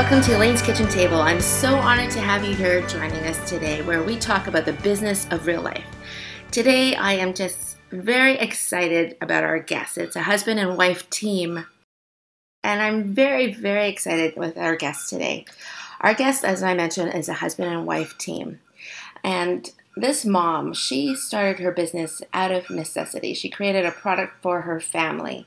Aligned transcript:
welcome 0.00 0.22
to 0.22 0.34
Elaine's 0.34 0.62
Kitchen 0.62 0.88
Table. 0.88 1.20
I'm 1.20 1.42
so 1.42 1.76
honored 1.76 2.10
to 2.12 2.20
have 2.20 2.42
you 2.42 2.54
here 2.54 2.80
joining 2.86 3.22
us 3.26 3.46
today, 3.46 3.82
where 3.82 4.02
we 4.02 4.16
talk 4.16 4.46
about 4.46 4.64
the 4.64 4.72
business 4.72 5.28
of 5.30 5.46
real 5.46 5.60
life. 5.60 5.84
Today, 6.50 6.94
I 6.94 7.12
am 7.12 7.34
just 7.34 7.76
very 7.90 8.38
excited 8.38 9.18
about 9.20 9.44
our 9.44 9.58
guest. 9.58 9.98
It's 9.98 10.16
a 10.16 10.22
husband 10.22 10.58
and 10.58 10.78
wife 10.78 11.10
team, 11.10 11.66
and 12.64 12.80
I'm 12.80 13.12
very, 13.12 13.52
very 13.52 13.90
excited 13.90 14.38
with 14.38 14.56
our 14.56 14.74
guest 14.74 15.10
today. 15.10 15.44
Our 16.00 16.14
guest, 16.14 16.46
as 16.46 16.62
I 16.62 16.72
mentioned, 16.72 17.12
is 17.12 17.28
a 17.28 17.34
husband 17.34 17.70
and 17.70 17.86
wife 17.86 18.16
team. 18.16 18.60
And 19.22 19.70
this 19.96 20.24
mom, 20.24 20.72
she 20.72 21.14
started 21.14 21.62
her 21.62 21.72
business 21.72 22.22
out 22.32 22.52
of 22.52 22.70
necessity. 22.70 23.34
She 23.34 23.50
created 23.50 23.84
a 23.84 23.90
product 23.90 24.40
for 24.40 24.62
her 24.62 24.80
family. 24.80 25.46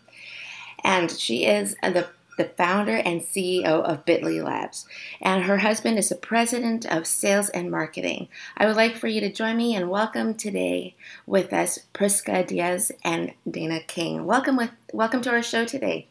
And 0.84 1.10
she 1.10 1.46
is 1.46 1.76
the 1.82 2.08
the 2.38 2.46
founder 2.46 2.98
and 2.98 3.22
CEO 3.22 3.64
of 3.66 4.06
Bitty 4.06 4.42
Labs, 4.42 4.86
and 5.22 5.44
her 5.44 5.58
husband 5.58 5.98
is 5.98 6.10
the 6.10 6.16
president 6.16 6.86
of 6.86 7.08
sales 7.08 7.50
and 7.50 7.70
marketing. 7.70 8.28
I 8.58 8.66
would 8.66 8.76
like 8.76 8.96
for 8.96 9.08
you 9.08 9.22
to 9.22 9.32
join 9.32 9.58
me 9.58 9.76
and 9.76 9.90
welcome 9.90 10.34
today 10.34 10.96
with 11.26 11.54
us 11.54 11.80
Priska 11.94 12.46
Diaz 12.48 12.92
and 13.04 13.34
Dana 13.50 13.80
King. 13.82 14.26
Welcome 14.26 14.58
with 14.58 14.72
welcome 14.94 15.22
to 15.22 15.32
our 15.32 15.44
show 15.44 15.66
today. 15.66 16.08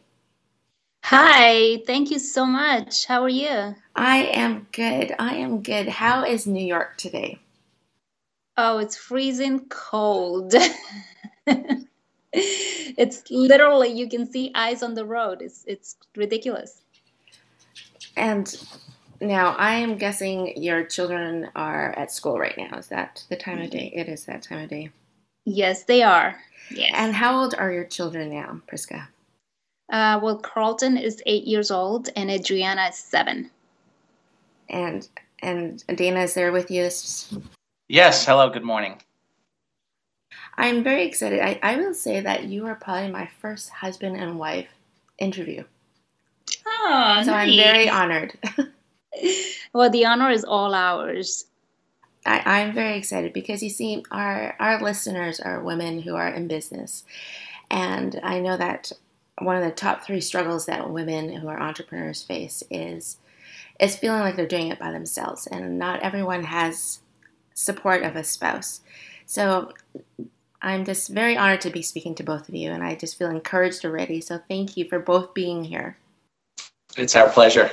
Hi, 1.05 1.81
thank 1.85 2.11
you 2.11 2.19
so 2.19 2.45
much. 2.45 3.05
How 3.05 3.23
are 3.23 3.29
you? 3.29 3.75
I 3.95 4.23
am 4.23 4.67
good. 4.71 5.13
I 5.19 5.35
am 5.35 5.61
good. 5.61 5.87
How 5.89 6.23
is 6.23 6.47
New 6.47 6.65
York 6.65 6.97
today? 6.97 7.39
Oh, 8.55 8.77
it's 8.77 8.95
freezing 8.95 9.65
cold. 9.67 10.53
it's 12.97 13.29
literally 13.29 13.89
you 13.89 14.09
can 14.09 14.29
see 14.29 14.51
eyes 14.55 14.81
on 14.81 14.95
the 14.95 15.05
road. 15.05 15.41
It's 15.41 15.63
it's 15.67 15.97
ridiculous. 16.15 16.81
And 18.17 18.55
now 19.21 19.55
I 19.57 19.75
am 19.75 19.97
guessing 19.97 20.61
your 20.61 20.83
children 20.83 21.49
are 21.55 21.91
at 21.97 22.11
school 22.11 22.39
right 22.39 22.57
now. 22.57 22.77
Is 22.77 22.87
that 22.87 23.23
the 23.29 23.35
time 23.35 23.61
of 23.61 23.69
day? 23.69 23.91
It 23.95 24.07
is 24.07 24.25
that 24.25 24.43
time 24.43 24.63
of 24.63 24.69
day. 24.69 24.89
Yes, 25.45 25.83
they 25.83 26.01
are. 26.01 26.39
Yes. 26.71 26.91
And 26.95 27.13
how 27.13 27.39
old 27.39 27.53
are 27.55 27.71
your 27.71 27.83
children 27.83 28.29
now, 28.29 28.61
Priska? 28.67 29.07
Uh, 29.91 30.19
well, 30.23 30.37
Carlton 30.37 30.97
is 30.97 31.21
eight 31.25 31.43
years 31.43 31.69
old, 31.69 32.09
and 32.15 32.31
Adriana 32.31 32.87
is 32.87 32.95
seven. 32.95 33.51
And 34.69 35.07
and 35.43 35.83
Dana 35.95 36.21
is 36.21 36.33
there 36.33 36.51
with 36.51 36.71
you. 36.71 36.89
Yes. 37.89 38.25
Hello. 38.25 38.49
Good 38.49 38.63
morning. 38.63 39.01
I'm 40.57 40.83
very 40.83 41.05
excited. 41.05 41.39
I, 41.39 41.59
I 41.63 41.75
will 41.77 41.93
say 41.93 42.19
that 42.19 42.45
you 42.45 42.65
are 42.67 42.75
probably 42.75 43.11
my 43.11 43.29
first 43.39 43.69
husband 43.69 44.17
and 44.17 44.37
wife 44.37 44.69
interview. 45.17 45.63
Oh, 46.65 47.21
so 47.23 47.31
nice. 47.31 47.49
I'm 47.49 47.55
very 47.55 47.89
honored. 47.89 48.37
well, 49.73 49.89
the 49.89 50.05
honor 50.05 50.29
is 50.29 50.43
all 50.43 50.73
ours. 50.73 51.45
I, 52.25 52.41
I'm 52.45 52.73
very 52.73 52.97
excited 52.97 53.33
because 53.33 53.63
you 53.63 53.69
see, 53.69 54.03
our 54.11 54.55
our 54.59 54.81
listeners 54.81 55.39
are 55.39 55.63
women 55.63 56.01
who 56.01 56.15
are 56.15 56.29
in 56.29 56.47
business, 56.47 57.03
and 57.69 58.19
I 58.23 58.39
know 58.39 58.55
that 58.57 58.91
one 59.39 59.57
of 59.57 59.63
the 59.63 59.71
top 59.71 60.03
three 60.03 60.21
struggles 60.21 60.65
that 60.67 60.89
women 60.89 61.33
who 61.33 61.47
are 61.47 61.59
entrepreneurs 61.59 62.23
face 62.23 62.63
is 62.69 63.17
is 63.79 63.97
feeling 63.97 64.21
like 64.21 64.35
they're 64.35 64.47
doing 64.47 64.67
it 64.67 64.79
by 64.79 64.91
themselves, 64.91 65.47
and 65.47 65.77
not 65.77 66.01
everyone 66.01 66.43
has 66.43 66.99
support 67.53 68.03
of 68.03 68.15
a 68.15 68.23
spouse. 68.23 68.81
So 69.25 69.73
I'm 70.63 70.85
just 70.85 71.09
very 71.09 71.35
honored 71.35 71.61
to 71.61 71.69
be 71.69 71.81
speaking 71.81 72.15
to 72.15 72.23
both 72.23 72.47
of 72.47 72.55
you, 72.55 72.71
and 72.71 72.81
I 72.81 72.95
just 72.95 73.17
feel 73.17 73.29
encouraged 73.29 73.83
already. 73.83 74.21
So 74.21 74.39
thank 74.47 74.77
you 74.77 74.85
for 74.85 74.97
both 74.97 75.33
being 75.33 75.63
here. 75.65 75.97
It's 76.95 77.15
our 77.15 77.29
pleasure. 77.29 77.69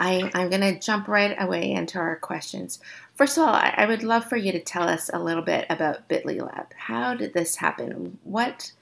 I, 0.00 0.30
I'm 0.34 0.48
going 0.48 0.62
to 0.62 0.80
jump 0.80 1.06
right 1.06 1.36
away 1.38 1.72
into 1.72 1.98
our 1.98 2.16
questions. 2.16 2.80
First 3.14 3.36
of 3.36 3.44
all, 3.44 3.54
I, 3.54 3.74
I 3.76 3.86
would 3.86 4.02
love 4.02 4.24
for 4.24 4.36
you 4.36 4.52
to 4.52 4.60
tell 4.60 4.88
us 4.88 5.10
a 5.12 5.18
little 5.18 5.42
bit 5.42 5.66
about 5.68 6.08
Bitty 6.08 6.40
Lab. 6.40 6.72
How 6.74 7.14
did 7.14 7.34
this 7.34 7.56
happen? 7.56 8.18
What 8.24 8.72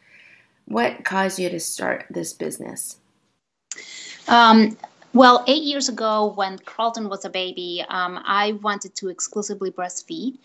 what 0.67 1.05
caused 1.05 1.41
you 1.41 1.49
to 1.51 1.59
start 1.59 2.07
this 2.11 2.33
business? 2.33 2.99
Um, 4.29 4.79
well, 5.13 5.45
eight 5.49 5.65
years 5.65 5.89
ago, 5.89 6.33
when 6.37 6.59
Carlton 6.59 7.09
was 7.09 7.25
a 7.25 7.31
baby, 7.31 7.85
um, 7.89 8.21
I 8.25 8.53
wanted 8.63 8.95
to 8.97 9.09
exclusively 9.09 9.73
breastfeed. 9.73 10.39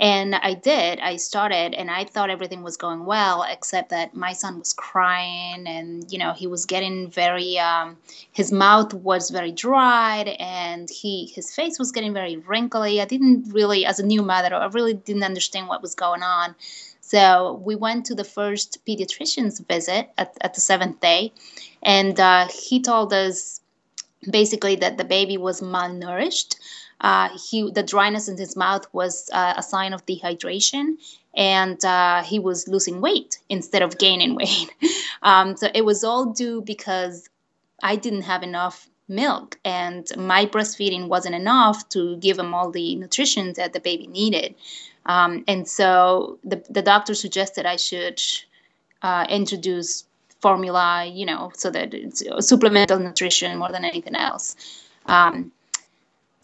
And 0.00 0.34
I 0.34 0.54
did. 0.54 0.98
I 1.00 1.16
started 1.16 1.74
and 1.74 1.90
I 1.90 2.04
thought 2.04 2.30
everything 2.30 2.62
was 2.62 2.78
going 2.78 3.04
well, 3.04 3.44
except 3.46 3.90
that 3.90 4.16
my 4.16 4.32
son 4.32 4.58
was 4.58 4.72
crying 4.72 5.66
and, 5.66 6.10
you 6.10 6.18
know, 6.18 6.32
he 6.32 6.46
was 6.46 6.64
getting 6.64 7.10
very, 7.10 7.58
um, 7.58 7.98
his 8.32 8.50
mouth 8.50 8.94
was 8.94 9.28
very 9.28 9.52
dried 9.52 10.28
and 10.40 10.88
he, 10.88 11.26
his 11.26 11.54
face 11.54 11.78
was 11.78 11.92
getting 11.92 12.14
very 12.14 12.38
wrinkly. 12.38 13.02
I 13.02 13.04
didn't 13.04 13.52
really, 13.52 13.84
as 13.84 14.00
a 14.00 14.06
new 14.06 14.22
mother, 14.22 14.54
I 14.54 14.68
really 14.68 14.94
didn't 14.94 15.22
understand 15.22 15.68
what 15.68 15.82
was 15.82 15.94
going 15.94 16.22
on. 16.22 16.54
So 17.02 17.60
we 17.62 17.76
went 17.76 18.06
to 18.06 18.14
the 18.14 18.24
first 18.24 18.78
pediatrician's 18.86 19.60
visit 19.60 20.08
at, 20.16 20.34
at 20.40 20.54
the 20.54 20.60
seventh 20.62 21.00
day, 21.00 21.32
and 21.82 22.18
uh, 22.18 22.46
he 22.46 22.80
told 22.80 23.12
us 23.12 23.60
basically 24.30 24.76
that 24.76 24.96
the 24.96 25.04
baby 25.04 25.36
was 25.36 25.60
malnourished 25.60 26.56
uh, 27.00 27.30
he 27.50 27.70
the 27.70 27.82
dryness 27.82 28.28
in 28.28 28.36
his 28.36 28.56
mouth 28.56 28.86
was 28.92 29.30
uh, 29.32 29.54
a 29.56 29.62
sign 29.62 29.92
of 29.92 30.04
dehydration 30.06 30.96
and 31.34 31.82
uh, 31.84 32.22
he 32.22 32.38
was 32.38 32.68
losing 32.68 33.00
weight 33.00 33.38
instead 33.48 33.82
of 33.82 33.98
gaining 33.98 34.34
weight. 34.34 34.70
Um, 35.22 35.54
so 35.54 35.68
it 35.74 35.84
was 35.84 36.02
all 36.02 36.32
due 36.32 36.62
because 36.62 37.28
i 37.82 37.94
didn't 37.94 38.22
have 38.22 38.42
enough 38.42 38.88
milk 39.06 39.58
and 39.66 40.06
my 40.16 40.46
breastfeeding 40.46 41.08
wasn't 41.08 41.34
enough 41.34 41.86
to 41.90 42.16
give 42.16 42.38
him 42.38 42.54
all 42.54 42.70
the 42.70 42.96
nutrition 42.96 43.52
that 43.58 43.74
the 43.74 43.80
baby 43.80 44.06
needed. 44.06 44.54
Um, 45.04 45.44
and 45.46 45.68
so 45.68 46.38
the, 46.42 46.64
the 46.70 46.80
doctor 46.80 47.14
suggested 47.14 47.66
i 47.66 47.76
should 47.76 48.18
uh, 49.02 49.26
introduce 49.28 50.06
formula 50.40 51.04
you 51.04 51.26
know 51.26 51.52
so 51.54 51.68
that 51.70 51.92
it's 51.92 52.22
supplemental 52.38 52.98
nutrition 52.98 53.58
more 53.58 53.70
than 53.70 53.84
anything 53.84 54.16
else. 54.16 54.56
Um, 55.04 55.52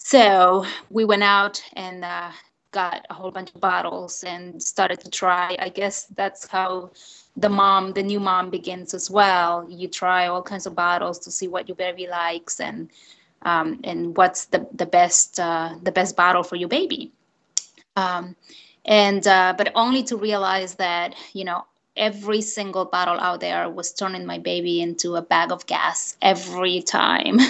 so 0.06 0.64
we 0.88 1.04
went 1.04 1.24
out 1.24 1.60
and 1.72 2.04
uh, 2.04 2.30
got 2.70 3.04
a 3.10 3.14
whole 3.14 3.32
bunch 3.32 3.52
of 3.52 3.60
bottles 3.60 4.22
and 4.22 4.62
started 4.62 5.00
to 5.00 5.10
try. 5.10 5.56
I 5.58 5.68
guess 5.68 6.04
that's 6.14 6.46
how 6.46 6.92
the 7.36 7.48
mom, 7.48 7.92
the 7.92 8.04
new 8.04 8.20
mom, 8.20 8.48
begins 8.48 8.94
as 8.94 9.10
well. 9.10 9.66
You 9.68 9.88
try 9.88 10.28
all 10.28 10.42
kinds 10.44 10.64
of 10.64 10.76
bottles 10.76 11.18
to 11.18 11.32
see 11.32 11.48
what 11.48 11.66
your 11.68 11.74
baby 11.74 12.06
likes 12.06 12.60
and 12.60 12.88
um, 13.42 13.80
and 13.82 14.16
what's 14.16 14.44
the 14.44 14.68
the 14.76 14.86
best 14.86 15.40
uh, 15.40 15.74
the 15.82 15.90
best 15.90 16.14
bottle 16.14 16.44
for 16.44 16.54
your 16.54 16.68
baby. 16.68 17.10
Um, 17.96 18.36
and 18.84 19.26
uh, 19.26 19.54
but 19.58 19.72
only 19.74 20.04
to 20.04 20.16
realize 20.16 20.76
that 20.76 21.16
you 21.32 21.44
know 21.44 21.66
every 21.96 22.42
single 22.42 22.84
bottle 22.84 23.18
out 23.18 23.40
there 23.40 23.68
was 23.68 23.92
turning 23.92 24.26
my 24.26 24.38
baby 24.38 24.80
into 24.80 25.16
a 25.16 25.22
bag 25.22 25.50
of 25.50 25.66
gas 25.66 26.16
every 26.22 26.82
time. 26.82 27.38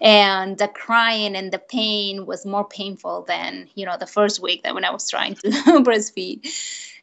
And 0.00 0.58
the 0.58 0.68
crying 0.68 1.36
and 1.36 1.52
the 1.52 1.58
pain 1.58 2.26
was 2.26 2.44
more 2.46 2.66
painful 2.66 3.22
than 3.22 3.68
you 3.74 3.86
know 3.86 3.96
the 3.98 4.06
first 4.06 4.40
week 4.40 4.62
that 4.62 4.74
when 4.74 4.84
i 4.84 4.90
was 4.90 5.08
trying 5.08 5.34
to 5.36 5.48
breastfeed. 5.86 6.40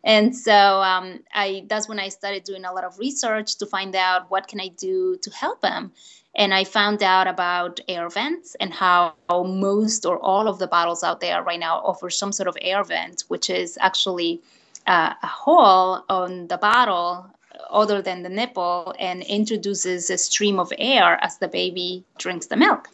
And 0.03 0.35
so 0.35 0.81
um, 0.81 1.19
I, 1.33 1.65
that's 1.67 1.87
when 1.87 1.99
i 1.99 2.09
started 2.09 2.43
doing 2.43 2.65
a 2.65 2.73
lot 2.73 2.83
of 2.83 2.99
research 2.99 3.57
to 3.57 3.65
find 3.65 3.95
out 3.95 4.29
what 4.31 4.47
can 4.47 4.59
i 4.59 4.69
do 4.69 5.17
to 5.21 5.29
help 5.31 5.61
them. 5.61 5.91
And 6.35 6.53
i 6.53 6.63
found 6.63 7.03
out 7.03 7.27
about 7.27 7.79
air 7.87 8.09
vents 8.09 8.55
and 8.59 8.73
how 8.73 9.13
most 9.29 10.05
or 10.05 10.19
all 10.19 10.47
of 10.47 10.59
the 10.59 10.67
bottles 10.67 11.03
out 11.03 11.21
there 11.21 11.43
right 11.43 11.59
now 11.59 11.77
offer 11.79 12.09
some 12.09 12.31
sort 12.31 12.47
of 12.47 12.57
air 12.61 12.83
vent 12.83 13.23
which 13.27 13.49
is 13.49 13.77
actually 13.81 14.41
uh, 14.89 15.13
a 15.21 15.27
hole 15.27 16.03
on 16.09 16.47
the 16.47 16.57
bottle 16.57 17.29
other 17.69 18.01
than 18.01 18.23
the 18.23 18.29
nipple 18.29 18.95
and 18.99 19.21
introduces 19.23 20.09
a 20.09 20.17
stream 20.17 20.59
of 20.59 20.73
air 20.79 21.23
as 21.23 21.37
the 21.37 21.47
baby 21.47 22.03
drinks 22.17 22.47
the 22.47 22.57
milk. 22.57 22.89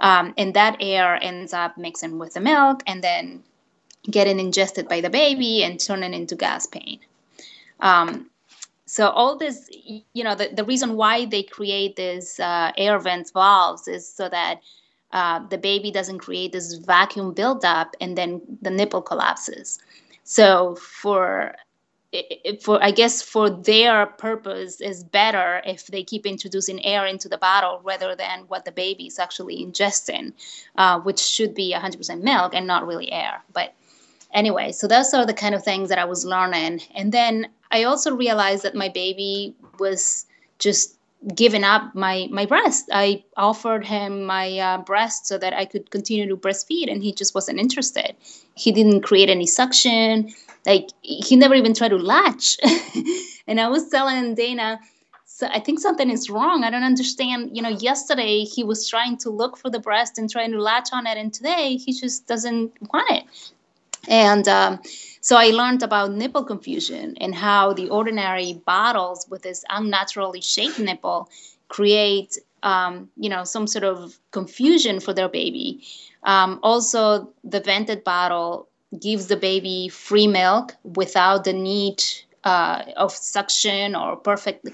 Um, 0.00 0.32
and 0.38 0.54
that 0.54 0.78
air 0.80 1.18
ends 1.22 1.52
up 1.52 1.76
mixing 1.76 2.18
with 2.18 2.32
the 2.34 2.40
milk 2.40 2.82
and 2.86 3.04
then 3.04 3.42
getting 4.10 4.40
ingested 4.40 4.88
by 4.88 5.02
the 5.02 5.10
baby 5.10 5.62
and 5.62 5.78
turning 5.78 6.14
into 6.14 6.36
gas 6.36 6.66
pain. 6.66 7.00
Um, 7.80 8.30
so 8.86 9.08
all 9.08 9.36
this, 9.36 9.68
you 10.14 10.24
know, 10.24 10.34
the, 10.34 10.48
the 10.54 10.64
reason 10.64 10.96
why 10.96 11.26
they 11.26 11.42
create 11.42 11.96
these 11.96 12.40
uh, 12.40 12.72
air 12.78 12.98
vents 12.98 13.30
valves 13.30 13.88
is 13.88 14.08
so 14.08 14.28
that 14.30 14.60
uh, 15.12 15.46
the 15.48 15.58
baby 15.58 15.90
doesn't 15.90 16.20
create 16.20 16.52
this 16.52 16.74
vacuum 16.74 17.34
buildup 17.34 17.94
and 18.00 18.16
then 18.16 18.40
the 18.62 18.70
nipple 18.70 19.02
collapses. 19.02 19.78
So 20.28 20.74
for 20.74 21.54
for 22.60 22.82
I 22.82 22.90
guess 22.90 23.22
for 23.22 23.48
their 23.48 24.06
purpose 24.06 24.80
is 24.80 25.04
better 25.04 25.62
if 25.64 25.86
they 25.86 26.02
keep 26.02 26.26
introducing 26.26 26.84
air 26.84 27.06
into 27.06 27.28
the 27.28 27.38
bottle 27.38 27.80
rather 27.84 28.16
than 28.16 28.40
what 28.48 28.64
the 28.64 28.72
baby 28.72 29.06
is 29.06 29.20
actually 29.20 29.64
ingesting, 29.64 30.32
uh, 30.76 30.98
which 30.98 31.20
should 31.20 31.54
be 31.54 31.72
100% 31.72 32.22
milk 32.22 32.54
and 32.54 32.66
not 32.66 32.88
really 32.88 33.12
air. 33.12 33.44
But 33.52 33.72
anyway, 34.34 34.72
so 34.72 34.88
those 34.88 35.14
are 35.14 35.24
the 35.24 35.32
kind 35.32 35.54
of 35.54 35.62
things 35.62 35.90
that 35.90 35.98
I 35.98 36.04
was 36.06 36.24
learning, 36.24 36.80
and 36.92 37.12
then 37.12 37.48
I 37.70 37.84
also 37.84 38.16
realized 38.16 38.64
that 38.64 38.74
my 38.74 38.88
baby 38.88 39.54
was 39.78 40.26
just 40.58 40.95
given 41.34 41.64
up 41.64 41.94
my 41.94 42.28
my 42.30 42.46
breast. 42.46 42.88
I 42.92 43.24
offered 43.36 43.84
him 43.84 44.24
my 44.24 44.58
uh, 44.58 44.78
breast 44.78 45.26
so 45.26 45.38
that 45.38 45.52
I 45.52 45.64
could 45.64 45.90
continue 45.90 46.28
to 46.28 46.36
breastfeed, 46.36 46.90
and 46.90 47.02
he 47.02 47.12
just 47.12 47.34
wasn't 47.34 47.58
interested. 47.58 48.14
He 48.54 48.72
didn't 48.72 49.02
create 49.02 49.28
any 49.28 49.46
suction. 49.46 50.32
Like 50.64 50.90
he 51.02 51.36
never 51.36 51.54
even 51.54 51.74
tried 51.74 51.88
to 51.88 51.96
latch. 51.96 52.56
and 53.46 53.60
I 53.60 53.68
was 53.68 53.88
telling 53.88 54.34
Dana, 54.34 54.80
so 55.24 55.48
I 55.48 55.60
think 55.60 55.80
something 55.80 56.10
is 56.10 56.30
wrong. 56.30 56.64
I 56.64 56.70
don't 56.70 56.82
understand. 56.82 57.56
You 57.56 57.62
know, 57.62 57.70
yesterday 57.70 58.44
he 58.44 58.64
was 58.64 58.88
trying 58.88 59.16
to 59.18 59.30
look 59.30 59.56
for 59.56 59.70
the 59.70 59.80
breast 59.80 60.18
and 60.18 60.30
trying 60.30 60.52
to 60.52 60.60
latch 60.60 60.90
on 60.92 61.06
it, 61.06 61.18
and 61.18 61.32
today 61.32 61.76
he 61.76 61.92
just 61.92 62.26
doesn't 62.26 62.72
want 62.92 63.10
it. 63.10 63.24
And 64.08 64.46
um, 64.46 64.80
so 65.26 65.36
I 65.36 65.46
learned 65.46 65.82
about 65.82 66.12
nipple 66.12 66.44
confusion 66.44 67.16
and 67.20 67.34
how 67.34 67.72
the 67.72 67.88
ordinary 67.88 68.62
bottles 68.64 69.26
with 69.28 69.42
this 69.42 69.64
unnaturally 69.68 70.40
shaped 70.40 70.78
nipple 70.78 71.28
create, 71.66 72.38
um, 72.62 73.10
you 73.16 73.28
know, 73.28 73.42
some 73.42 73.66
sort 73.66 73.82
of 73.82 74.20
confusion 74.30 75.00
for 75.00 75.12
their 75.12 75.28
baby. 75.28 75.82
Um, 76.22 76.60
also, 76.62 77.32
the 77.42 77.58
vented 77.58 78.04
bottle 78.04 78.68
gives 79.00 79.26
the 79.26 79.36
baby 79.36 79.88
free 79.88 80.28
milk 80.28 80.76
without 80.84 81.42
the 81.42 81.52
need 81.52 82.04
uh, 82.44 82.84
of 82.96 83.10
suction 83.10 83.96
or 83.96 84.14
perfect 84.14 84.68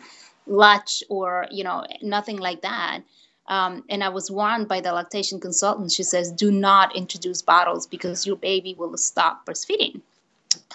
latch 0.46 1.02
or 1.08 1.46
you 1.50 1.64
know 1.64 1.86
nothing 2.02 2.36
like 2.36 2.60
that. 2.60 3.00
Um, 3.46 3.84
and 3.88 4.04
i 4.04 4.10
was 4.10 4.30
warned 4.30 4.68
by 4.68 4.82
the 4.82 4.92
lactation 4.92 5.40
consultant. 5.40 5.92
She 5.92 6.02
says 6.02 6.30
do 6.30 6.50
not 6.50 6.94
introduce 6.94 7.40
bottles 7.40 7.86
because 7.86 8.26
your 8.26 8.36
baby 8.36 8.74
will 8.78 8.98
stop 8.98 9.46
breastfeeding 9.46 10.02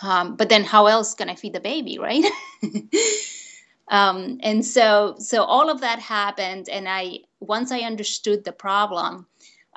um, 0.02 0.36
but 0.36 0.50
then 0.50 0.64
how 0.64 0.88
else 0.88 1.14
can 1.14 1.30
i 1.30 1.36
feed 1.36 1.54
the 1.54 1.60
baby 1.60 1.98
right 1.98 2.26
um, 3.88 4.40
and 4.42 4.66
so 4.66 5.16
so 5.20 5.44
all 5.44 5.70
of 5.70 5.82
that 5.82 6.00
happened 6.00 6.70
and 6.70 6.88
i 6.88 7.18
once 7.40 7.72
i 7.72 7.80
understood 7.80 8.44
the 8.44 8.52
problem 8.52 9.26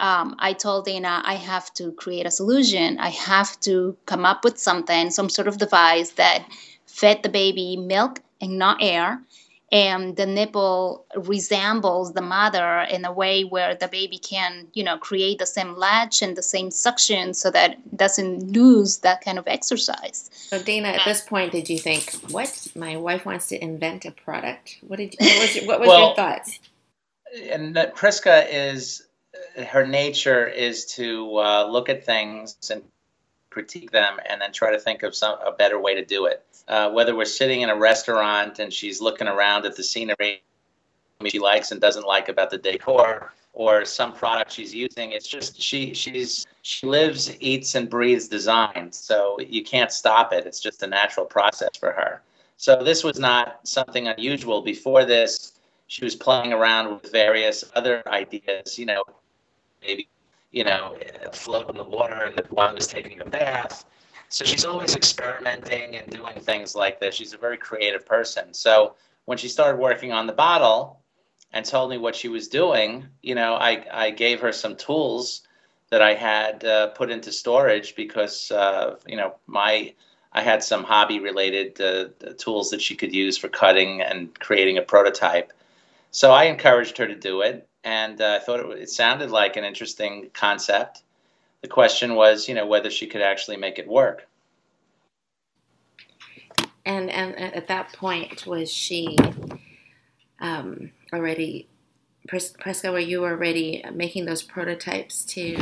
um, 0.00 0.34
I 0.38 0.54
told 0.54 0.86
Dana 0.86 1.20
I 1.26 1.34
have 1.34 1.74
to 1.74 1.92
create 1.92 2.24
a 2.24 2.30
solution. 2.30 2.98
I 2.98 3.10
have 3.10 3.60
to 3.60 3.94
come 4.06 4.24
up 4.24 4.44
with 4.44 4.58
something, 4.58 5.10
some 5.10 5.28
sort 5.28 5.46
of 5.46 5.58
device 5.58 6.12
that 6.12 6.46
fed 6.86 7.22
the 7.22 7.28
baby 7.28 7.76
milk 7.76 8.20
and 8.40 8.58
not 8.58 8.78
air, 8.80 9.22
and 9.72 10.16
the 10.16 10.26
nipple 10.26 11.06
resembles 11.14 12.12
the 12.12 12.22
mother 12.22 12.80
in 12.90 13.04
a 13.04 13.12
way 13.12 13.44
where 13.44 13.74
the 13.74 13.88
baby 13.88 14.18
can 14.18 14.66
you 14.72 14.82
know 14.82 14.98
create 14.98 15.38
the 15.38 15.46
same 15.46 15.76
latch 15.76 16.22
and 16.22 16.36
the 16.36 16.42
same 16.42 16.70
suction 16.70 17.34
so 17.34 17.50
that 17.50 17.72
it 17.72 17.96
doesn't 17.96 18.52
lose 18.52 18.98
that 18.98 19.24
kind 19.24 19.38
of 19.38 19.46
exercise. 19.46 20.30
So 20.32 20.62
dana 20.62 20.88
at 20.88 21.04
this 21.04 21.20
point 21.20 21.52
did 21.52 21.68
you 21.68 21.78
think 21.78 22.12
what? 22.30 22.68
My 22.74 22.96
wife 22.96 23.24
wants 23.24 23.48
to 23.48 23.62
invent 23.62 24.04
a 24.04 24.10
product. 24.10 24.78
What 24.82 24.96
did 24.96 25.14
you, 25.18 25.26
what 25.26 25.40
was, 25.40 25.56
your, 25.56 25.66
what 25.66 25.80
was 25.80 25.88
well, 25.88 26.06
your 26.06 26.16
thoughts? 26.16 26.58
and 27.50 27.76
priska 27.94 28.46
is 28.50 29.06
her 29.68 29.86
nature 29.86 30.46
is 30.46 30.84
to 30.84 31.38
uh, 31.38 31.66
look 31.66 31.88
at 31.88 32.04
things 32.04 32.56
and 32.70 32.82
critique 33.50 33.90
them 33.90 34.18
and 34.28 34.40
then 34.40 34.52
try 34.52 34.70
to 34.70 34.78
think 34.78 35.02
of 35.02 35.14
some 35.14 35.38
a 35.44 35.52
better 35.52 35.78
way 35.78 35.94
to 35.94 36.04
do 36.04 36.26
it. 36.26 36.44
Uh, 36.68 36.90
whether 36.90 37.16
we're 37.16 37.24
sitting 37.24 37.62
in 37.62 37.70
a 37.70 37.76
restaurant 37.76 38.58
and 38.58 38.72
she's 38.72 39.00
looking 39.00 39.28
around 39.28 39.66
at 39.66 39.76
the 39.76 39.82
scenery 39.82 40.42
she 41.26 41.38
likes 41.38 41.70
and 41.70 41.80
doesn't 41.80 42.06
like 42.06 42.28
about 42.28 42.50
the 42.50 42.56
decor 42.56 43.32
or 43.52 43.84
some 43.84 44.12
product 44.12 44.50
she's 44.50 44.74
using 44.74 45.12
it's 45.12 45.28
just 45.28 45.60
she 45.60 45.92
she's 45.92 46.46
she 46.62 46.86
lives 46.86 47.36
eats 47.40 47.74
and 47.74 47.90
breathes 47.90 48.28
design. 48.28 48.90
So 48.92 49.38
you 49.40 49.64
can't 49.64 49.92
stop 49.92 50.32
it. 50.32 50.46
It's 50.46 50.60
just 50.60 50.82
a 50.82 50.86
natural 50.86 51.26
process 51.26 51.76
for 51.78 51.92
her. 51.92 52.22
So 52.56 52.82
this 52.82 53.02
was 53.02 53.18
not 53.18 53.66
something 53.66 54.08
unusual. 54.08 54.62
Before 54.62 55.04
this 55.04 55.52
she 55.88 56.04
was 56.04 56.14
playing 56.14 56.52
around 56.52 56.92
with 56.92 57.10
various 57.10 57.64
other 57.74 58.02
ideas 58.06 58.78
you 58.78 58.86
know 58.86 59.02
maybe 59.82 60.08
you 60.50 60.64
know 60.64 60.96
float 61.32 61.68
in 61.70 61.76
the 61.76 61.84
water 61.84 62.24
and 62.24 62.36
the 62.36 62.44
one 62.54 62.74
was 62.74 62.86
taking 62.86 63.20
a 63.20 63.24
bath 63.24 63.84
so 64.30 64.44
she's 64.44 64.64
always 64.64 64.94
experimenting 64.94 65.96
and 65.96 66.08
doing 66.08 66.38
things 66.38 66.76
like 66.76 67.00
this. 67.00 67.16
She's 67.16 67.32
a 67.32 67.36
very 67.36 67.56
creative 67.56 68.06
person. 68.06 68.54
So 68.54 68.94
when 69.24 69.36
she 69.36 69.48
started 69.48 69.80
working 69.80 70.12
on 70.12 70.28
the 70.28 70.32
bottle 70.32 71.00
and 71.52 71.64
told 71.64 71.90
me 71.90 71.98
what 71.98 72.14
she 72.14 72.28
was 72.28 72.46
doing, 72.46 73.08
you 73.22 73.34
know, 73.34 73.54
I, 73.54 73.84
I 73.92 74.10
gave 74.10 74.40
her 74.40 74.52
some 74.52 74.76
tools 74.76 75.42
that 75.90 76.00
I 76.00 76.14
had 76.14 76.64
uh, 76.64 76.86
put 76.90 77.10
into 77.10 77.32
storage 77.32 77.96
because, 77.96 78.52
uh, 78.52 78.98
you 79.04 79.16
know, 79.16 79.34
my 79.48 79.92
I 80.32 80.42
had 80.42 80.62
some 80.62 80.84
hobby 80.84 81.18
related 81.18 81.80
uh, 81.80 82.10
tools 82.38 82.70
that 82.70 82.80
she 82.80 82.94
could 82.94 83.12
use 83.12 83.36
for 83.36 83.48
cutting 83.48 84.00
and 84.00 84.38
creating 84.38 84.78
a 84.78 84.82
prototype. 84.82 85.52
So 86.12 86.30
I 86.30 86.44
encouraged 86.44 86.98
her 86.98 87.08
to 87.08 87.16
do 87.16 87.40
it, 87.40 87.68
and 87.84 88.20
uh, 88.20 88.38
I 88.40 88.44
thought 88.44 88.60
it, 88.60 88.82
it 88.82 88.90
sounded 88.90 89.30
like 89.30 89.56
an 89.56 89.64
interesting 89.64 90.30
concept. 90.32 91.02
The 91.62 91.68
question 91.68 92.14
was, 92.14 92.48
you 92.48 92.54
know, 92.54 92.66
whether 92.66 92.90
she 92.90 93.06
could 93.06 93.20
actually 93.22 93.56
make 93.56 93.78
it 93.78 93.86
work. 93.86 94.26
And 96.84 97.10
and 97.10 97.34
at 97.36 97.68
that 97.68 97.92
point, 97.92 98.46
was 98.46 98.72
she 98.72 99.16
um, 100.40 100.90
already, 101.12 101.68
Priska? 102.26 102.90
Were 102.90 102.98
you 102.98 103.24
already 103.24 103.84
making 103.92 104.24
those 104.24 104.42
prototypes 104.42 105.24
to, 105.26 105.56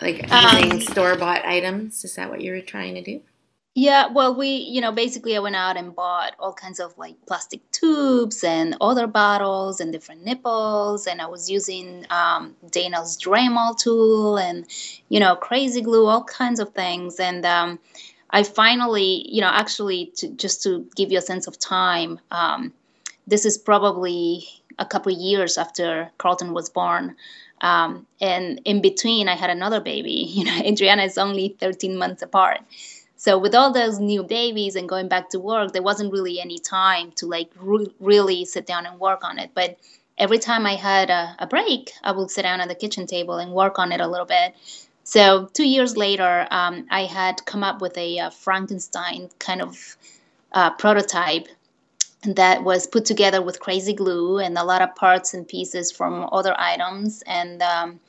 like, 0.00 0.22
using 0.30 0.72
um, 0.72 0.80
store 0.80 1.16
bought 1.16 1.44
items? 1.44 2.04
Is 2.04 2.14
that 2.14 2.30
what 2.30 2.40
you 2.40 2.52
were 2.52 2.60
trying 2.60 2.94
to 2.94 3.02
do? 3.02 3.20
Yeah, 3.76 4.08
well, 4.08 4.34
we, 4.34 4.48
you 4.48 4.80
know, 4.80 4.90
basically 4.90 5.36
I 5.36 5.38
went 5.38 5.54
out 5.54 5.76
and 5.76 5.94
bought 5.94 6.34
all 6.40 6.52
kinds 6.52 6.80
of 6.80 6.96
like 6.98 7.14
plastic 7.26 7.60
tubes 7.70 8.42
and 8.42 8.76
other 8.80 9.06
bottles 9.06 9.80
and 9.80 9.92
different 9.92 10.24
nipples. 10.24 11.06
And 11.06 11.22
I 11.22 11.26
was 11.26 11.48
using 11.48 12.04
um, 12.10 12.56
Dana's 12.70 13.16
Dremel 13.16 13.78
tool 13.78 14.38
and, 14.38 14.66
you 15.08 15.20
know, 15.20 15.36
crazy 15.36 15.82
glue, 15.82 16.06
all 16.06 16.24
kinds 16.24 16.58
of 16.58 16.74
things. 16.74 17.20
And 17.20 17.46
um, 17.46 17.78
I 18.30 18.42
finally, 18.42 19.24
you 19.28 19.40
know, 19.40 19.50
actually, 19.52 20.06
to, 20.16 20.28
just 20.30 20.64
to 20.64 20.84
give 20.96 21.12
you 21.12 21.18
a 21.18 21.22
sense 21.22 21.46
of 21.46 21.56
time, 21.56 22.18
um, 22.32 22.72
this 23.28 23.44
is 23.46 23.56
probably 23.56 24.48
a 24.80 24.84
couple 24.84 25.12
years 25.12 25.56
after 25.56 26.10
Carlton 26.18 26.52
was 26.54 26.68
born. 26.68 27.14
Um, 27.60 28.06
and 28.20 28.60
in 28.64 28.82
between, 28.82 29.28
I 29.28 29.36
had 29.36 29.50
another 29.50 29.80
baby. 29.80 30.26
You 30.28 30.44
know, 30.44 30.58
Adriana 30.64 31.04
is 31.04 31.18
only 31.18 31.56
13 31.60 31.96
months 31.96 32.22
apart. 32.22 32.60
So 33.20 33.36
with 33.36 33.54
all 33.54 33.70
those 33.70 33.98
new 33.98 34.22
babies 34.22 34.76
and 34.76 34.88
going 34.88 35.06
back 35.06 35.28
to 35.28 35.38
work, 35.38 35.72
there 35.72 35.82
wasn't 35.82 36.10
really 36.10 36.40
any 36.40 36.56
time 36.56 37.12
to 37.16 37.26
like 37.26 37.50
re- 37.60 37.92
really 38.00 38.46
sit 38.46 38.64
down 38.64 38.86
and 38.86 38.98
work 38.98 39.22
on 39.24 39.38
it. 39.38 39.50
But 39.52 39.78
every 40.16 40.38
time 40.38 40.64
I 40.64 40.76
had 40.76 41.10
a, 41.10 41.36
a, 41.38 41.46
break, 41.46 41.90
I 42.02 42.12
would 42.12 42.30
sit 42.30 42.44
down 42.44 42.62
at 42.62 42.68
the 42.68 42.74
kitchen 42.74 43.06
table 43.06 43.34
and 43.34 43.52
work 43.52 43.78
on 43.78 43.92
it 43.92 44.00
a 44.00 44.08
little 44.08 44.24
bit. 44.24 44.54
So 45.04 45.50
two 45.52 45.68
years 45.68 45.98
later, 45.98 46.48
um, 46.50 46.86
I 46.90 47.04
had 47.04 47.44
come 47.44 47.62
up 47.62 47.82
with 47.82 47.94
a, 47.98 48.16
a 48.16 48.30
Frankenstein 48.30 49.28
kind 49.38 49.60
of 49.60 49.98
uh, 50.52 50.70
prototype 50.70 51.48
that 52.22 52.64
was 52.64 52.86
put 52.86 53.04
together 53.04 53.42
with 53.42 53.60
crazy 53.60 53.92
glue 53.92 54.38
and 54.38 54.56
a 54.56 54.64
lot 54.64 54.80
of 54.80 54.94
parts 54.94 55.34
and 55.34 55.46
pieces 55.46 55.92
from 55.92 56.26
other 56.32 56.58
items 56.58 57.22
and 57.26 57.60
um, 57.60 58.00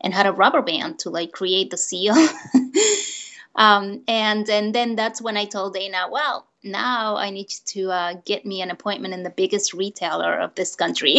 and 0.00 0.14
had 0.14 0.26
a 0.26 0.32
rubber 0.32 0.62
band 0.62 1.00
to 1.00 1.10
like 1.10 1.32
create 1.32 1.70
the 1.70 1.76
seal 1.76 2.14
Um, 3.56 4.02
and 4.06 4.48
and 4.48 4.74
then 4.74 4.96
that's 4.96 5.20
when 5.20 5.36
I 5.36 5.44
told 5.44 5.74
Dana, 5.74 6.06
well, 6.10 6.46
now 6.62 7.16
I 7.16 7.30
need 7.30 7.48
to 7.66 7.90
uh, 7.90 8.14
get 8.24 8.46
me 8.46 8.62
an 8.62 8.70
appointment 8.70 9.14
in 9.14 9.22
the 9.22 9.30
biggest 9.30 9.74
retailer 9.74 10.38
of 10.38 10.54
this 10.54 10.76
country. 10.76 11.18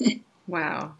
wow. 0.46 0.94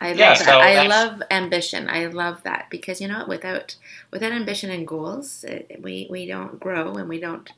I 0.00 0.08
love 0.08 0.18
yeah, 0.18 0.34
that. 0.34 0.44
So 0.44 0.58
I 0.58 0.86
love 0.86 1.22
ambition. 1.30 1.88
I 1.88 2.06
love 2.06 2.42
that 2.44 2.66
because 2.70 3.00
you 3.00 3.08
know 3.08 3.24
without 3.26 3.74
without 4.10 4.32
ambition 4.32 4.70
and 4.70 4.86
goals, 4.86 5.44
it, 5.44 5.80
we 5.82 6.06
we 6.10 6.26
don't 6.26 6.60
grow 6.60 6.94
and 6.94 7.08
we 7.08 7.18
don't 7.18 7.50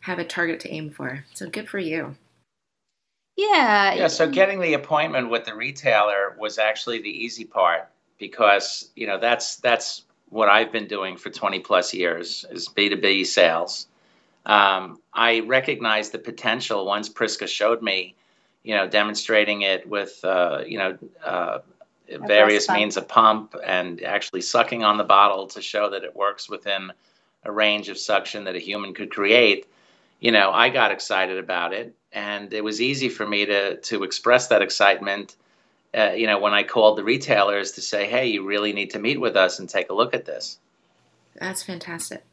have 0.00 0.18
a 0.18 0.24
target 0.24 0.60
to 0.60 0.70
aim 0.70 0.90
for. 0.90 1.24
So 1.34 1.48
good 1.48 1.68
for 1.68 1.78
you. 1.78 2.14
Yeah. 3.36 3.94
Yeah. 3.94 4.06
So 4.08 4.28
getting 4.28 4.60
the 4.60 4.74
appointment 4.74 5.30
with 5.30 5.44
the 5.44 5.54
retailer 5.54 6.36
was 6.38 6.58
actually 6.58 7.00
the 7.00 7.10
easy 7.10 7.44
part 7.44 7.88
because 8.18 8.90
you 8.94 9.06
know 9.06 9.18
that's 9.18 9.56
that's 9.56 10.04
what 10.32 10.48
I've 10.48 10.72
been 10.72 10.86
doing 10.86 11.18
for 11.18 11.28
20 11.28 11.60
plus 11.60 11.92
years 11.92 12.46
is 12.50 12.66
B2B 12.66 13.26
sales. 13.26 13.86
Um, 14.46 14.98
I 15.12 15.40
recognized 15.40 16.12
the 16.12 16.18
potential 16.18 16.86
once 16.86 17.10
Priska 17.10 17.46
showed 17.46 17.82
me, 17.82 18.14
you 18.62 18.74
know, 18.74 18.88
demonstrating 18.88 19.60
it 19.62 19.86
with, 19.86 20.24
uh, 20.24 20.62
you 20.66 20.78
know, 20.78 20.98
uh, 21.22 21.58
various 22.26 22.68
means 22.70 22.96
of 22.96 23.06
pump 23.08 23.54
and 23.64 24.02
actually 24.02 24.40
sucking 24.40 24.82
on 24.82 24.96
the 24.96 25.04
bottle 25.04 25.46
to 25.48 25.60
show 25.60 25.90
that 25.90 26.02
it 26.02 26.16
works 26.16 26.48
within 26.48 26.90
a 27.44 27.52
range 27.52 27.90
of 27.90 27.98
suction 27.98 28.44
that 28.44 28.56
a 28.56 28.58
human 28.58 28.94
could 28.94 29.10
create. 29.10 29.66
You 30.20 30.32
know, 30.32 30.50
I 30.50 30.70
got 30.70 30.92
excited 30.92 31.38
about 31.38 31.74
it, 31.74 31.94
and 32.10 32.52
it 32.54 32.64
was 32.64 32.80
easy 32.80 33.08
for 33.08 33.26
me 33.26 33.44
to 33.46 33.76
to 33.76 34.02
express 34.02 34.46
that 34.48 34.62
excitement 34.62 35.36
uh, 35.96 36.12
you 36.12 36.26
know, 36.26 36.38
when 36.38 36.54
I 36.54 36.62
called 36.62 36.96
the 36.96 37.04
retailers 37.04 37.72
to 37.72 37.80
say, 37.80 38.08
"Hey, 38.08 38.26
you 38.26 38.44
really 38.46 38.72
need 38.72 38.90
to 38.90 38.98
meet 38.98 39.20
with 39.20 39.36
us 39.36 39.58
and 39.58 39.68
take 39.68 39.90
a 39.90 39.94
look 39.94 40.14
at 40.14 40.24
this." 40.24 40.58
That's 41.36 41.62
fantastic. 41.62 42.24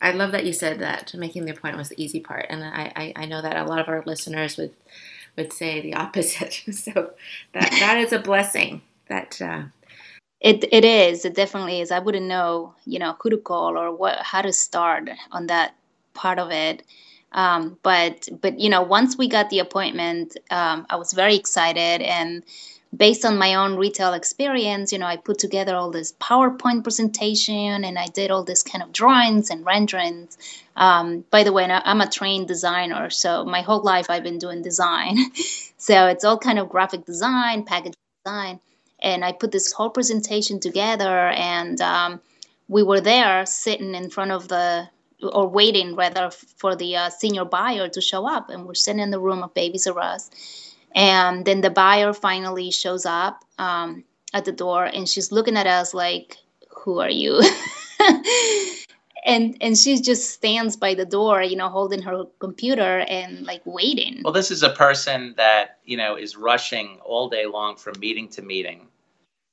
I 0.00 0.12
love 0.12 0.32
that 0.32 0.46
you 0.46 0.52
said 0.52 0.78
that 0.80 1.12
making 1.14 1.44
the 1.44 1.52
appointment 1.52 1.78
was 1.78 1.88
the 1.88 2.02
easy 2.02 2.20
part, 2.20 2.46
and 2.48 2.62
I, 2.62 2.92
I, 2.94 3.12
I 3.16 3.26
know 3.26 3.42
that 3.42 3.56
a 3.56 3.64
lot 3.64 3.80
of 3.80 3.88
our 3.88 4.02
listeners 4.06 4.56
would 4.56 4.72
would 5.36 5.52
say 5.52 5.80
the 5.80 5.94
opposite. 6.04 6.62
so 6.72 7.12
that 7.52 7.70
that 7.70 7.98
is 7.98 8.12
a 8.12 8.18
blessing. 8.18 8.82
That 9.08 9.40
uh, 9.40 9.62
it 10.40 10.64
it 10.72 10.84
is. 10.84 11.24
It 11.24 11.34
definitely 11.34 11.80
is. 11.80 11.90
I 11.90 11.98
wouldn't 11.98 12.26
know, 12.26 12.74
you 12.86 12.98
know, 12.98 13.16
who 13.20 13.30
to 13.30 13.38
call 13.38 13.76
or 13.76 13.94
what 13.94 14.18
how 14.18 14.42
to 14.42 14.52
start 14.52 15.10
on 15.32 15.46
that 15.48 15.74
part 16.14 16.38
of 16.38 16.50
it. 16.50 16.84
Um, 17.32 17.78
but 17.82 18.28
but 18.40 18.58
you 18.58 18.70
know, 18.70 18.82
once 18.82 19.18
we 19.18 19.28
got 19.28 19.50
the 19.50 19.58
appointment, 19.58 20.36
um, 20.50 20.86
I 20.90 20.96
was 20.96 21.12
very 21.12 21.34
excited 21.34 22.02
and 22.02 22.44
based 22.96 23.24
on 23.24 23.38
my 23.38 23.54
own 23.54 23.76
retail 23.76 24.14
experience, 24.14 24.92
you 24.92 24.98
know, 24.98 25.06
I 25.06 25.16
put 25.16 25.38
together 25.38 25.74
all 25.76 25.90
this 25.90 26.12
PowerPoint 26.14 26.82
presentation 26.82 27.84
and 27.84 27.98
I 27.98 28.06
did 28.06 28.30
all 28.30 28.44
this 28.44 28.62
kind 28.62 28.82
of 28.82 28.92
drawings 28.92 29.50
and 29.50 29.64
renderings. 29.64 30.38
Um, 30.76 31.24
by 31.30 31.42
the 31.44 31.52
way, 31.52 31.64
I'm 31.64 32.00
a 32.00 32.08
trained 32.10 32.48
designer, 32.48 33.10
so 33.10 33.44
my 33.44 33.60
whole 33.60 33.82
life 33.82 34.06
I've 34.08 34.22
been 34.22 34.38
doing 34.38 34.62
design. 34.62 35.18
so 35.76 36.06
it's 36.06 36.24
all 36.24 36.38
kind 36.38 36.58
of 36.58 36.68
graphic 36.68 37.04
design, 37.04 37.64
package 37.64 37.94
design. 38.24 38.60
And 39.00 39.24
I 39.24 39.32
put 39.32 39.52
this 39.52 39.72
whole 39.72 39.90
presentation 39.90 40.58
together 40.58 41.28
and 41.28 41.80
um, 41.80 42.20
we 42.68 42.82
were 42.82 43.00
there 43.00 43.44
sitting 43.46 43.94
in 43.94 44.10
front 44.10 44.32
of 44.32 44.48
the 44.48 44.88
or 45.22 45.48
waiting 45.48 45.96
rather 45.96 46.30
for 46.30 46.76
the 46.76 46.96
uh, 46.96 47.10
senior 47.10 47.44
buyer 47.44 47.88
to 47.88 48.00
show 48.00 48.28
up 48.28 48.50
and 48.50 48.64
we're 48.64 48.74
sitting 48.74 49.00
in 49.00 49.10
the 49.10 49.18
room 49.18 49.42
of 49.42 49.52
babies 49.52 49.84
r 49.86 49.98
us 49.98 50.30
and 50.94 51.44
then 51.44 51.60
the 51.60 51.70
buyer 51.70 52.12
finally 52.12 52.70
shows 52.70 53.06
up 53.06 53.44
um, 53.58 54.04
at 54.32 54.44
the 54.44 54.52
door 54.52 54.84
and 54.84 55.08
she's 55.08 55.32
looking 55.32 55.56
at 55.56 55.66
us 55.66 55.94
like, 55.94 56.36
who 56.70 57.00
are 57.00 57.10
you? 57.10 57.40
and 59.24 59.56
and 59.60 59.76
she 59.76 60.00
just 60.00 60.30
stands 60.30 60.76
by 60.76 60.94
the 60.94 61.04
door, 61.04 61.42
you 61.42 61.56
know, 61.56 61.68
holding 61.68 62.02
her 62.02 62.24
computer 62.38 63.00
and 63.08 63.44
like 63.46 63.62
waiting. 63.64 64.22
Well, 64.24 64.32
this 64.32 64.50
is 64.50 64.62
a 64.62 64.70
person 64.70 65.34
that, 65.36 65.78
you 65.84 65.96
know, 65.96 66.16
is 66.16 66.36
rushing 66.36 66.98
all 67.04 67.28
day 67.28 67.46
long 67.46 67.76
from 67.76 67.98
meeting 68.00 68.28
to 68.30 68.42
meeting 68.42 68.88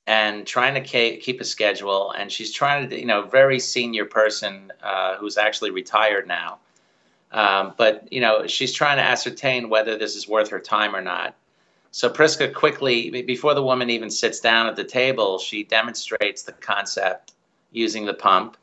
and 0.06 0.46
trying 0.46 0.74
to 0.74 1.18
keep 1.18 1.40
a 1.40 1.44
schedule. 1.44 2.12
And 2.12 2.30
she's 2.30 2.52
trying 2.52 2.88
to, 2.88 2.98
you 2.98 3.06
know, 3.06 3.22
very 3.22 3.58
senior 3.58 4.04
person 4.04 4.72
uh, 4.82 5.16
who's 5.16 5.36
actually 5.36 5.70
retired 5.72 6.26
now 6.26 6.58
um, 7.36 7.74
but 7.76 8.10
you 8.10 8.20
know, 8.20 8.46
she's 8.46 8.72
trying 8.72 8.96
to 8.96 9.02
ascertain 9.02 9.68
whether 9.68 9.96
this 9.96 10.16
is 10.16 10.26
worth 10.26 10.48
her 10.48 10.58
time 10.58 10.96
or 10.96 11.02
not. 11.02 11.36
So 11.90 12.08
Priska 12.08 12.52
quickly, 12.52 13.22
before 13.22 13.54
the 13.54 13.62
woman 13.62 13.90
even 13.90 14.10
sits 14.10 14.40
down 14.40 14.66
at 14.66 14.76
the 14.76 14.84
table, 14.84 15.38
she 15.38 15.62
demonstrates 15.62 16.42
the 16.42 16.52
concept 16.52 17.32
using 17.72 18.06
the 18.06 18.14
pump. 18.14 18.56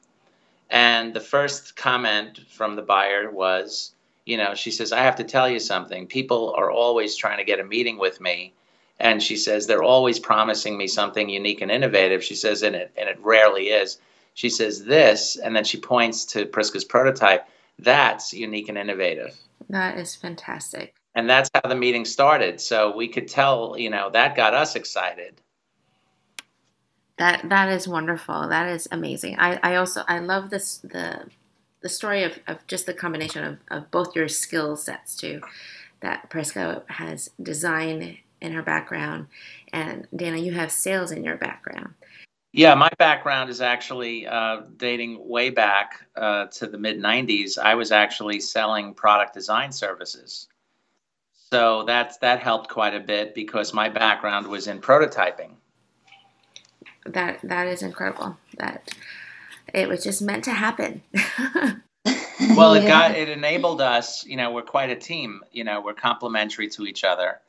And 0.72 1.13
the 1.13 1.20
first 1.20 1.75
comment 1.75 2.39
from 2.50 2.75
the 2.75 2.82
buyer 2.82 3.30
was, 3.30 3.94
you 4.25 4.38
know, 4.38 4.56
she 4.56 4.72
says, 4.72 4.92
I 4.92 5.03
have 5.03 5.15
to 5.18 5.24
tell 5.24 5.48
you 5.48 5.60
something. 5.60 6.08
People 6.08 6.56
are 6.58 6.72
always 6.72 7.15
trying 7.15 7.38
to 7.38 7.44
get 7.44 7.60
a 7.60 7.63
meeting 7.63 8.00
with 8.00 8.20
me. 8.20 8.53
And 9.00 9.22
she 9.22 9.38
says, 9.38 9.68
they're 9.68 9.84
always 9.84 10.20
promising 10.20 10.77
me 10.77 10.88
something 10.88 11.30
unique 11.30 11.62
and 11.62 11.70
innovative. 11.70 12.24
She 12.24 12.36
says, 12.36 12.63
and 12.63 12.75
it, 12.75 12.92
and 12.98 13.08
it 13.08 13.20
rarely 13.22 13.68
is. 13.68 14.00
She 14.34 14.50
says, 14.50 14.86
this, 14.86 15.36
and 15.36 15.56
then 15.56 15.63
she 15.63 15.80
points 15.80 16.25
to 16.25 16.48
Priska's 16.48 16.86
prototype 16.86 17.48
that's 17.80 18.34
unique 18.34 18.70
and 18.70 18.77
innovative. 18.77 19.36
That 19.70 19.98
is 19.98 20.15
fantastic. 20.15 20.96
And 21.15 21.30
that's 21.30 21.50
how 21.53 21.68
the 21.68 21.75
meeting 21.75 22.06
started. 22.06 22.60
So 22.60 22.96
we 22.96 23.08
could 23.08 23.27
tell, 23.27 23.75
you 23.77 23.89
know, 23.89 24.10
that 24.12 24.36
got 24.36 24.53
us 24.53 24.75
excited. 24.75 25.42
That 27.18 27.48
that 27.50 27.70
is 27.70 27.88
wonderful. 27.88 28.48
That 28.50 28.70
is 28.70 28.88
amazing. 28.92 29.38
I, 29.38 29.60
I 29.62 29.75
also 29.75 30.03
I 30.08 30.20
love 30.20 30.50
this 30.50 30.77
the 30.80 31.27
the 31.82 31.89
story 31.89 32.24
of, 32.24 32.39
of 32.48 32.65
just 32.65 32.86
the 32.86 32.94
combination 32.94 33.44
of, 33.44 33.58
of 33.70 33.92
both 33.92 34.15
your 34.15 34.27
skill 34.27 34.75
sets 34.75 35.15
too. 35.15 35.42
That 36.00 36.30
Priska 36.30 36.84
has 36.89 37.30
design 37.42 38.18
in 38.42 38.53
her 38.53 38.63
background 38.63 39.27
and 39.74 40.08
Dana, 40.15 40.38
you 40.38 40.53
have 40.53 40.72
sales 40.72 41.12
in 41.12 41.24
your 41.24 41.36
background. 41.36 41.96
Yeah, 42.55 42.75
my 42.75 42.89
background 43.00 43.50
is 43.50 43.62
actually 43.62 44.27
uh, 44.27 44.62
dating 44.77 45.27
way 45.27 45.50
back 45.50 46.05
uh, 46.15 46.45
to 46.45 46.67
the 46.67 46.77
mid 46.77 47.00
90s. 47.00 47.57
I 47.57 47.74
was 47.74 47.91
actually 47.91 48.39
selling 48.39 48.93
product 48.93 49.33
design 49.33 49.72
services. 49.72 50.48
So 51.33 51.83
that's, 51.86 52.17
that 52.19 52.41
helped 52.41 52.69
quite 52.69 52.93
a 52.93 53.00
bit 53.00 53.33
because 53.33 53.74
my 53.74 53.89
background 53.89 54.48
was 54.48 54.67
in 54.67 54.79
prototyping. 54.81 55.55
That 57.07 57.39
That 57.41 57.67
is 57.67 57.81
incredible. 57.81 58.38
That 58.57 58.95
it 59.74 59.89
was 59.89 60.03
just 60.03 60.22
meant 60.22 60.43
to 60.43 60.51
happen. 60.51 61.01
well, 62.55 62.74
it 62.74 62.86
got 62.86 63.12
it 63.12 63.29
enabled 63.29 63.81
us. 63.81 64.25
You 64.25 64.38
know, 64.38 64.51
we're 64.51 64.62
quite 64.62 64.89
a 64.89 64.95
team. 64.95 65.41
You 65.51 65.63
know, 65.63 65.81
we're 65.81 65.93
complementary 65.93 66.67
to 66.69 66.86
each 66.86 67.03
other, 67.03 67.39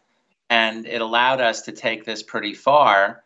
and 0.48 0.86
it 0.86 1.00
allowed 1.00 1.40
us 1.40 1.62
to 1.62 1.72
take 1.72 2.04
this 2.04 2.22
pretty 2.22 2.54
far 2.54 3.23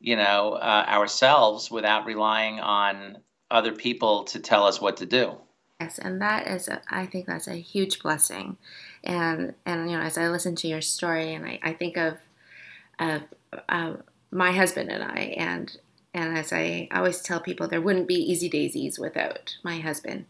you 0.00 0.16
know, 0.16 0.52
uh, 0.52 0.84
ourselves 0.88 1.70
without 1.70 2.06
relying 2.06 2.60
on 2.60 3.18
other 3.50 3.72
people 3.72 4.24
to 4.24 4.38
tell 4.38 4.64
us 4.64 4.80
what 4.80 4.98
to 4.98 5.06
do. 5.06 5.34
Yes, 5.80 5.98
and 5.98 6.20
that 6.20 6.48
is, 6.48 6.68
a, 6.68 6.80
I 6.88 7.06
think 7.06 7.26
that's 7.26 7.46
a 7.46 7.54
huge 7.54 8.00
blessing. 8.00 8.56
And 9.04 9.54
and 9.64 9.90
you 9.90 9.96
know, 9.96 10.02
as 10.02 10.18
I 10.18 10.28
listen 10.28 10.56
to 10.56 10.68
your 10.68 10.80
story, 10.80 11.34
and 11.34 11.46
I, 11.46 11.58
I 11.62 11.72
think 11.72 11.96
of 11.96 12.18
of 12.98 13.22
uh, 13.68 13.94
my 14.30 14.52
husband 14.52 14.90
and 14.90 15.02
I, 15.02 15.34
and 15.36 15.76
and 16.14 16.36
as 16.36 16.52
I 16.52 16.88
always 16.92 17.20
tell 17.20 17.40
people, 17.40 17.68
there 17.68 17.80
wouldn't 17.80 18.08
be 18.08 18.14
easy 18.14 18.48
daisies 18.48 18.98
without 18.98 19.56
my 19.62 19.78
husband. 19.78 20.26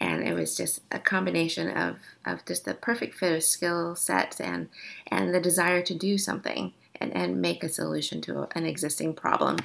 And 0.00 0.26
it 0.26 0.34
was 0.34 0.56
just 0.56 0.80
a 0.90 0.98
combination 0.98 1.68
of, 1.68 1.96
of 2.26 2.44
just 2.44 2.64
the 2.64 2.74
perfect 2.74 3.14
fit 3.14 3.32
of 3.32 3.44
skill 3.44 3.94
sets 3.94 4.40
and 4.40 4.68
and 5.06 5.32
the 5.32 5.40
desire 5.40 5.82
to 5.82 5.94
do 5.94 6.18
something 6.18 6.72
and, 7.00 7.14
and 7.16 7.40
make 7.40 7.62
a 7.64 7.68
solution 7.68 8.20
to 8.22 8.48
an 8.56 8.66
existing 8.66 9.14
problem. 9.14 9.56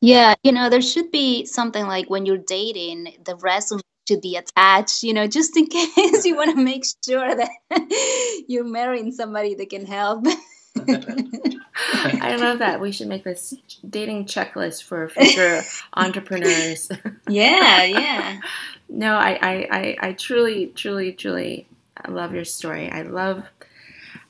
Yeah, 0.00 0.34
you 0.42 0.50
know, 0.50 0.68
there 0.68 0.82
should 0.82 1.12
be 1.12 1.46
something 1.46 1.86
like 1.86 2.10
when 2.10 2.26
you're 2.26 2.36
dating, 2.36 3.16
the 3.24 3.36
resume 3.36 3.82
should 4.08 4.20
be 4.20 4.36
attached, 4.36 5.04
you 5.04 5.14
know, 5.14 5.26
just 5.26 5.56
in 5.56 5.66
case 5.68 6.24
you 6.24 6.36
want 6.36 6.56
to 6.56 6.62
make 6.62 6.84
sure 7.04 7.34
that 7.34 7.50
you're 8.48 8.64
marrying 8.64 9.12
somebody 9.12 9.54
that 9.54 9.70
can 9.70 9.86
help. 9.86 10.26
I 10.76 12.36
love 12.36 12.58
that. 12.58 12.80
We 12.80 12.90
should 12.92 13.06
make 13.06 13.24
this 13.24 13.54
dating 13.88 14.26
checklist 14.26 14.82
for 14.84 15.08
future 15.08 15.62
entrepreneurs. 15.94 16.90
Yeah, 17.28 17.84
yeah. 17.84 18.40
no, 18.88 19.14
I, 19.14 19.38
I, 19.40 19.68
I, 19.70 19.96
I 20.08 20.12
truly, 20.14 20.68
truly, 20.74 21.12
truly 21.12 21.68
love 22.08 22.34
your 22.34 22.44
story. 22.44 22.90
I 22.90 23.02
love 23.02 23.44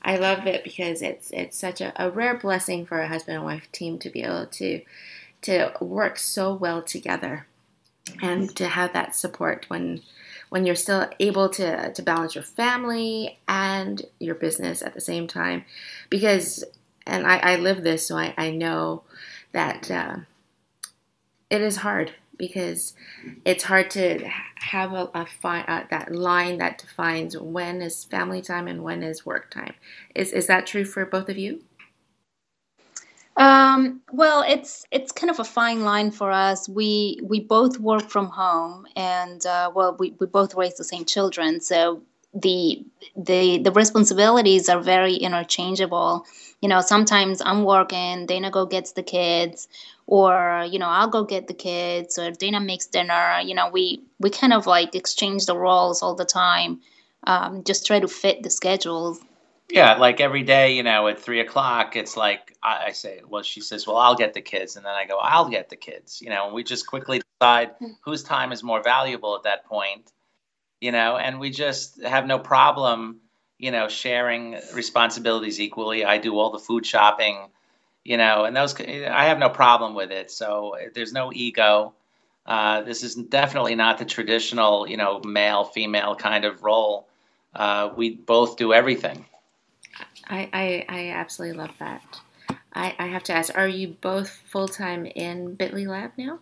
I 0.03 0.17
love 0.17 0.45
it 0.45 0.63
because 0.63 1.01
it's 1.01 1.31
it's 1.31 1.57
such 1.57 1.79
a, 1.81 1.93
a 1.95 2.09
rare 2.09 2.37
blessing 2.37 2.85
for 2.85 2.99
a 2.99 3.07
husband 3.07 3.37
and 3.37 3.45
wife 3.45 3.71
team 3.71 3.99
to 3.99 4.09
be 4.09 4.23
able 4.23 4.47
to 4.47 4.81
to 5.43 5.73
work 5.79 6.17
so 6.17 6.53
well 6.53 6.81
together 6.81 7.47
and 8.21 8.53
to 8.55 8.67
have 8.67 8.93
that 8.93 9.15
support 9.15 9.65
when 9.69 10.01
when 10.49 10.65
you're 10.65 10.75
still 10.75 11.09
able 11.19 11.49
to 11.49 11.91
to 11.93 12.01
balance 12.01 12.35
your 12.35 12.43
family 12.43 13.39
and 13.47 14.03
your 14.19 14.35
business 14.35 14.81
at 14.81 14.93
the 14.93 15.01
same 15.01 15.27
time. 15.27 15.63
Because 16.09 16.63
and 17.05 17.25
I, 17.25 17.37
I 17.37 17.55
live 17.57 17.83
this 17.83 18.07
so 18.07 18.17
I, 18.17 18.33
I 18.37 18.51
know 18.51 19.03
that 19.51 19.89
uh, 19.89 20.17
it 21.49 21.61
is 21.61 21.77
hard 21.77 22.13
because 22.37 22.93
it's 23.45 23.63
hard 23.63 23.89
to 23.91 24.27
have 24.55 24.93
a, 24.93 25.09
a 25.13 25.25
fi- 25.25 25.63
uh, 25.63 25.83
that 25.89 26.13
line 26.13 26.57
that 26.59 26.77
defines 26.79 27.37
when 27.37 27.81
is 27.81 28.03
family 28.05 28.41
time 28.41 28.67
and 28.67 28.83
when 28.83 29.03
is 29.03 29.25
work 29.25 29.51
time. 29.51 29.73
Is 30.15 30.33
is 30.33 30.47
that 30.47 30.67
true 30.67 30.85
for 30.85 31.05
both 31.05 31.29
of 31.29 31.37
you? 31.37 31.61
Um, 33.35 34.01
well, 34.11 34.43
it's 34.47 34.85
it's 34.91 35.11
kind 35.11 35.31
of 35.31 35.39
a 35.39 35.43
fine 35.43 35.83
line 35.83 36.11
for 36.11 36.31
us. 36.31 36.69
We 36.69 37.19
we 37.23 37.39
both 37.39 37.79
work 37.79 38.09
from 38.09 38.27
home, 38.27 38.85
and 38.95 39.43
uh, 39.45 39.71
well, 39.73 39.95
we, 39.97 40.15
we 40.19 40.27
both 40.27 40.53
raise 40.55 40.75
the 40.75 40.83
same 40.83 41.05
children, 41.05 41.59
so 41.59 42.03
the 42.35 42.85
the 43.15 43.57
the 43.59 43.71
responsibilities 43.71 44.69
are 44.69 44.79
very 44.81 45.15
interchangeable. 45.15 46.25
You 46.61 46.69
know, 46.69 46.81
sometimes 46.81 47.41
I'm 47.43 47.63
working, 47.63 48.27
Dana 48.27 48.51
go 48.51 48.65
gets 48.67 48.91
the 48.93 49.03
kids, 49.03 49.67
or 50.05 50.65
you 50.69 50.79
know 50.79 50.87
i'll 50.87 51.07
go 51.07 51.23
get 51.23 51.47
the 51.47 51.53
kids 51.53 52.17
or 52.17 52.31
dana 52.31 52.59
makes 52.59 52.87
dinner 52.87 53.39
you 53.43 53.55
know 53.55 53.69
we 53.69 54.01
we 54.19 54.29
kind 54.29 54.53
of 54.53 54.67
like 54.67 54.95
exchange 54.95 55.45
the 55.45 55.57
roles 55.57 56.01
all 56.01 56.15
the 56.15 56.25
time 56.25 56.81
um, 57.25 57.63
just 57.63 57.87
try 57.87 58.01
to 58.01 58.07
fit 58.07 58.43
the 58.43 58.49
schedules 58.49 59.19
yeah 59.69 59.95
like 59.95 60.19
every 60.19 60.43
day 60.43 60.75
you 60.75 60.83
know 60.83 61.07
at 61.07 61.19
three 61.19 61.39
o'clock 61.39 61.95
it's 61.95 62.17
like 62.17 62.55
I, 62.61 62.87
I, 62.87 62.91
say 62.91 63.21
well 63.27 63.43
she 63.43 63.61
says 63.61 63.87
well 63.87 63.95
i'll 63.95 64.15
get 64.15 64.33
the 64.33 64.41
kids 64.41 64.75
and 64.75 64.85
then 64.85 64.93
i 64.93 65.05
go 65.05 65.17
i'll 65.17 65.47
get 65.49 65.69
the 65.69 65.77
kids 65.77 66.21
you 66.21 66.29
know 66.29 66.45
and 66.45 66.53
we 66.53 66.63
just 66.63 66.85
quickly 66.85 67.21
decide 67.39 67.71
hmm. 67.79 67.91
whose 68.03 68.23
time 68.23 68.51
is 68.51 68.61
more 68.61 68.83
valuable 68.83 69.35
at 69.35 69.43
that 69.43 69.65
point 69.65 70.11
you 70.81 70.91
know 70.91 71.15
and 71.15 71.39
we 71.39 71.49
just 71.49 72.03
have 72.03 72.25
no 72.25 72.39
problem 72.39 73.21
you 73.57 73.71
know 73.71 73.87
sharing 73.87 74.57
responsibilities 74.73 75.61
equally 75.61 76.03
i 76.03 76.17
do 76.17 76.37
all 76.37 76.51
the 76.51 76.59
food 76.59 76.85
shopping 76.85 77.47
you 78.03 78.17
know, 78.17 78.45
and 78.45 78.55
those 78.55 78.79
I 78.79 79.25
have 79.25 79.39
no 79.39 79.49
problem 79.49 79.93
with 79.95 80.11
it. 80.11 80.31
So 80.31 80.75
there's 80.93 81.13
no 81.13 81.31
ego. 81.33 81.93
Uh, 82.45 82.81
this 82.81 83.03
is 83.03 83.15
definitely 83.15 83.75
not 83.75 83.97
the 83.97 84.05
traditional, 84.05 84.87
you 84.87 84.97
know, 84.97 85.21
male 85.23 85.63
female 85.63 86.15
kind 86.15 86.43
of 86.43 86.63
role. 86.63 87.07
Uh, 87.55 87.91
we 87.95 88.15
both 88.15 88.57
do 88.57 88.73
everything. 88.73 89.25
I, 90.27 90.49
I, 90.53 90.85
I 90.89 91.09
absolutely 91.11 91.57
love 91.57 91.71
that. 91.79 92.01
I, 92.73 92.95
I 92.97 93.07
have 93.07 93.23
to 93.23 93.33
ask, 93.33 93.55
are 93.55 93.67
you 93.67 93.89
both 94.01 94.29
full 94.29 94.67
time 94.67 95.05
in 95.05 95.55
Bitty 95.55 95.87
Lab 95.87 96.11
now? 96.17 96.39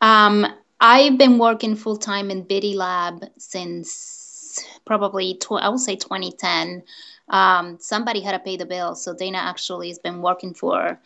Um, 0.00 0.46
I've 0.80 1.18
been 1.18 1.38
working 1.38 1.76
full 1.76 1.96
time 1.96 2.30
in 2.30 2.42
Bitty 2.42 2.74
Lab 2.74 3.24
since 3.38 4.64
probably 4.84 5.34
tw- 5.34 5.52
I 5.52 5.68
would 5.68 5.80
say 5.80 5.96
2010. 5.96 6.82
Um, 7.32 7.78
somebody 7.80 8.20
had 8.20 8.32
to 8.32 8.38
pay 8.38 8.56
the 8.56 8.66
bill, 8.66 8.94
so 8.94 9.14
Dana 9.14 9.38
actually 9.38 9.88
has 9.88 9.98
been 9.98 10.22
working 10.22 10.54
for 10.54 11.00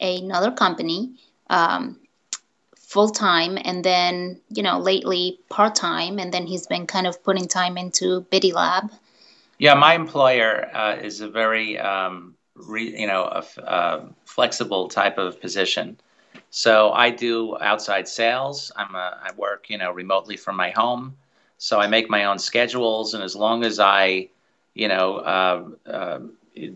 another 0.00 0.52
company 0.52 1.14
um, 1.50 1.98
full 2.76 3.10
time, 3.10 3.58
and 3.64 3.84
then 3.84 4.40
you 4.50 4.62
know 4.62 4.78
lately 4.78 5.40
part 5.48 5.74
time, 5.74 6.18
and 6.18 6.32
then 6.32 6.46
he's 6.46 6.66
been 6.66 6.86
kind 6.86 7.06
of 7.06 7.22
putting 7.24 7.48
time 7.48 7.76
into 7.76 8.20
Bitty 8.30 8.52
Lab. 8.52 8.90
Yeah, 9.58 9.74
my 9.74 9.94
employer 9.94 10.70
uh, 10.74 10.96
is 11.02 11.20
a 11.20 11.28
very 11.28 11.78
um, 11.78 12.34
re, 12.54 13.00
you 13.00 13.06
know 13.06 13.24
a, 13.24 13.44
a 13.58 13.62
uh, 13.62 14.04
flexible 14.24 14.88
type 14.88 15.18
of 15.18 15.40
position. 15.40 15.96
So 16.54 16.92
I 16.92 17.08
do 17.08 17.56
outside 17.60 18.06
sales. 18.06 18.70
I'm 18.76 18.94
a, 18.94 19.18
I 19.22 19.30
work, 19.36 19.70
you 19.70 19.78
know, 19.78 19.90
remotely 19.90 20.36
from 20.36 20.54
my 20.54 20.68
home. 20.70 21.16
So 21.56 21.80
I 21.80 21.86
make 21.86 22.10
my 22.10 22.26
own 22.26 22.38
schedules, 22.38 23.14
and 23.14 23.22
as 23.22 23.34
long 23.34 23.64
as 23.64 23.78
I, 23.78 24.28
you 24.74 24.88
know, 24.88 25.16
uh, 25.16 25.68
uh, 25.88 26.20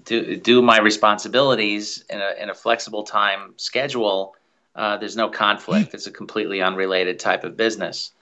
do 0.05 0.37
do 0.37 0.62
my 0.62 0.79
responsibilities 0.79 2.05
in 2.11 2.21
a 2.21 2.43
in 2.43 2.50
a 2.50 2.55
flexible 2.55 3.03
time 3.03 3.55
schedule, 3.57 4.35
uh, 4.75 4.97
there's 4.99 5.17
no 5.17 5.29
conflict. 5.29 5.95
It's 5.95 6.07
a 6.07 6.11
completely 6.11 6.61
unrelated 6.62 7.19
type 7.19 7.45
of 7.45 7.57
business. 7.57 8.12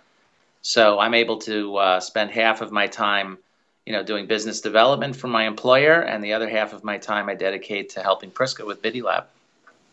So 0.63 0.99
I'm 0.99 1.15
able 1.15 1.39
to 1.41 1.77
uh, 1.77 2.01
spend 2.01 2.31
half 2.31 2.63
of 2.63 2.73
my 2.73 2.87
time, 2.87 3.39
you 3.85 3.93
know, 3.93 4.03
doing 4.03 4.27
business 4.27 4.61
development 4.61 5.15
for 5.15 5.29
my 5.29 5.47
employer, 5.47 6.01
and 6.01 6.25
the 6.25 6.33
other 6.33 6.49
half 6.49 6.73
of 6.73 6.85
my 6.85 6.97
time 6.97 7.29
I 7.29 7.35
dedicate 7.35 7.91
to 7.91 8.03
helping 8.03 8.31
Priska 8.31 8.67
with 8.67 8.81
Bitty 8.81 9.03
Lab. 9.03 9.27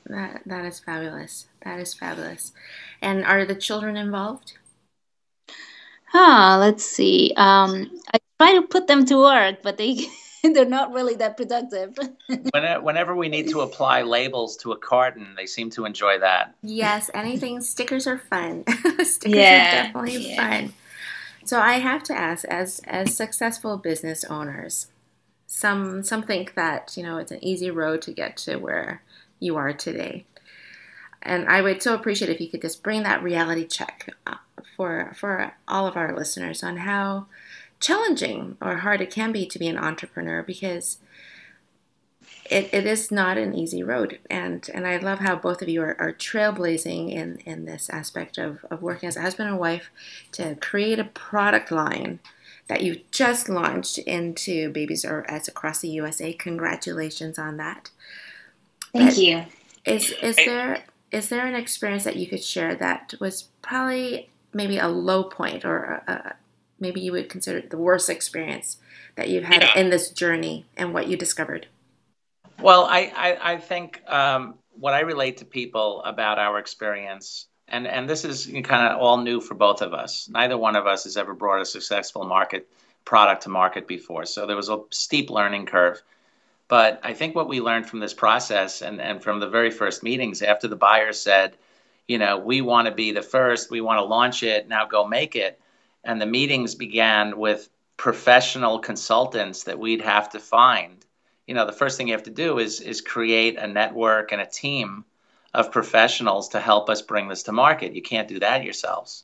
That 0.05 0.41
that 0.45 0.65
is 0.65 0.79
fabulous. 0.79 1.47
That 1.63 1.79
is 1.79 1.93
fabulous. 1.93 2.53
And 3.01 3.25
are 3.25 3.45
the 3.45 3.55
children 3.55 3.97
involved? 3.97 4.53
Ah, 6.13 6.57
let's 6.59 6.83
see. 6.83 7.33
Um, 7.37 7.99
I 8.13 8.19
try 8.41 8.53
to 8.53 8.63
put 8.63 8.87
them 8.87 9.05
to 9.05 9.17
work, 9.17 9.61
but 9.61 9.77
they 9.77 10.07
they're 10.43 10.65
not 10.65 10.93
really 10.93 11.15
that 11.15 11.37
productive. 11.37 11.97
Whenever 12.53 13.15
we 13.15 13.29
need 13.29 13.49
to 13.49 13.61
apply 13.61 14.01
labels 14.01 14.57
to 14.57 14.71
a 14.71 14.77
carton, 14.77 15.35
they 15.35 15.45
seem 15.45 15.69
to 15.71 15.85
enjoy 15.85 16.19
that. 16.19 16.55
Yes, 16.63 17.09
anything 17.13 17.61
stickers 17.61 18.07
are 18.07 18.17
fun. 18.17 18.63
stickers 19.03 19.35
yeah, 19.35 19.67
are 19.67 19.83
definitely 19.83 20.29
yeah. 20.29 20.61
fun. 20.61 20.73
So 21.45 21.59
I 21.59 21.73
have 21.73 22.03
to 22.03 22.13
ask, 22.13 22.45
as 22.45 22.81
as 22.85 23.15
successful 23.15 23.77
business 23.77 24.23
owners, 24.23 24.87
some 25.47 26.03
some 26.03 26.23
think 26.23 26.55
that 26.55 26.95
you 26.97 27.03
know 27.03 27.17
it's 27.17 27.31
an 27.31 27.43
easy 27.43 27.69
road 27.69 28.01
to 28.03 28.11
get 28.11 28.37
to 28.37 28.57
where 28.57 29.03
you 29.39 29.55
are 29.57 29.73
today. 29.73 30.25
And 31.23 31.47
I 31.47 31.61
would 31.61 31.83
so 31.83 31.93
appreciate 31.93 32.31
if 32.31 32.41
you 32.41 32.49
could 32.49 32.63
just 32.63 32.81
bring 32.81 33.03
that 33.03 33.21
reality 33.21 33.67
check 33.67 34.09
uh, 34.25 34.37
for 34.75 35.13
for 35.15 35.53
all 35.67 35.85
of 35.85 35.95
our 35.95 36.15
listeners 36.15 36.63
on 36.63 36.77
how 36.77 37.27
challenging 37.81 38.57
or 38.61 38.77
hard 38.77 39.01
it 39.01 39.11
can 39.11 39.31
be 39.31 39.45
to 39.45 39.59
be 39.59 39.67
an 39.67 39.77
entrepreneur 39.77 40.41
because 40.41 40.99
it, 42.49 42.69
it 42.73 42.85
is 42.85 43.11
not 43.11 43.37
an 43.37 43.55
easy 43.55 43.81
road. 43.81 44.19
And 44.29 44.69
and 44.73 44.85
I 44.85 44.97
love 44.97 45.19
how 45.19 45.35
both 45.35 45.61
of 45.61 45.69
you 45.69 45.81
are, 45.81 45.99
are 45.99 46.13
trailblazing 46.13 47.11
in, 47.11 47.37
in 47.45 47.65
this 47.65 47.89
aspect 47.89 48.37
of, 48.37 48.65
of 48.69 48.81
working 48.81 49.07
as 49.07 49.17
a 49.17 49.21
husband 49.21 49.49
and 49.49 49.59
wife 49.59 49.89
to 50.33 50.55
create 50.55 50.99
a 50.99 51.05
product 51.05 51.71
line 51.71 52.19
that 52.67 52.83
you 52.83 53.01
just 53.11 53.49
launched 53.49 53.97
into 53.97 54.69
Babies 54.69 55.03
R 55.03 55.25
Us 55.29 55.47
across 55.47 55.79
the 55.79 55.89
USA. 55.89 56.33
Congratulations 56.33 57.39
on 57.39 57.57
that. 57.57 57.89
Thank 58.93 59.11
but 59.11 59.17
you. 59.17 59.45
Is 59.85 60.11
is 60.21 60.35
there 60.35 60.83
is 61.11 61.29
there 61.29 61.45
an 61.45 61.55
experience 61.55 62.03
that 62.03 62.17
you 62.17 62.27
could 62.27 62.43
share 62.43 62.75
that 62.75 63.13
was 63.19 63.49
probably 63.61 64.29
maybe 64.53 64.77
a 64.77 64.87
low 64.87 65.23
point 65.23 65.65
or 65.65 66.03
a, 66.07 66.11
a, 66.11 66.33
maybe 66.81 66.99
you 66.99 67.11
would 67.11 67.29
consider 67.29 67.61
the 67.61 67.77
worst 67.77 68.09
experience 68.09 68.77
that 69.15 69.29
you've 69.29 69.43
had 69.43 69.61
yeah. 69.61 69.77
in 69.79 69.89
this 69.89 70.09
journey 70.09 70.65
and 70.75 70.93
what 70.93 71.07
you 71.07 71.15
discovered? 71.15 71.67
Well, 72.61 72.85
I, 72.85 73.11
I, 73.15 73.53
I 73.53 73.57
think 73.57 74.01
um, 74.07 74.55
what 74.71 74.93
I 74.93 75.01
relate 75.01 75.37
to 75.37 75.45
people 75.45 76.03
about 76.03 76.39
our 76.39 76.59
experience, 76.59 77.47
and, 77.67 77.87
and 77.87 78.09
this 78.09 78.25
is 78.25 78.45
kind 78.63 78.87
of 78.87 78.99
all 78.99 79.17
new 79.17 79.39
for 79.39 79.53
both 79.53 79.81
of 79.81 79.93
us. 79.93 80.27
Neither 80.29 80.57
one 80.57 80.75
of 80.75 80.87
us 80.87 81.05
has 81.05 81.17
ever 81.17 81.33
brought 81.33 81.61
a 81.61 81.65
successful 81.65 82.25
market 82.25 82.67
product 83.05 83.43
to 83.43 83.49
market 83.49 83.87
before. 83.87 84.25
So 84.25 84.45
there 84.45 84.55
was 84.55 84.69
a 84.69 84.79
steep 84.89 85.29
learning 85.29 85.65
curve. 85.65 86.01
But 86.67 86.99
I 87.03 87.13
think 87.13 87.35
what 87.35 87.49
we 87.49 87.59
learned 87.59 87.87
from 87.87 87.99
this 87.99 88.13
process 88.13 88.81
and, 88.81 89.01
and 89.01 89.21
from 89.21 89.39
the 89.39 89.49
very 89.49 89.71
first 89.71 90.03
meetings 90.03 90.41
after 90.41 90.67
the 90.67 90.75
buyer 90.75 91.11
said, 91.11 91.57
you 92.07 92.17
know, 92.17 92.37
we 92.37 92.61
want 92.61 92.87
to 92.87 92.93
be 92.93 93.11
the 93.11 93.21
first, 93.21 93.71
we 93.71 93.81
want 93.81 93.97
to 93.99 94.03
launch 94.03 94.43
it, 94.43 94.67
now 94.67 94.85
go 94.85 95.05
make 95.05 95.35
it. 95.35 95.59
And 96.03 96.21
the 96.21 96.25
meetings 96.25 96.75
began 96.75 97.37
with 97.37 97.69
professional 97.97 98.79
consultants 98.79 99.63
that 99.63 99.77
we'd 99.77 100.01
have 100.01 100.29
to 100.31 100.39
find. 100.39 101.05
You 101.45 101.53
know, 101.53 101.65
the 101.65 101.71
first 101.71 101.97
thing 101.97 102.07
you 102.07 102.13
have 102.13 102.23
to 102.23 102.31
do 102.31 102.57
is 102.57 102.81
is 102.81 103.01
create 103.01 103.57
a 103.57 103.67
network 103.67 104.31
and 104.31 104.41
a 104.41 104.45
team 104.45 105.05
of 105.53 105.71
professionals 105.71 106.49
to 106.49 106.59
help 106.59 106.89
us 106.89 107.01
bring 107.01 107.27
this 107.27 107.43
to 107.43 107.51
market. 107.51 107.93
You 107.93 108.01
can't 108.01 108.27
do 108.27 108.39
that 108.39 108.63
yourselves. 108.63 109.23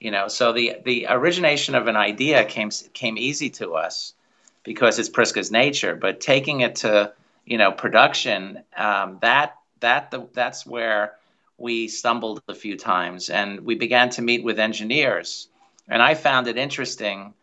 You 0.00 0.10
know, 0.10 0.28
so 0.28 0.52
the 0.52 0.76
the 0.84 1.06
origination 1.08 1.74
of 1.74 1.86
an 1.86 1.96
idea 1.96 2.44
came 2.44 2.70
came 2.92 3.16
easy 3.16 3.50
to 3.50 3.74
us 3.74 4.14
because 4.62 4.98
it's 4.98 5.08
Priska's 5.08 5.50
nature. 5.50 5.94
But 5.94 6.20
taking 6.20 6.60
it 6.60 6.76
to 6.76 7.12
you 7.44 7.58
know 7.58 7.72
production, 7.72 8.62
um, 8.76 9.18
that 9.20 9.56
that 9.80 10.10
the, 10.10 10.28
that's 10.32 10.66
where 10.66 11.14
we 11.58 11.88
stumbled 11.88 12.42
a 12.48 12.54
few 12.54 12.76
times, 12.76 13.30
and 13.30 13.60
we 13.60 13.74
began 13.74 14.10
to 14.10 14.22
meet 14.22 14.44
with 14.44 14.58
engineers. 14.58 15.48
And 15.88 16.02
I 16.02 16.14
found 16.14 16.48
it 16.48 16.56
interesting. 16.56 17.34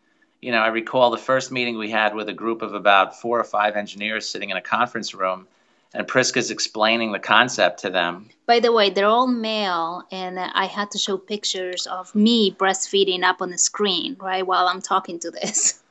You 0.41 0.51
know, 0.51 0.59
I 0.59 0.67
recall 0.67 1.11
the 1.11 1.17
first 1.17 1.51
meeting 1.51 1.77
we 1.77 1.89
had 1.89 2.13
with 2.13 2.27
a 2.29 2.33
group 2.33 2.61
of 2.61 2.73
about 2.73 3.19
four 3.19 3.39
or 3.39 3.43
five 3.43 3.75
engineers 3.75 4.27
sitting 4.27 4.49
in 4.49 4.57
a 4.57 4.61
conference 4.61 5.13
room, 5.13 5.47
and 5.93 6.07
Priska's 6.07 6.51
explaining 6.51 7.11
the 7.11 7.19
concept 7.19 7.81
to 7.81 7.89
them. 7.89 8.29
By 8.45 8.59
the 8.59 8.71
way, 8.71 8.89
they're 8.89 9.07
all 9.07 9.27
male, 9.27 10.03
and 10.11 10.39
I 10.39 10.65
had 10.65 10.91
to 10.91 10.97
show 10.97 11.17
pictures 11.17 11.87
of 11.87 12.13
me 12.13 12.51
breastfeeding 12.51 13.23
up 13.23 13.41
on 13.41 13.51
the 13.51 13.57
screen, 13.57 14.17
right, 14.19 14.45
while 14.45 14.67
I'm 14.67 14.81
talking 14.81 15.19
to 15.19 15.31
this. 15.31 15.79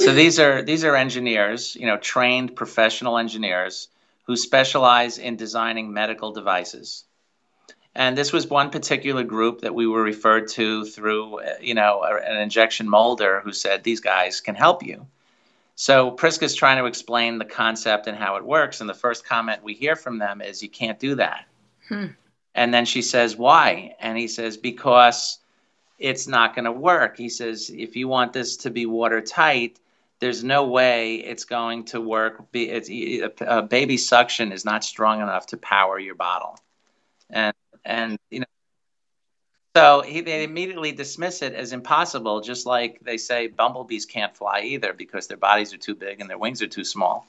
So 0.00 0.14
these 0.14 0.40
are 0.40 0.62
these 0.62 0.82
are 0.82 0.96
engineers, 0.96 1.76
you 1.76 1.86
know, 1.86 1.98
trained 1.98 2.56
professional 2.56 3.18
engineers 3.18 3.88
who 4.22 4.34
specialize 4.34 5.18
in 5.18 5.36
designing 5.36 5.92
medical 5.92 6.32
devices. 6.32 7.04
And 7.94 8.16
this 8.16 8.32
was 8.32 8.46
one 8.46 8.70
particular 8.70 9.24
group 9.24 9.62
that 9.62 9.74
we 9.74 9.86
were 9.86 10.02
referred 10.02 10.48
to 10.48 10.84
through, 10.84 11.40
you 11.60 11.74
know, 11.74 12.02
an 12.04 12.40
injection 12.40 12.88
molder 12.88 13.40
who 13.40 13.52
said 13.52 13.82
these 13.82 14.00
guys 14.00 14.40
can 14.40 14.54
help 14.54 14.84
you. 14.84 15.06
So 15.74 16.10
Priska's 16.10 16.54
trying 16.54 16.78
to 16.78 16.86
explain 16.86 17.38
the 17.38 17.44
concept 17.44 18.06
and 18.06 18.16
how 18.16 18.36
it 18.36 18.44
works, 18.44 18.80
and 18.80 18.88
the 18.88 18.94
first 18.94 19.24
comment 19.24 19.64
we 19.64 19.74
hear 19.74 19.96
from 19.96 20.18
them 20.18 20.40
is, 20.40 20.62
"You 20.62 20.68
can't 20.68 20.98
do 20.98 21.14
that." 21.16 21.46
Hmm. 21.88 22.06
And 22.54 22.72
then 22.72 22.84
she 22.84 23.02
says, 23.02 23.36
"Why?" 23.36 23.96
And 24.00 24.18
he 24.18 24.28
says, 24.28 24.56
"Because." 24.56 25.38
It's 26.02 26.26
not 26.26 26.54
going 26.54 26.64
to 26.64 26.72
work. 26.72 27.18
He 27.18 27.28
says, 27.28 27.68
if 27.68 27.94
you 27.94 28.08
want 28.08 28.32
this 28.32 28.56
to 28.56 28.70
be 28.70 28.86
watertight, 28.86 29.78
there's 30.18 30.42
no 30.42 30.64
way 30.64 31.16
it's 31.16 31.44
going 31.44 31.84
to 31.92 32.00
work. 32.00 32.50
Be, 32.52 32.70
it's, 32.70 32.88
a 33.42 33.60
baby 33.60 33.98
suction 33.98 34.50
is 34.50 34.64
not 34.64 34.82
strong 34.82 35.20
enough 35.20 35.48
to 35.48 35.58
power 35.58 35.98
your 35.98 36.14
bottle, 36.14 36.58
and 37.84 38.18
you 38.30 38.40
know, 38.40 38.46
so 39.76 40.02
he, 40.02 40.20
they 40.20 40.44
mm-hmm. 40.44 40.50
immediately 40.50 40.92
dismiss 40.92 41.42
it 41.42 41.54
as 41.54 41.72
impossible. 41.72 42.40
Just 42.40 42.66
like 42.66 43.00
they 43.02 43.16
say 43.16 43.46
bumblebees 43.48 44.06
can't 44.06 44.36
fly 44.36 44.62
either 44.62 44.92
because 44.92 45.26
their 45.26 45.36
bodies 45.36 45.72
are 45.72 45.78
too 45.78 45.94
big 45.94 46.20
and 46.20 46.28
their 46.28 46.38
wings 46.38 46.62
are 46.62 46.66
too 46.66 46.84
small. 46.84 47.26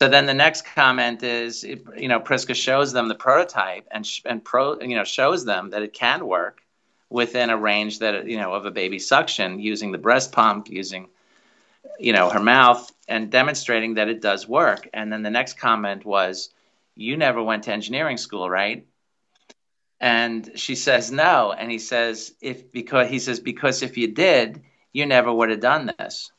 So 0.00 0.08
then 0.08 0.26
the 0.26 0.34
next 0.34 0.64
comment 0.64 1.22
is, 1.22 1.62
you 1.62 2.08
know, 2.08 2.18
Priska 2.18 2.56
shows 2.56 2.92
them 2.92 3.08
the 3.08 3.14
prototype 3.14 3.86
and 3.90 4.08
and 4.24 4.44
pro, 4.44 4.80
you 4.80 4.96
know, 4.96 5.04
shows 5.04 5.44
them 5.44 5.70
that 5.70 5.82
it 5.82 5.92
can 5.92 6.26
work 6.26 6.62
within 7.10 7.50
a 7.50 7.56
range 7.56 7.98
that 7.98 8.26
you 8.26 8.38
know 8.38 8.54
of 8.54 8.64
a 8.66 8.70
baby 8.70 8.98
suction 8.98 9.58
using 9.58 9.92
the 9.92 9.98
breast 9.98 10.32
pump 10.32 10.68
using 10.70 11.08
you 11.98 12.12
know, 12.12 12.28
her 12.30 12.40
mouth 12.40 12.92
and 13.08 13.30
demonstrating 13.30 13.94
that 13.94 14.08
it 14.08 14.20
does 14.20 14.48
work. 14.48 14.88
And 14.92 15.12
then 15.12 15.22
the 15.22 15.30
next 15.30 15.54
comment 15.54 16.04
was, 16.04 16.50
You 16.94 17.16
never 17.16 17.42
went 17.42 17.64
to 17.64 17.72
engineering 17.72 18.16
school, 18.16 18.48
right? 18.48 18.86
And 20.02 20.52
she 20.56 20.74
says, 20.74 21.10
No. 21.12 21.52
And 21.52 21.70
he 21.70 21.78
says, 21.78 22.34
if 22.42 22.72
because 22.72 23.08
he 23.08 23.20
says, 23.20 23.40
because 23.40 23.82
if 23.82 23.96
you 23.96 24.08
did, 24.08 24.62
you 24.92 25.06
never 25.06 25.32
would 25.32 25.50
have 25.50 25.60
done 25.60 25.92
this. 25.98 26.32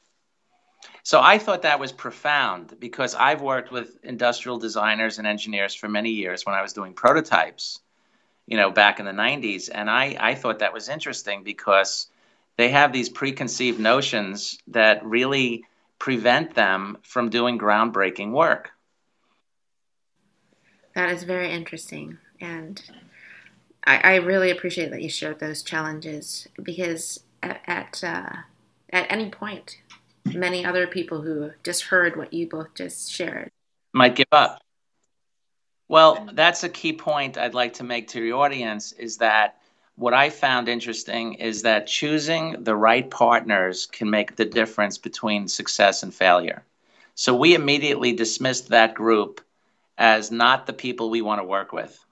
So 1.03 1.21
I 1.21 1.37
thought 1.39 1.63
that 1.63 1.79
was 1.79 1.91
profound 1.93 2.75
because 2.79 3.15
I've 3.15 3.41
worked 3.41 3.71
with 3.71 3.97
industrial 4.03 4.59
designers 4.59 5.17
and 5.17 5.27
engineers 5.27 5.75
for 5.75 5.89
many 5.89 6.11
years 6.11 6.45
when 6.45 6.55
I 6.55 6.61
was 6.61 6.73
doing 6.73 6.93
prototypes. 6.93 7.79
you 8.45 8.57
know, 8.57 8.71
back 8.71 8.99
in 8.99 9.05
the 9.05 9.11
90s. 9.11 9.69
And 9.73 9.89
I, 9.89 10.17
I 10.19 10.35
thought 10.35 10.59
that 10.59 10.73
was 10.73 10.89
interesting 10.89 11.43
because 11.43 12.07
they 12.57 12.69
have 12.69 12.91
these 12.91 13.09
preconceived 13.09 13.79
notions 13.79 14.59
that 14.67 15.05
really 15.05 15.63
prevent 15.99 16.53
them 16.55 16.97
from 17.03 17.29
doing 17.29 17.57
groundbreaking 17.57 18.31
work. 18.31 18.71
That 20.95 21.09
is 21.09 21.23
very 21.23 21.49
interesting. 21.51 22.17
And 22.41 22.81
I, 23.85 23.97
I 23.97 24.15
really 24.15 24.51
appreciate 24.51 24.91
that 24.91 25.01
you 25.01 25.09
shared 25.09 25.39
those 25.39 25.61
challenges 25.61 26.47
because 26.61 27.23
at, 27.41 27.61
at, 27.67 28.03
uh, 28.03 28.35
at 28.91 29.11
any 29.11 29.29
point, 29.29 29.81
many 30.25 30.65
other 30.65 30.87
people 30.87 31.21
who 31.21 31.51
just 31.63 31.83
heard 31.83 32.15
what 32.15 32.33
you 32.33 32.47
both 32.47 32.73
just 32.75 33.11
shared 33.11 33.51
might 33.93 34.15
give 34.15 34.27
up. 34.31 34.61
Well, 35.87 36.29
that's 36.33 36.63
a 36.63 36.69
key 36.69 36.93
point 36.93 37.37
I'd 37.37 37.53
like 37.53 37.73
to 37.73 37.83
make 37.83 38.07
to 38.09 38.23
your 38.23 38.43
audience 38.43 38.93
is 38.93 39.17
that 39.17 39.59
what 39.95 40.13
I 40.13 40.29
found 40.29 40.67
interesting 40.67 41.35
is 41.35 41.61
that 41.61 41.85
choosing 41.85 42.63
the 42.63 42.75
right 42.75 43.07
partners 43.09 43.85
can 43.85 44.09
make 44.09 44.35
the 44.35 44.45
difference 44.45 44.97
between 44.97 45.47
success 45.47 46.01
and 46.01 46.11
failure. 46.11 46.63
So 47.13 47.35
we 47.35 47.53
immediately 47.53 48.13
dismissed 48.13 48.69
that 48.69 48.95
group 48.95 49.41
as 49.97 50.31
not 50.31 50.65
the 50.65 50.73
people 50.73 51.11
we 51.11 51.21
want 51.21 51.41
to 51.41 51.45
work 51.45 51.71
with. 51.71 52.02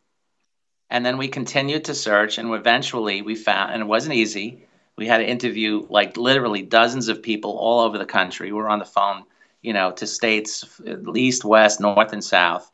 And 0.92 1.06
then 1.06 1.18
we 1.18 1.30
continued 1.30 1.86
to 1.86 1.96
search, 1.96 2.38
and 2.38 2.54
eventually 2.54 3.22
we 3.22 3.34
found, 3.36 3.72
and 3.72 3.82
it 3.82 3.86
wasn't 3.86 4.16
easy. 4.16 4.66
We 4.98 5.08
had 5.08 5.20
to 5.20 5.28
interview 5.28 5.88
like 5.90 6.18
literally 6.18 6.62
dozens 6.64 7.08
of 7.08 7.24
people 7.24 7.58
all 7.58 7.80
over 7.80 7.98
the 7.98 8.06
country. 8.06 8.52
We 8.52 8.58
were 8.58 8.68
on 8.68 8.80
the 8.80 8.86
phone, 8.86 9.24
you 9.62 9.72
know, 9.72 9.92
to 9.94 10.06
states, 10.06 10.82
east, 11.16 11.46
west, 11.46 11.80
north, 11.80 12.12
and 12.12 12.22
south. 12.22 12.70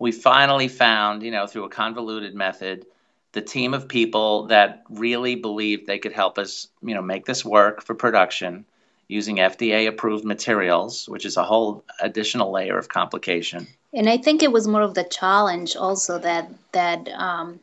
We 0.00 0.10
finally 0.10 0.66
found, 0.66 1.22
you 1.22 1.30
know, 1.30 1.46
through 1.46 1.64
a 1.64 1.68
convoluted 1.68 2.34
method, 2.34 2.86
the 3.32 3.40
team 3.40 3.72
of 3.72 3.86
people 3.86 4.48
that 4.48 4.82
really 4.90 5.36
believed 5.36 5.86
they 5.86 6.00
could 6.00 6.12
help 6.12 6.38
us, 6.38 6.66
you 6.82 6.94
know, 6.94 7.02
make 7.02 7.24
this 7.24 7.44
work 7.44 7.84
for 7.84 7.94
production 7.94 8.64
using 9.06 9.36
FDA 9.36 9.86
approved 9.86 10.24
materials, 10.24 11.08
which 11.08 11.24
is 11.24 11.36
a 11.36 11.44
whole 11.44 11.84
additional 12.00 12.50
layer 12.50 12.76
of 12.76 12.88
complication. 12.88 13.68
And 13.92 14.08
I 14.08 14.16
think 14.18 14.42
it 14.42 14.52
was 14.52 14.68
more 14.68 14.82
of 14.82 14.94
the 14.94 15.04
challenge 15.04 15.76
also 15.76 16.18
that 16.18 16.50
that 16.72 17.08
um, 17.08 17.60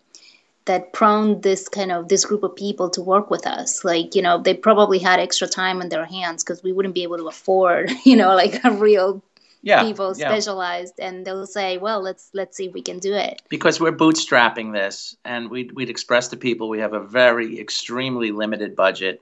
that 0.66 0.92
prone 0.94 1.42
this 1.42 1.68
kind 1.70 1.92
of 1.92 2.10
this 2.10 2.26
group 2.26 2.44
of 2.44 2.56
people 2.56 2.90
to 2.90 3.02
work 3.02 3.32
with 3.32 3.48
us. 3.48 3.84
Like 3.84 4.16
you 4.16 4.22
know, 4.22 4.38
they 4.38 4.54
probably 4.54 5.00
had 5.00 5.20
extra 5.20 5.48
time 5.48 5.82
in 5.82 5.90
their 5.90 6.06
hands 6.06 6.44
because 6.44 6.62
we 6.64 6.74
wouldn't 6.74 6.96
be 6.96 7.04
able 7.04 7.18
to 7.18 7.28
afford 7.28 7.92
you 8.04 8.16
know 8.16 8.36
like 8.36 8.64
a 8.64 8.72
real 8.72 9.24
yeah, 9.64 9.84
people 9.84 10.14
yeah. 10.16 10.30
specialized 10.30 11.00
and 11.00 11.26
they'll 11.26 11.48
say 11.48 11.78
well 11.78 12.02
let's 12.02 12.30
let's 12.34 12.56
see 12.56 12.68
if 12.68 12.74
we 12.74 12.82
can 12.82 13.00
do 13.00 13.14
it 13.14 13.42
because 13.50 13.80
we're 13.80 13.92
bootstrapping 13.92 14.72
this 14.72 15.18
and 15.26 15.50
we'd, 15.50 15.72
we'd 15.74 15.90
express 15.90 16.30
to 16.30 16.38
people 16.38 16.70
we 16.70 16.80
have 16.80 16.94
a 16.94 17.00
very 17.00 17.60
extremely 17.60 18.32
limited 18.32 18.76
budget 18.76 19.22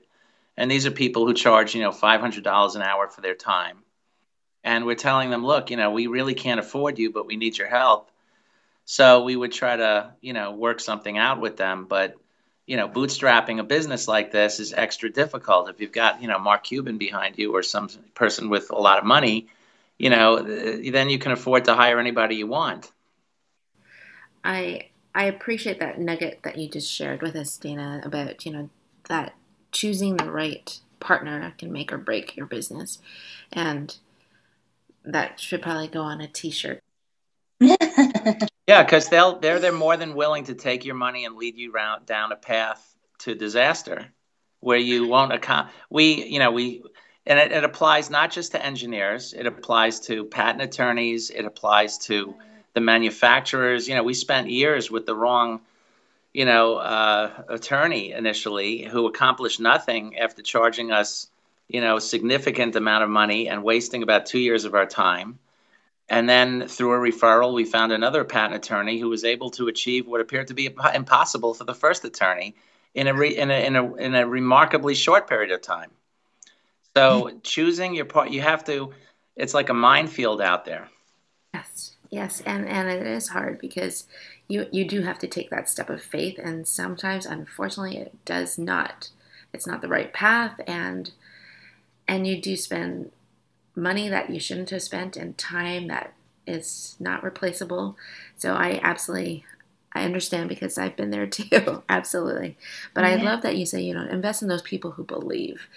and 0.56 0.70
these 0.70 0.86
are 0.86 0.90
people 0.90 1.26
who 1.26 1.34
charge 1.34 1.74
you 1.74 1.82
know 1.82 1.90
$500 1.90 2.76
an 2.76 2.82
hour 2.82 3.08
for 3.08 3.22
their 3.22 3.34
time 3.34 3.78
and 4.66 4.84
we're 4.84 4.96
telling 4.96 5.30
them 5.30 5.46
look 5.46 5.70
you 5.70 5.78
know 5.78 5.90
we 5.90 6.08
really 6.08 6.34
can't 6.34 6.60
afford 6.60 6.98
you 6.98 7.10
but 7.10 7.26
we 7.26 7.36
need 7.36 7.56
your 7.56 7.68
help. 7.68 8.10
So 8.84 9.24
we 9.24 9.34
would 9.34 9.52
try 9.52 9.76
to 9.76 10.12
you 10.20 10.34
know 10.34 10.50
work 10.52 10.80
something 10.80 11.16
out 11.16 11.40
with 11.40 11.56
them. 11.56 11.86
But 11.86 12.16
you 12.66 12.76
know 12.76 12.88
bootstrapping 12.88 13.60
a 13.60 13.64
business 13.64 14.06
like 14.08 14.32
this 14.32 14.60
is 14.60 14.74
extra 14.74 15.08
difficult. 15.08 15.70
If 15.70 15.80
you've 15.80 15.92
got 15.92 16.20
you 16.20 16.28
know 16.28 16.38
mark 16.38 16.64
cuban 16.64 16.98
behind 16.98 17.38
you 17.38 17.54
or 17.54 17.62
some 17.62 17.88
person 18.14 18.50
with 18.50 18.70
a 18.70 18.78
lot 18.78 18.98
of 18.98 19.04
money 19.04 19.46
you 19.98 20.10
know 20.10 20.42
then 20.42 21.08
you 21.08 21.18
can 21.18 21.32
afford 21.32 21.64
to 21.64 21.74
hire 21.74 21.98
anybody 21.98 22.36
you 22.36 22.46
want. 22.46 22.90
I 24.44 24.90
i 25.14 25.24
appreciate 25.24 25.80
that 25.80 25.98
nugget 25.98 26.40
that 26.42 26.58
you 26.58 26.68
just 26.68 26.92
shared 26.92 27.22
with 27.22 27.34
us 27.34 27.56
dana 27.56 28.02
about 28.04 28.44
you 28.44 28.52
know 28.52 28.68
that 29.08 29.34
choosing 29.72 30.16
the 30.16 30.30
right 30.30 30.80
partner 31.00 31.54
can 31.58 31.72
make 31.72 31.92
or 31.92 31.98
break 31.98 32.36
your 32.36 32.46
business. 32.46 32.98
And 33.52 33.96
that 35.06 35.40
should 35.40 35.62
probably 35.62 35.88
go 35.88 36.02
on 36.02 36.20
a 36.20 36.28
T-shirt. 36.28 36.82
yeah, 37.60 38.82
because 38.82 39.08
they'll 39.08 39.38
they're 39.38 39.58
they're 39.58 39.72
more 39.72 39.96
than 39.96 40.14
willing 40.14 40.44
to 40.44 40.54
take 40.54 40.84
your 40.84 40.94
money 40.94 41.24
and 41.24 41.36
lead 41.36 41.56
you 41.56 41.72
round, 41.72 42.04
down 42.04 42.32
a 42.32 42.36
path 42.36 42.94
to 43.20 43.34
disaster, 43.34 44.06
where 44.60 44.78
you 44.78 45.06
won't 45.06 45.32
account. 45.32 45.70
We 45.88 46.24
you 46.24 46.38
know 46.38 46.50
we 46.50 46.82
and 47.24 47.38
it, 47.38 47.52
it 47.52 47.64
applies 47.64 48.10
not 48.10 48.30
just 48.30 48.52
to 48.52 48.64
engineers. 48.64 49.32
It 49.32 49.46
applies 49.46 50.00
to 50.00 50.26
patent 50.26 50.62
attorneys. 50.62 51.30
It 51.30 51.46
applies 51.46 51.96
to 51.98 52.34
the 52.74 52.80
manufacturers. 52.80 53.88
You 53.88 53.94
know, 53.94 54.02
we 54.02 54.12
spent 54.12 54.50
years 54.50 54.90
with 54.90 55.06
the 55.06 55.14
wrong 55.14 55.60
you 56.36 56.44
know, 56.44 56.76
uh, 56.76 57.30
attorney 57.48 58.12
initially 58.12 58.82
who 58.82 59.06
accomplished 59.06 59.58
nothing 59.58 60.18
after 60.18 60.42
charging 60.42 60.92
us 60.92 61.28
you 61.68 61.80
know, 61.80 61.98
significant 61.98 62.76
amount 62.76 63.02
of 63.02 63.10
money 63.10 63.48
and 63.48 63.62
wasting 63.62 64.02
about 64.02 64.26
two 64.26 64.38
years 64.38 64.64
of 64.64 64.74
our 64.74 64.86
time. 64.86 65.38
And 66.08 66.28
then 66.28 66.68
through 66.68 66.92
a 66.92 66.98
referral, 66.98 67.54
we 67.54 67.64
found 67.64 67.90
another 67.90 68.22
patent 68.22 68.64
attorney 68.64 69.00
who 69.00 69.08
was 69.08 69.24
able 69.24 69.50
to 69.50 69.66
achieve 69.66 70.06
what 70.06 70.20
appeared 70.20 70.46
to 70.48 70.54
be 70.54 70.72
impossible 70.94 71.54
for 71.54 71.64
the 71.64 71.74
first 71.74 72.04
attorney 72.04 72.54
in 72.94 73.08
a, 73.08 73.14
re, 73.14 73.36
in 73.36 73.50
a, 73.50 73.66
in 73.66 73.74
a, 73.74 73.94
in 73.96 74.14
a 74.14 74.26
remarkably 74.26 74.94
short 74.94 75.28
period 75.28 75.50
of 75.50 75.60
time. 75.62 75.90
So 76.94 77.24
mm-hmm. 77.24 77.38
choosing 77.42 77.94
your 77.94 78.04
part, 78.04 78.30
you 78.30 78.40
have 78.42 78.64
to, 78.66 78.92
it's 79.34 79.52
like 79.52 79.68
a 79.68 79.74
minefield 79.74 80.40
out 80.40 80.64
there. 80.64 80.88
Yes, 81.52 81.96
yes. 82.10 82.40
And, 82.46 82.68
and 82.68 82.88
it 82.88 83.04
is 83.04 83.28
hard 83.28 83.58
because 83.58 84.06
you, 84.46 84.66
you 84.70 84.86
do 84.86 85.02
have 85.02 85.18
to 85.18 85.26
take 85.26 85.50
that 85.50 85.68
step 85.68 85.90
of 85.90 86.00
faith. 86.00 86.38
And 86.38 86.68
sometimes, 86.68 87.26
unfortunately, 87.26 87.98
it 87.98 88.24
does 88.24 88.56
not, 88.56 89.10
it's 89.52 89.66
not 89.66 89.82
the 89.82 89.88
right 89.88 90.12
path. 90.12 90.60
And, 90.68 91.10
and 92.08 92.26
you 92.26 92.40
do 92.40 92.56
spend 92.56 93.10
money 93.74 94.08
that 94.08 94.30
you 94.30 94.40
shouldn't 94.40 94.70
have 94.70 94.82
spent 94.82 95.16
and 95.16 95.36
time 95.36 95.88
that 95.88 96.14
is 96.46 96.96
not 96.98 97.22
replaceable. 97.22 97.96
So 98.36 98.54
I 98.54 98.80
absolutely 98.82 99.44
I 99.92 100.04
understand 100.04 100.48
because 100.48 100.76
I've 100.76 100.96
been 100.96 101.10
there 101.10 101.26
too. 101.26 101.82
absolutely. 101.88 102.56
But 102.94 103.04
yeah. 103.04 103.10
I 103.10 103.16
love 103.16 103.42
that 103.42 103.56
you 103.56 103.66
say, 103.66 103.82
you 103.82 103.94
know, 103.94 104.06
invest 104.06 104.42
in 104.42 104.48
those 104.48 104.62
people 104.62 104.92
who 104.92 105.04
believe 105.04 105.68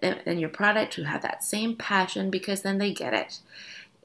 in 0.00 0.38
your 0.38 0.48
product, 0.48 0.94
who 0.94 1.02
have 1.02 1.22
that 1.22 1.44
same 1.44 1.76
passion 1.76 2.30
because 2.30 2.62
then 2.62 2.78
they 2.78 2.92
get 2.92 3.14
it. 3.14 3.40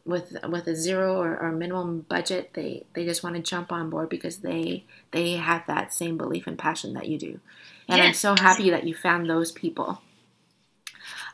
With 0.06 0.38
with 0.48 0.68
a 0.68 0.76
zero 0.76 1.22
or, 1.22 1.38
or 1.38 1.52
minimum 1.52 2.06
budget, 2.08 2.52
they, 2.54 2.86
they 2.94 3.04
just 3.04 3.24
want 3.24 3.36
to 3.36 3.42
jump 3.42 3.74
on 3.74 3.90
board 3.90 4.08
because 4.08 4.38
they 4.38 4.86
they 5.12 5.34
have 5.34 5.68
that 5.68 5.94
same 5.94 6.18
belief 6.18 6.48
and 6.48 6.58
passion 6.58 6.94
that 6.94 7.10
you 7.10 7.18
do. 7.18 7.42
And 7.90 7.98
yes. 7.98 8.08
I'm 8.08 8.14
so 8.14 8.42
happy 8.42 8.70
that 8.70 8.86
you 8.86 8.96
found 8.96 9.30
those 9.30 9.52
people. 9.52 10.02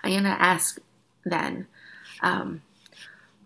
I'm 0.03 0.11
going 0.11 0.23
to 0.23 0.29
ask 0.29 0.79
then, 1.23 1.67
um, 2.21 2.61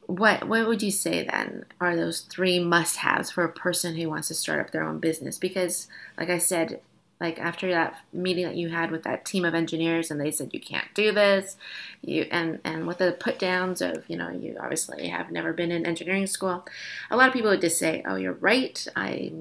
what 0.07 0.47
what 0.47 0.67
would 0.67 0.81
you 0.81 0.91
say 0.91 1.27
then 1.29 1.65
are 1.81 1.95
those 1.95 2.21
three 2.21 2.59
must-haves 2.59 3.29
for 3.29 3.43
a 3.43 3.51
person 3.51 3.95
who 3.95 4.09
wants 4.09 4.29
to 4.29 4.33
start 4.33 4.59
up 4.59 4.71
their 4.71 4.83
own 4.83 4.99
business? 4.99 5.37
Because, 5.37 5.87
like 6.17 6.29
I 6.29 6.37
said, 6.37 6.79
like 7.19 7.39
after 7.39 7.69
that 7.71 7.95
meeting 8.13 8.45
that 8.45 8.55
you 8.55 8.69
had 8.69 8.89
with 8.89 9.03
that 9.03 9.25
team 9.25 9.43
of 9.43 9.53
engineers, 9.53 10.09
and 10.09 10.19
they 10.19 10.31
said 10.31 10.53
you 10.53 10.61
can't 10.61 10.87
do 10.93 11.11
this, 11.11 11.57
you 12.01 12.25
and 12.31 12.59
and 12.63 12.87
with 12.87 12.99
the 12.99 13.17
put 13.19 13.37
downs 13.37 13.81
of 13.81 14.05
you 14.07 14.15
know 14.15 14.29
you 14.29 14.55
obviously 14.61 15.09
have 15.09 15.29
never 15.29 15.51
been 15.51 15.71
in 15.71 15.85
engineering 15.85 16.27
school, 16.27 16.65
a 17.11 17.17
lot 17.17 17.27
of 17.27 17.33
people 17.33 17.49
would 17.49 17.61
just 17.61 17.77
say, 17.77 18.01
oh, 18.05 18.15
you're 18.15 18.33
right, 18.33 18.87
I 18.95 19.33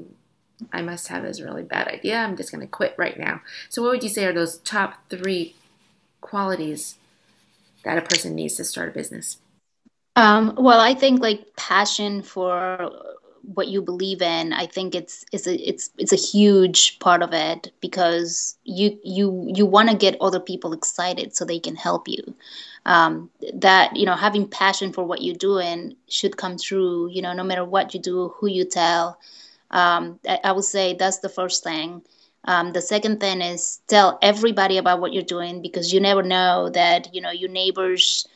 I 0.72 0.82
must 0.82 1.08
have 1.08 1.22
this 1.22 1.40
really 1.40 1.62
bad 1.62 1.86
idea. 1.88 2.16
I'm 2.16 2.36
just 2.36 2.50
going 2.50 2.62
to 2.62 2.66
quit 2.66 2.94
right 2.96 3.18
now. 3.18 3.40
So, 3.68 3.82
what 3.82 3.92
would 3.92 4.02
you 4.02 4.08
say 4.08 4.24
are 4.24 4.32
those 4.32 4.58
top 4.58 4.94
three 5.10 5.54
qualities 6.20 6.96
that 7.86 7.98
a 7.98 8.02
person 8.02 8.34
needs 8.34 8.56
to 8.56 8.64
start 8.64 8.88
a 8.90 8.92
business? 8.92 9.38
Um, 10.16 10.54
well, 10.58 10.80
I 10.80 10.92
think 10.94 11.20
like 11.20 11.56
passion 11.56 12.22
for 12.22 12.90
what 13.54 13.68
you 13.68 13.80
believe 13.80 14.22
in. 14.22 14.52
I 14.52 14.66
think 14.66 14.94
it's 14.94 15.24
it's 15.30 15.46
a 15.46 15.54
it's 15.54 15.90
it's 15.98 16.12
a 16.12 16.16
huge 16.16 16.98
part 16.98 17.22
of 17.22 17.32
it 17.32 17.72
because 17.80 18.56
you 18.64 18.98
you 19.04 19.50
you 19.54 19.64
want 19.64 19.88
to 19.88 19.96
get 19.96 20.16
other 20.20 20.40
people 20.40 20.72
excited 20.72 21.36
so 21.36 21.44
they 21.44 21.60
can 21.60 21.76
help 21.76 22.08
you. 22.08 22.34
Um, 22.86 23.30
that 23.54 23.94
you 23.94 24.04
know 24.04 24.16
having 24.16 24.48
passion 24.48 24.92
for 24.92 25.04
what 25.04 25.22
you're 25.22 25.36
doing 25.36 25.94
should 26.08 26.36
come 26.36 26.58
through. 26.58 27.10
You 27.10 27.22
know, 27.22 27.32
no 27.32 27.44
matter 27.44 27.64
what 27.64 27.94
you 27.94 28.00
do, 28.00 28.34
who 28.36 28.48
you 28.48 28.64
tell. 28.64 29.20
Um, 29.70 30.18
I, 30.28 30.40
I 30.44 30.52
would 30.52 30.64
say 30.64 30.94
that's 30.94 31.18
the 31.20 31.28
first 31.28 31.62
thing. 31.62 32.02
Um, 32.46 32.72
the 32.72 32.82
second 32.82 33.20
thing 33.20 33.40
is 33.40 33.80
tell 33.88 34.18
everybody 34.22 34.78
about 34.78 35.00
what 35.00 35.12
you're 35.12 35.22
doing 35.22 35.62
because 35.62 35.92
you 35.92 36.00
never 36.00 36.22
know 36.22 36.70
that 36.70 37.14
you 37.14 37.20
know 37.20 37.30
your 37.30 37.50
neighbor's 37.50 38.26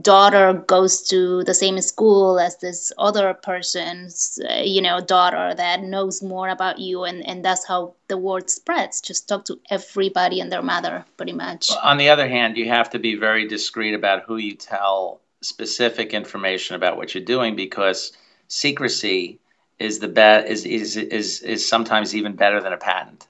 daughter 0.00 0.54
goes 0.54 1.02
to 1.02 1.44
the 1.44 1.52
same 1.52 1.78
school 1.82 2.40
as 2.40 2.56
this 2.58 2.92
other 2.96 3.34
person's 3.34 4.38
uh, 4.48 4.62
you 4.64 4.80
know 4.80 5.00
daughter 5.00 5.52
that 5.54 5.82
knows 5.82 6.22
more 6.22 6.48
about 6.48 6.78
you 6.78 7.04
and 7.04 7.22
and 7.26 7.44
that's 7.44 7.66
how 7.66 7.92
the 8.08 8.16
word 8.16 8.48
spreads 8.48 9.02
just 9.02 9.28
talk 9.28 9.44
to 9.44 9.60
everybody 9.68 10.40
and 10.40 10.50
their 10.50 10.62
mother 10.62 11.04
pretty 11.18 11.34
much 11.34 11.70
on 11.82 11.98
the 11.98 12.08
other 12.08 12.26
hand 12.26 12.56
you 12.56 12.66
have 12.66 12.88
to 12.88 12.98
be 12.98 13.14
very 13.14 13.46
discreet 13.46 13.92
about 13.92 14.22
who 14.22 14.38
you 14.38 14.54
tell 14.54 15.20
specific 15.42 16.14
information 16.14 16.74
about 16.74 16.96
what 16.96 17.14
you're 17.14 17.24
doing 17.24 17.54
because 17.54 18.12
secrecy 18.48 19.38
is 19.78 19.98
the 19.98 20.08
bet 20.08 20.46
is, 20.46 20.64
is 20.64 20.96
is 20.96 21.42
is 21.42 21.68
sometimes 21.68 22.14
even 22.14 22.34
better 22.34 22.60
than 22.60 22.72
a 22.72 22.76
patent. 22.76 23.26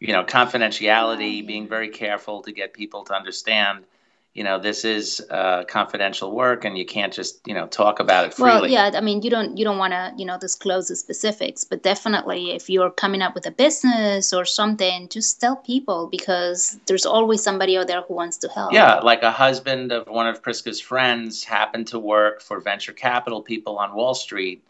You 0.00 0.12
know, 0.12 0.24
confidentiality, 0.24 1.46
being 1.46 1.68
very 1.68 1.88
careful 1.88 2.42
to 2.42 2.52
get 2.52 2.74
people 2.74 3.04
to 3.04 3.14
understand 3.14 3.84
you 4.36 4.44
know 4.44 4.58
this 4.58 4.84
is 4.84 5.24
uh, 5.30 5.64
confidential 5.64 6.30
work 6.30 6.66
and 6.66 6.76
you 6.76 6.84
can't 6.84 7.12
just 7.12 7.40
you 7.46 7.54
know 7.54 7.66
talk 7.66 8.00
about 8.00 8.26
it 8.26 8.34
freely. 8.34 8.50
well 8.50 8.66
yeah 8.66 8.90
i 8.94 9.00
mean 9.00 9.22
you 9.22 9.30
don't 9.30 9.56
you 9.56 9.64
don't 9.64 9.78
want 9.78 9.94
to 9.94 10.12
you 10.18 10.26
know 10.26 10.38
disclose 10.38 10.88
the 10.88 10.96
specifics 10.96 11.64
but 11.64 11.82
definitely 11.82 12.50
if 12.50 12.68
you're 12.68 12.90
coming 12.90 13.22
up 13.22 13.34
with 13.34 13.46
a 13.46 13.50
business 13.50 14.34
or 14.34 14.44
something 14.44 15.08
just 15.08 15.40
tell 15.40 15.56
people 15.56 16.06
because 16.08 16.78
there's 16.86 17.06
always 17.06 17.42
somebody 17.42 17.78
out 17.78 17.86
there 17.86 18.02
who 18.02 18.14
wants 18.14 18.36
to 18.36 18.48
help 18.48 18.72
yeah 18.74 18.96
like 18.96 19.22
a 19.22 19.32
husband 19.32 19.90
of 19.90 20.06
one 20.06 20.26
of 20.26 20.42
priska's 20.42 20.80
friends 20.80 21.42
happened 21.42 21.86
to 21.86 21.98
work 21.98 22.42
for 22.42 22.60
venture 22.60 22.92
capital 22.92 23.40
people 23.40 23.78
on 23.78 23.94
wall 23.94 24.14
street 24.14 24.62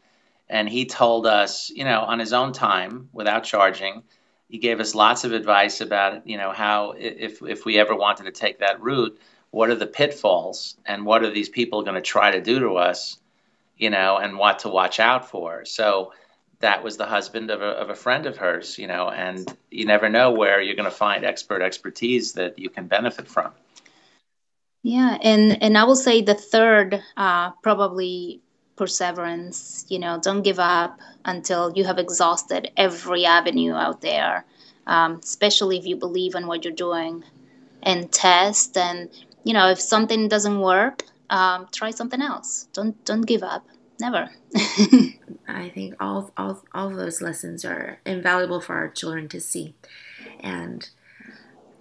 and 0.49 0.69
he 0.69 0.87
told 0.87 1.27
us 1.27 1.71
you 1.75 1.85
know 1.85 2.03
on 2.03 2.21
his 2.21 2.33
own 2.33 2.53
time 2.53 3.09
without 3.13 3.43
charging 3.43 4.05
he 4.49 4.59
gave 4.59 4.81
us 4.81 4.95
lots 4.95 5.25
of 5.25 5.33
advice 5.33 5.81
about 5.81 6.27
you 6.27 6.37
know 6.37 6.53
how 6.53 6.93
if 6.99 7.43
if 7.43 7.65
we 7.65 7.79
ever 7.79 7.95
wanted 7.95 8.25
to 8.25 8.33
take 8.33 8.61
that 8.61 8.81
route 8.81 9.19
what 9.57 9.71
are 9.71 9.75
the 9.75 9.87
pitfalls 9.87 10.77
and 10.85 11.07
what 11.07 11.23
are 11.23 11.31
these 11.31 11.49
people 11.49 11.83
going 11.83 11.95
to 11.95 12.03
try 12.03 12.31
to 12.31 12.43
do 12.43 12.61
to 12.61 12.75
us, 12.75 13.19
you 13.79 13.89
know, 13.89 14.19
and 14.19 14.37
what 14.37 14.59
to 14.61 14.69
watch 14.69 15.01
out 15.01 15.31
for. 15.31 15.65
So 15.65 16.13
that 16.61 16.85
was 16.85 16.99
the 16.99 17.07
husband 17.07 17.51
of 17.51 17.63
a, 17.63 17.69
of 17.69 17.89
a 17.89 17.95
friend 17.95 18.27
of 18.27 18.37
hers, 18.37 18.79
you 18.79 18.87
know, 18.87 19.09
and 19.09 19.47
you 19.71 19.87
never 19.87 20.11
know 20.11 20.33
where 20.33 20.61
you're 20.61 20.77
going 20.77 20.91
to 20.91 20.95
find 20.95 21.25
expert 21.25 21.63
expertise 21.63 22.33
that 22.35 22.59
you 22.59 22.69
can 22.69 22.87
benefit 22.87 23.29
from. 23.29 23.53
Yeah, 24.83 25.17
and 25.23 25.63
and 25.63 25.77
I 25.77 25.85
will 25.85 25.97
say 25.97 26.21
the 26.21 26.35
third, 26.35 27.03
uh, 27.17 27.51
probably 27.63 28.43
perseverance. 28.77 29.85
You 29.89 29.99
know, 29.99 30.19
don't 30.21 30.43
give 30.43 30.59
up 30.59 30.99
until 31.25 31.73
you 31.75 31.85
have 31.85 31.99
exhausted 31.99 32.71
every 32.77 33.25
avenue 33.25 33.75
out 33.75 34.01
there. 34.01 34.45
Um, 34.87 35.21
especially 35.23 35.79
if 35.79 35.87
you 35.87 35.97
believe 35.97 36.37
in 36.37 36.47
what 36.47 36.65
you're 36.65 36.73
doing, 36.73 37.25
and 37.83 38.11
test 38.13 38.77
and 38.77 39.09
you 39.43 39.53
know, 39.53 39.69
if 39.69 39.81
something 39.81 40.29
doesn't 40.29 40.61
work, 40.61 41.05
um, 41.31 41.69
try 41.73 41.91
something 41.91 42.21
else. 42.21 42.69
Don't 42.73 43.03
don't 43.05 43.23
give 43.23 43.43
up. 43.43 43.67
Never. 44.01 44.29
I 45.49 45.71
think 45.73 45.95
all 46.01 46.31
all 46.37 46.63
all 46.75 46.89
of 46.89 46.97
those 46.97 47.23
lessons 47.23 47.65
are 47.65 48.01
invaluable 48.05 48.61
for 48.61 48.75
our 48.75 48.89
children 48.89 49.29
to 49.29 49.41
see, 49.41 49.75
and 50.41 50.89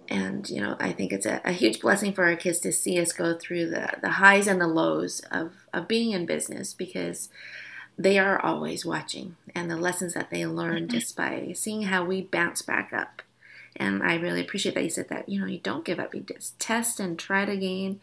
and 0.08 0.48
you 0.48 0.60
know 0.60 0.76
I 0.78 0.92
think 0.92 1.12
it's 1.12 1.26
a, 1.26 1.40
a, 1.44 1.52
huge 1.52 1.80
blessing 1.80 2.12
for 2.12 2.24
our 2.24 2.36
kids 2.36 2.58
to 2.60 2.72
see 2.72 3.00
us 3.00 3.12
go 3.12 3.36
through 3.36 3.70
the 3.70 3.90
the 4.00 4.10
highs 4.10 4.46
and 4.46 4.60
the 4.60 4.66
lows 4.66 5.20
of 5.30 5.52
of 5.72 5.88
being 5.88 6.12
in 6.12 6.26
business 6.26 6.72
because 6.72 7.28
they 7.98 8.18
are 8.18 8.38
always 8.38 8.84
watching 8.84 9.36
and 9.54 9.70
the 9.70 9.76
lessons 9.76 10.14
that 10.14 10.30
they 10.30 10.46
learn 10.46 10.82
mm-hmm. 10.82 10.96
just 10.96 11.16
by 11.16 11.52
seeing 11.54 11.82
how 11.82 12.04
we 12.04 12.22
bounce 12.22 12.62
back 12.62 12.92
up 12.92 13.22
and 13.78 14.02
I 14.02 14.14
really 14.16 14.40
appreciate 14.40 14.74
that 14.74 14.84
you 14.84 14.90
said 14.90 15.08
that. 15.08 15.28
You 15.28 15.40
know, 15.40 15.46
you 15.46 15.58
don't 15.58 15.84
give 15.84 16.00
up. 16.00 16.14
You 16.14 16.22
just 16.22 16.58
test 16.58 16.98
and 16.98 17.18
try 17.18 17.42
it 17.42 17.48
again, 17.48 18.00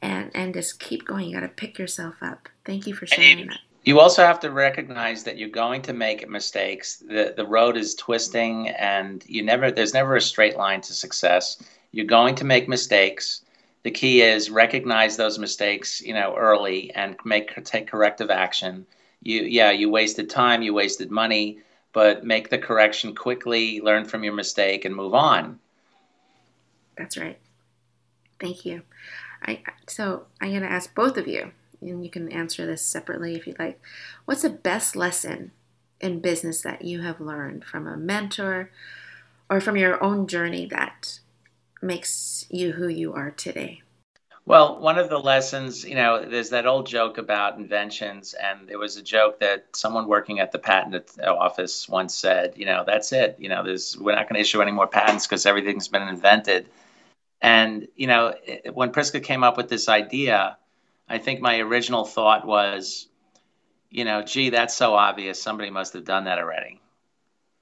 and 0.00 0.30
and 0.34 0.54
just 0.54 0.80
keep 0.80 1.04
going. 1.04 1.26
You 1.26 1.34
got 1.34 1.40
to 1.40 1.48
pick 1.48 1.78
yourself 1.78 2.16
up. 2.22 2.48
Thank 2.64 2.86
you 2.86 2.94
for 2.94 3.06
sharing 3.06 3.48
that. 3.48 3.58
You 3.84 3.98
also 3.98 4.24
have 4.24 4.40
to 4.40 4.50
recognize 4.50 5.24
that 5.24 5.38
you're 5.38 5.48
going 5.48 5.82
to 5.82 5.92
make 5.92 6.28
mistakes. 6.28 6.96
The 6.96 7.34
the 7.36 7.46
road 7.46 7.76
is 7.76 7.94
twisting, 7.94 8.68
and 8.68 9.24
you 9.26 9.42
never 9.42 9.70
there's 9.70 9.94
never 9.94 10.16
a 10.16 10.20
straight 10.20 10.56
line 10.56 10.80
to 10.82 10.92
success. 10.92 11.62
You're 11.92 12.06
going 12.06 12.34
to 12.36 12.44
make 12.44 12.68
mistakes. 12.68 13.42
The 13.82 13.90
key 13.90 14.20
is 14.20 14.50
recognize 14.50 15.16
those 15.16 15.38
mistakes, 15.38 16.00
you 16.02 16.12
know, 16.12 16.36
early 16.36 16.92
and 16.94 17.16
make 17.24 17.64
take 17.64 17.86
corrective 17.86 18.30
action. 18.30 18.86
You 19.22 19.42
yeah, 19.42 19.70
you 19.70 19.90
wasted 19.90 20.28
time, 20.28 20.62
you 20.62 20.74
wasted 20.74 21.10
money 21.10 21.60
but 21.92 22.24
make 22.24 22.50
the 22.50 22.58
correction 22.58 23.14
quickly, 23.14 23.80
learn 23.80 24.04
from 24.04 24.24
your 24.24 24.34
mistake, 24.34 24.84
and 24.84 24.94
move 24.94 25.14
on. 25.14 25.58
That's 26.96 27.16
right. 27.16 27.38
Thank 28.38 28.64
you. 28.64 28.82
I 29.42 29.62
so 29.86 30.26
I'm 30.40 30.50
going 30.50 30.62
to 30.62 30.70
ask 30.70 30.94
both 30.94 31.16
of 31.16 31.26
you, 31.26 31.50
and 31.80 32.04
you 32.04 32.10
can 32.10 32.30
answer 32.30 32.66
this 32.66 32.82
separately 32.82 33.34
if 33.34 33.46
you'd 33.46 33.58
like. 33.58 33.80
What's 34.24 34.42
the 34.42 34.50
best 34.50 34.96
lesson 34.96 35.52
in 36.00 36.20
business 36.20 36.62
that 36.62 36.82
you 36.82 37.02
have 37.02 37.20
learned 37.20 37.64
from 37.64 37.86
a 37.86 37.96
mentor 37.96 38.70
or 39.48 39.60
from 39.60 39.76
your 39.76 40.02
own 40.02 40.26
journey 40.26 40.66
that 40.66 41.20
makes 41.82 42.46
you 42.50 42.72
who 42.72 42.88
you 42.88 43.12
are 43.12 43.30
today? 43.30 43.82
Well, 44.46 44.80
one 44.80 44.98
of 44.98 45.10
the 45.10 45.18
lessons, 45.18 45.84
you 45.84 45.94
know, 45.94 46.24
there's 46.24 46.50
that 46.50 46.66
old 46.66 46.86
joke 46.86 47.18
about 47.18 47.58
inventions, 47.58 48.34
and 48.34 48.66
there 48.66 48.78
was 48.78 48.96
a 48.96 49.02
joke 49.02 49.38
that 49.40 49.66
someone 49.76 50.08
working 50.08 50.40
at 50.40 50.50
the 50.50 50.58
patent 50.58 51.08
office 51.20 51.88
once 51.88 52.14
said, 52.14 52.54
you 52.56 52.64
know, 52.64 52.82
that's 52.84 53.12
it. 53.12 53.36
You 53.38 53.48
know, 53.48 53.62
there's 53.62 53.96
we're 53.96 54.14
not 54.14 54.28
going 54.28 54.34
to 54.36 54.40
issue 54.40 54.62
any 54.62 54.72
more 54.72 54.86
patents 54.86 55.26
because 55.26 55.46
everything's 55.46 55.88
been 55.88 56.02
invented. 56.02 56.66
And 57.40 57.86
you 57.94 58.06
know, 58.06 58.34
when 58.72 58.90
Priska 58.90 59.22
came 59.22 59.44
up 59.44 59.56
with 59.56 59.68
this 59.68 59.88
idea, 59.88 60.56
I 61.10 61.18
think 61.18 61.40
my 61.40 61.58
original 61.58 62.04
thought 62.04 62.46
was, 62.46 63.08
you 63.90 64.04
know, 64.04 64.22
gee, 64.22 64.50
that's 64.50 64.74
so 64.74 64.94
obvious. 64.94 65.42
Somebody 65.42 65.68
must 65.68 65.92
have 65.94 66.04
done 66.04 66.24
that 66.24 66.38
already. 66.38 66.80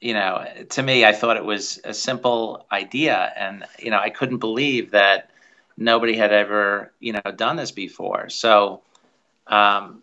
You 0.01 0.13
know, 0.13 0.47
to 0.69 0.83
me, 0.83 1.05
I 1.05 1.13
thought 1.13 1.39
it 1.39 1.45
was 1.45 1.81
a 1.83 1.95
simple 1.95 2.67
idea, 2.71 3.33
and 3.35 3.65
you 3.79 3.91
know, 3.91 3.99
I 3.99 4.11
couldn't 4.11 4.39
believe 4.39 4.93
that 4.93 5.31
nobody 5.77 6.17
had 6.17 6.31
ever 6.31 6.93
you 7.01 7.15
know 7.15 7.33
done 7.35 7.57
this 7.57 7.73
before. 7.73 8.29
So 8.29 8.83
um, 9.47 10.03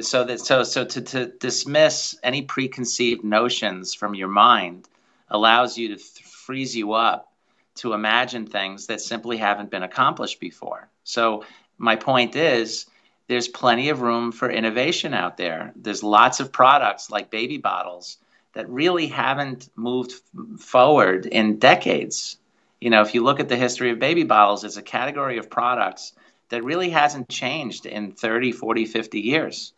so 0.00 0.24
that 0.24 0.40
so 0.40 0.64
so 0.64 0.84
to, 0.84 1.00
to 1.02 1.26
dismiss 1.26 2.18
any 2.22 2.42
preconceived 2.42 3.22
notions 3.22 3.94
from 3.94 4.14
your 4.14 4.28
mind 4.28 4.88
allows 5.28 5.76
you 5.76 5.88
to 5.88 5.96
th- 5.96 6.24
freeze 6.24 6.74
you 6.74 6.94
up 6.94 7.32
to 7.76 7.92
imagine 7.92 8.46
things 8.46 8.86
that 8.86 9.00
simply 9.00 9.36
haven't 9.36 9.70
been 9.70 9.82
accomplished 9.82 10.40
before. 10.40 10.88
So 11.04 11.44
my 11.78 11.96
point 11.96 12.36
is 12.36 12.86
there's 13.28 13.48
plenty 13.48 13.88
of 13.88 14.00
room 14.00 14.32
for 14.32 14.50
innovation 14.50 15.14
out 15.14 15.36
there. 15.36 15.72
There's 15.76 16.02
lots 16.02 16.40
of 16.40 16.52
products 16.52 17.10
like 17.10 17.30
baby 17.30 17.58
bottles 17.58 18.18
that 18.52 18.68
really 18.68 19.08
haven't 19.08 19.68
moved 19.76 20.14
forward 20.58 21.26
in 21.26 21.58
decades 21.58 22.38
you 22.80 22.90
know, 22.90 23.02
if 23.02 23.14
you 23.14 23.22
look 23.22 23.40
at 23.40 23.48
the 23.48 23.56
history 23.56 23.90
of 23.90 23.98
baby 23.98 24.24
bottles, 24.24 24.64
it's 24.64 24.76
a 24.76 24.82
category 24.82 25.38
of 25.38 25.50
products 25.50 26.12
that 26.50 26.64
really 26.64 26.90
hasn't 26.90 27.28
changed 27.28 27.86
in 27.86 28.12
30, 28.12 28.52
40, 28.52 28.84
50 28.84 29.20
years. 29.20 29.72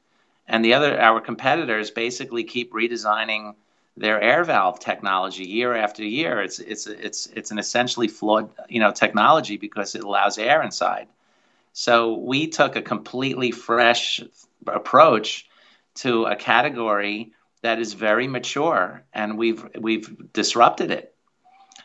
And 0.47 0.65
the 0.65 0.75
other, 0.75 1.01
our 1.01 1.21
competitors 1.21 1.91
basically 1.91 2.45
keep 2.45 2.73
redesigning 2.73 3.55
their 3.97 4.21
air 4.21 4.45
valve 4.45 4.81
technology 4.81 5.45
year 5.45 5.75
after 5.75 6.05
year. 6.05 6.43
It's, 6.43 6.59
it's, 6.59 6.87
it's, 6.87 7.27
it's 7.35 7.51
an 7.51 7.59
essentially 7.59 8.09
flawed, 8.09 8.51
you 8.69 8.81
know, 8.81 8.93
technology 8.93 9.57
because 9.57 9.95
it 9.95 10.05
allows 10.05 10.39
air 10.39 10.63
inside. 10.63 11.09
So 11.79 12.15
we 12.15 12.49
took 12.49 12.75
a 12.75 12.83
completely 12.83 13.53
fresh 13.53 14.21
approach 14.67 15.49
to 16.03 16.25
a 16.25 16.35
category 16.35 17.35
that 17.63 17.79
is 17.79 17.93
very 17.93 18.27
mature 18.27 19.05
and 19.13 19.39
we've, 19.39 19.65
we've 19.79 20.33
disrupted 20.33 20.91
it. 20.91 21.15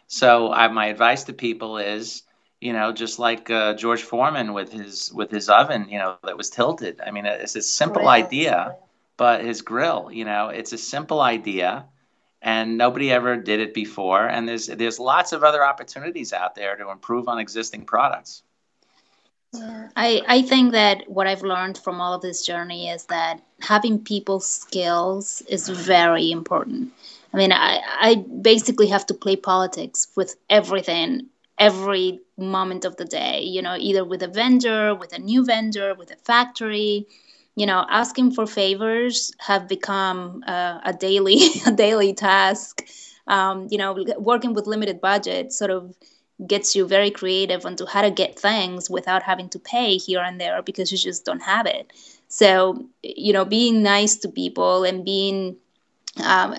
So 0.07 0.51
I, 0.51 0.67
my 0.69 0.87
advice 0.87 1.25
to 1.25 1.33
people 1.33 1.77
is, 1.77 2.23
you 2.59 2.73
know, 2.73 2.91
just 2.91 3.19
like 3.19 3.51
uh, 3.51 3.75
George 3.75 4.01
Foreman 4.01 4.53
with 4.53 4.71
his 4.71 5.13
with 5.13 5.29
his 5.29 5.47
oven, 5.47 5.87
you 5.87 5.99
know, 5.99 6.17
that 6.23 6.37
was 6.37 6.49
tilted. 6.49 6.99
I 6.99 7.11
mean, 7.11 7.27
it's 7.27 7.55
a 7.55 7.61
simple 7.61 8.07
idea, 8.07 8.77
but 9.15 9.45
his 9.45 9.61
grill, 9.61 10.09
you 10.11 10.25
know, 10.25 10.49
it's 10.49 10.73
a 10.73 10.77
simple 10.79 11.21
idea, 11.21 11.85
and 12.41 12.79
nobody 12.79 13.11
ever 13.11 13.37
did 13.37 13.59
it 13.59 13.75
before. 13.75 14.25
And 14.25 14.49
there's 14.49 14.65
there's 14.65 14.99
lots 14.99 15.33
of 15.33 15.43
other 15.43 15.63
opportunities 15.63 16.33
out 16.33 16.55
there 16.55 16.75
to 16.77 16.89
improve 16.89 17.27
on 17.27 17.37
existing 17.37 17.85
products. 17.85 18.41
I, 19.95 20.21
I 20.27 20.41
think 20.41 20.71
that 20.71 21.09
what 21.09 21.27
I've 21.27 21.43
learned 21.43 21.77
from 21.77 22.01
all 22.01 22.13
of 22.13 22.21
this 22.21 22.45
journey 22.45 22.89
is 22.89 23.05
that 23.05 23.41
having 23.61 23.99
people 23.99 24.39
skills 24.39 25.41
is 25.47 25.69
very 25.69 26.31
important. 26.31 26.91
I 27.33 27.37
mean, 27.37 27.51
I, 27.51 27.81
I 27.99 28.15
basically 28.41 28.87
have 28.87 29.05
to 29.07 29.13
play 29.13 29.35
politics 29.35 30.07
with 30.15 30.35
everything 30.49 31.27
every 31.59 32.19
moment 32.37 32.85
of 32.85 32.97
the 32.97 33.05
day, 33.05 33.41
you 33.41 33.61
know, 33.61 33.75
either 33.79 34.03
with 34.03 34.23
a 34.23 34.27
vendor, 34.27 34.95
with 34.95 35.13
a 35.13 35.19
new 35.19 35.45
vendor, 35.45 35.93
with 35.93 36.11
a 36.11 36.15
factory. 36.15 37.07
You 37.55 37.67
know, 37.67 37.85
asking 37.87 38.31
for 38.31 38.47
favors 38.47 39.31
have 39.37 39.67
become 39.67 40.43
uh, 40.47 40.79
a 40.83 40.93
daily 40.93 41.37
a 41.67 41.71
daily 41.71 42.13
task. 42.13 42.83
Um, 43.27 43.67
you 43.69 43.77
know, 43.77 43.95
working 44.17 44.53
with 44.53 44.67
limited 44.67 44.99
budget 44.99 45.53
sort 45.53 45.71
of 45.71 45.95
gets 46.45 46.75
you 46.75 46.85
very 46.85 47.11
creative 47.11 47.65
onto 47.65 47.85
how 47.85 48.01
to 48.01 48.11
get 48.11 48.37
things 48.39 48.89
without 48.89 49.23
having 49.23 49.49
to 49.49 49.59
pay 49.59 49.97
here 49.97 50.21
and 50.21 50.39
there 50.39 50.61
because 50.61 50.91
you 50.91 50.97
just 50.97 51.25
don't 51.25 51.41
have 51.41 51.65
it. 51.65 51.91
So, 52.27 52.85
you 53.03 53.33
know, 53.33 53.45
being 53.45 53.83
nice 53.83 54.15
to 54.17 54.29
people 54.29 54.83
and 54.83 55.05
being 55.05 55.57
um, 56.23 56.55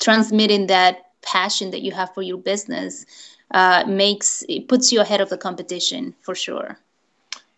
transmitting 0.00 0.66
that 0.66 1.10
passion 1.22 1.70
that 1.70 1.82
you 1.82 1.92
have 1.92 2.12
for 2.14 2.22
your 2.22 2.38
business 2.38 3.06
uh, 3.52 3.84
makes 3.86 4.44
it 4.48 4.68
puts 4.68 4.92
you 4.92 5.00
ahead 5.00 5.20
of 5.20 5.30
the 5.30 5.38
competition 5.38 6.14
for 6.22 6.34
sure. 6.34 6.78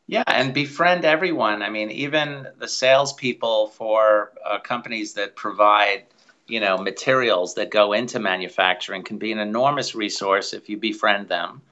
Yeah, 0.07 0.25
and 0.27 0.53
befriend 0.53 1.05
everyone. 1.05 1.63
I 1.63 1.71
mean, 1.71 1.91
even 1.91 2.47
the 2.59 2.69
salespeople 2.69 3.69
for 3.69 4.33
uh, 4.45 4.59
companies 4.59 5.15
that 5.15 5.35
provide 5.35 6.05
you 6.47 6.61
know, 6.61 6.79
materials 6.79 7.55
that 7.55 7.71
go 7.71 7.93
into 7.93 8.19
manufacturing 8.19 9.03
can 9.03 9.19
be 9.19 9.33
an 9.33 9.39
enormous 9.39 9.95
resource 9.95 10.53
if 10.53 10.69
you 10.69 10.77
befriend 10.77 11.29
them. 11.29 11.63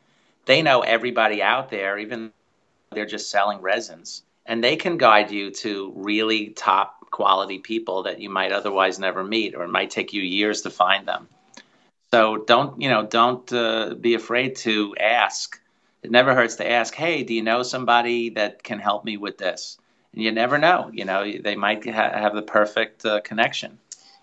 They 0.46 0.62
know 0.62 0.80
everybody 0.80 1.42
out 1.42 1.70
there, 1.70 1.98
even 1.98 2.32
they're 2.90 3.06
just 3.06 3.30
selling 3.30 3.60
resins, 3.60 4.22
and 4.46 4.62
they 4.62 4.76
can 4.76 4.98
guide 4.98 5.30
you 5.30 5.50
to 5.50 5.92
really 5.96 6.48
top 6.50 7.10
quality 7.10 7.58
people 7.58 8.04
that 8.04 8.20
you 8.20 8.30
might 8.30 8.52
otherwise 8.52 8.98
never 8.98 9.22
meet, 9.22 9.54
or 9.54 9.64
it 9.64 9.70
might 9.70 9.90
take 9.90 10.12
you 10.12 10.22
years 10.22 10.62
to 10.62 10.70
find 10.70 11.06
them. 11.06 11.28
So 12.10 12.38
don't, 12.38 12.80
you 12.80 12.88
know, 12.88 13.06
don't 13.06 13.50
uh, 13.52 13.94
be 13.94 14.14
afraid 14.14 14.56
to 14.56 14.94
ask. 14.98 15.60
It 16.02 16.10
never 16.10 16.34
hurts 16.34 16.56
to 16.56 16.70
ask, 16.70 16.94
"Hey, 16.94 17.22
do 17.22 17.34
you 17.34 17.42
know 17.42 17.62
somebody 17.62 18.30
that 18.30 18.62
can 18.62 18.78
help 18.78 19.04
me 19.04 19.16
with 19.16 19.38
this?" 19.38 19.78
And 20.12 20.22
you 20.22 20.32
never 20.32 20.58
know, 20.58 20.90
you 20.92 21.04
know, 21.04 21.30
they 21.30 21.56
might 21.56 21.84
ha- 21.86 22.12
have 22.12 22.34
the 22.34 22.42
perfect 22.42 23.06
uh, 23.06 23.20
connection. 23.20 23.78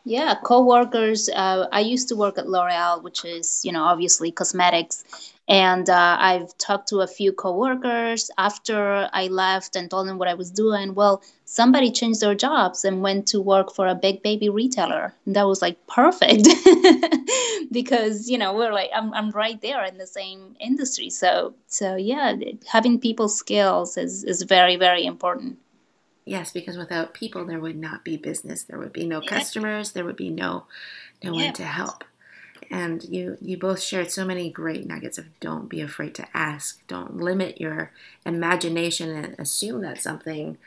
Yeah, 0.10 0.34
co-workers. 0.44 1.30
Uh, 1.30 1.68
I 1.72 1.82
used 1.82 2.08
to 2.08 2.16
work 2.16 2.40
at 2.40 2.50
L'Oreal, 2.50 3.04
which 3.04 3.24
is, 3.24 3.62
you 3.64 3.72
know, 3.72 3.84
obviously 3.84 4.32
cosmetics. 4.32 5.04
And 5.48 5.88
uh, 5.88 6.18
I've 6.20 6.58
talked 6.58 6.88
to 6.88 7.02
a 7.02 7.08
few 7.08 7.32
coworkers 7.32 8.32
after 8.36 9.08
I 9.14 9.28
left 9.28 9.76
and 9.76 9.88
told 9.88 10.08
them 10.08 10.18
what 10.18 10.28
I 10.28 10.34
was 10.34 10.50
doing. 10.50 10.96
Well, 10.96 11.22
somebody 11.46 11.92
changed 11.92 12.22
their 12.22 12.34
jobs 12.34 12.84
and 12.86 13.04
went 13.04 13.28
to 13.28 13.40
work 13.40 13.72
for 13.72 13.86
a 13.86 13.94
big 13.94 14.24
baby 14.24 14.50
retailer. 14.50 15.14
And 15.28 15.36
that 15.36 15.46
was 15.46 15.62
like 15.62 15.78
perfect 15.86 16.48
because, 17.72 18.32
you 18.32 18.40
know, 18.40 18.56
we're 18.56 18.74
like, 18.74 18.90
I'm, 18.96 19.14
I'm 19.14 19.30
right 19.30 19.62
there 19.62 19.86
in 19.86 20.00
the 20.00 20.08
same 20.08 20.56
industry. 20.60 21.12
So, 21.12 21.54
so 21.68 21.96
yeah, 21.98 22.34
having 22.66 23.00
people 23.00 23.30
skills 23.30 23.96
is, 23.96 24.24
is 24.24 24.42
very, 24.42 24.76
very 24.76 25.06
important. 25.06 25.60
Yes, 26.30 26.52
because 26.52 26.78
without 26.78 27.16
people, 27.16 27.44
there 27.44 27.60
would 27.60 27.76
not 27.76 28.06
be 28.06 28.16
business. 28.16 28.62
There 28.62 28.78
would 28.78 28.94
be 28.94 29.08
no 29.08 29.20
yeah. 29.20 29.30
customers. 29.30 29.94
There 29.94 30.06
would 30.06 30.16
be 30.16 30.30
no 30.30 30.66
no 31.24 31.34
yeah. 31.34 31.46
one 31.46 31.54
to 31.56 31.64
help. 31.64 32.04
And 32.70 33.04
you 33.04 33.40
you 33.42 33.58
both 33.58 33.82
shared 33.82 34.12
so 34.12 34.24
many 34.26 34.52
great 34.52 34.86
nuggets 34.86 35.18
of 35.18 35.40
don't 35.40 35.68
be 35.68 35.82
afraid 35.82 36.14
to 36.16 36.28
ask. 36.38 36.86
Don't 36.88 37.18
limit 37.18 37.60
your 37.60 37.92
imagination 38.28 39.10
and 39.10 39.40
assume 39.40 39.82
that 39.82 40.04
something 40.04 40.60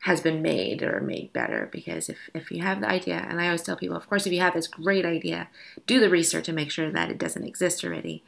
has 0.00 0.20
been 0.20 0.42
made 0.42 0.82
or 0.82 1.00
made 1.00 1.32
better. 1.32 1.66
Because 1.72 2.10
if 2.10 2.18
if 2.34 2.50
you 2.50 2.60
have 2.60 2.82
the 2.82 2.90
idea, 2.90 3.26
and 3.26 3.40
I 3.40 3.46
always 3.46 3.62
tell 3.62 3.78
people, 3.78 3.96
of 3.96 4.06
course, 4.06 4.26
if 4.26 4.34
you 4.34 4.40
have 4.40 4.52
this 4.52 4.66
great 4.66 5.06
idea, 5.06 5.48
do 5.86 5.98
the 5.98 6.10
research 6.10 6.46
and 6.46 6.56
make 6.56 6.70
sure 6.70 6.90
that 6.90 7.10
it 7.10 7.16
doesn't 7.16 7.48
exist 7.48 7.82
already. 7.84 8.22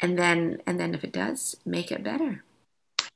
And 0.00 0.18
then 0.18 0.62
and 0.66 0.80
then 0.80 0.94
if 0.96 1.04
it 1.04 1.12
does, 1.12 1.58
make 1.64 1.92
it 1.92 2.02
better. 2.02 2.42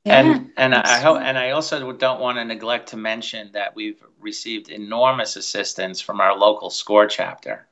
Yeah, 0.07 0.19
and 0.19 0.51
and 0.57 0.75
I 0.75 0.99
hope 0.99 1.19
and 1.21 1.37
I 1.37 1.51
also 1.51 1.91
don't 1.91 2.19
want 2.19 2.37
to 2.37 2.45
neglect 2.45 2.89
to 2.89 2.97
mention 2.97 3.51
that 3.53 3.75
we've 3.75 4.01
received 4.19 4.69
enormous 4.69 5.35
assistance 5.35 6.01
from 6.01 6.21
our 6.21 6.37
local 6.37 6.69
SCORE 6.69 7.07
chapter, 7.07 7.67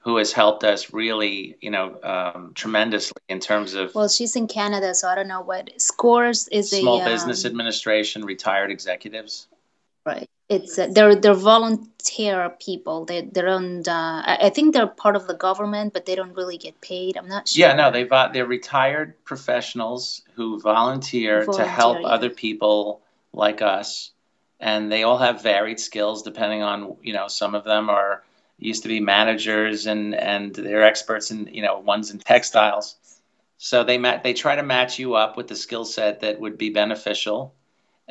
who 0.00 0.16
has 0.16 0.32
helped 0.32 0.64
us 0.64 0.92
really, 0.92 1.56
you 1.60 1.70
know, 1.70 2.00
um, 2.02 2.52
tremendously 2.54 3.20
in 3.28 3.40
terms 3.40 3.74
of. 3.74 3.94
Well, 3.94 4.08
she's 4.08 4.34
in 4.34 4.46
Canada, 4.46 4.94
so 4.94 5.08
I 5.08 5.14
don't 5.14 5.28
know 5.28 5.42
what 5.42 5.80
SCORES 5.80 6.48
is. 6.48 6.72
A. 6.72 6.80
Small 6.80 7.02
a, 7.02 7.04
Business 7.04 7.44
um, 7.44 7.50
Administration, 7.50 8.24
retired 8.24 8.70
executives. 8.70 9.46
Right 10.06 10.28
it's 10.52 10.78
uh, 10.78 10.88
they're 10.90 11.14
they're 11.14 11.34
volunteer 11.34 12.50
people. 12.60 13.04
They 13.04 13.22
they 13.22 13.42
don't. 13.42 13.86
Uh, 13.86 14.22
I 14.26 14.50
think 14.50 14.74
they're 14.74 14.86
part 14.86 15.16
of 15.16 15.26
the 15.26 15.34
government, 15.34 15.92
but 15.92 16.06
they 16.06 16.14
don't 16.14 16.34
really 16.34 16.58
get 16.58 16.80
paid. 16.80 17.16
I'm 17.16 17.28
not 17.28 17.48
sure. 17.48 17.66
Yeah, 17.66 17.74
no, 17.74 17.90
they 17.90 18.04
they're 18.32 18.46
retired 18.46 19.24
professionals 19.24 20.22
who 20.34 20.60
volunteer, 20.60 21.44
volunteer 21.44 21.64
to 21.64 21.70
help 21.70 22.00
yeah. 22.00 22.08
other 22.08 22.30
people 22.30 23.00
like 23.32 23.62
us, 23.62 24.10
and 24.60 24.92
they 24.92 25.02
all 25.02 25.18
have 25.18 25.42
varied 25.42 25.80
skills 25.80 26.22
depending 26.22 26.62
on 26.62 26.96
you 27.02 27.12
know 27.12 27.28
some 27.28 27.54
of 27.54 27.64
them 27.64 27.88
are 27.88 28.22
used 28.58 28.82
to 28.82 28.88
be 28.88 29.00
managers 29.00 29.86
and 29.86 30.14
and 30.14 30.54
they're 30.54 30.84
experts 30.84 31.30
in 31.30 31.46
you 31.46 31.62
know 31.62 31.78
ones 31.78 32.10
in 32.10 32.18
textiles. 32.18 32.96
So 33.58 33.84
they 33.84 33.96
ma- 33.96 34.20
they 34.22 34.34
try 34.34 34.56
to 34.56 34.62
match 34.62 34.98
you 34.98 35.14
up 35.14 35.36
with 35.36 35.48
the 35.48 35.56
skill 35.56 35.84
set 35.84 36.20
that 36.20 36.40
would 36.40 36.58
be 36.58 36.70
beneficial 36.70 37.54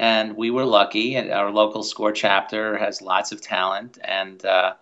and 0.01 0.35
we 0.35 0.49
were 0.49 0.65
lucky. 0.65 1.15
Our 1.15 1.51
local 1.51 1.83
SCORE 1.83 2.11
chapter 2.11 2.75
has 2.75 3.03
lots 3.03 3.31
of 3.31 3.39
talent, 3.39 3.99
and 4.03 4.43
uh, 4.43 4.73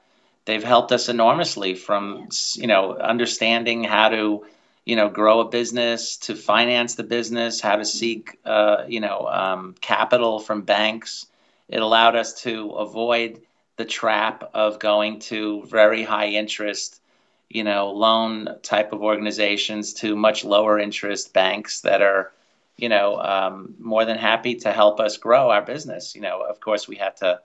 they've 0.45 0.63
helped 0.63 0.93
us 0.93 1.09
enormously 1.09 1.75
from 1.75 2.29
you 2.53 2.67
know 2.67 2.95
understanding 2.95 3.83
how 3.83 4.09
to 4.09 4.45
you 4.85 4.95
know 4.95 5.09
grow 5.09 5.41
a 5.41 5.49
business 5.49 6.15
to 6.17 6.35
finance 6.35 6.95
the 6.95 7.03
business, 7.03 7.59
how 7.59 7.75
to 7.75 7.83
seek 7.83 8.39
uh, 8.45 8.85
you 8.87 9.01
know 9.01 9.27
um, 9.27 9.75
capital 9.81 10.39
from 10.39 10.61
banks. 10.61 11.25
It 11.67 11.81
allowed 11.81 12.15
us 12.15 12.41
to 12.43 12.71
avoid 12.71 13.41
the 13.75 13.85
trap 13.85 14.49
of 14.53 14.79
going 14.79 15.19
to 15.19 15.65
very 15.65 16.01
high 16.01 16.27
interest 16.27 17.01
you 17.49 17.65
know 17.65 17.91
loan 17.91 18.55
type 18.63 18.93
of 18.93 19.03
organizations 19.03 19.95
to 19.95 20.15
much 20.15 20.45
lower 20.45 20.79
interest 20.79 21.33
banks 21.33 21.81
that 21.81 22.01
are 22.01 22.31
you 22.81 22.89
know, 22.89 23.17
um, 23.17 23.75
more 23.79 24.05
than 24.05 24.17
happy 24.17 24.55
to 24.55 24.71
help 24.71 24.99
us 24.99 25.17
grow 25.17 25.49
our 25.49 25.61
business. 25.61 26.15
You 26.15 26.21
know, 26.21 26.41
of 26.41 26.59
course, 26.59 26.87
we 26.87 26.95
had 26.95 27.17
to 27.17 27.41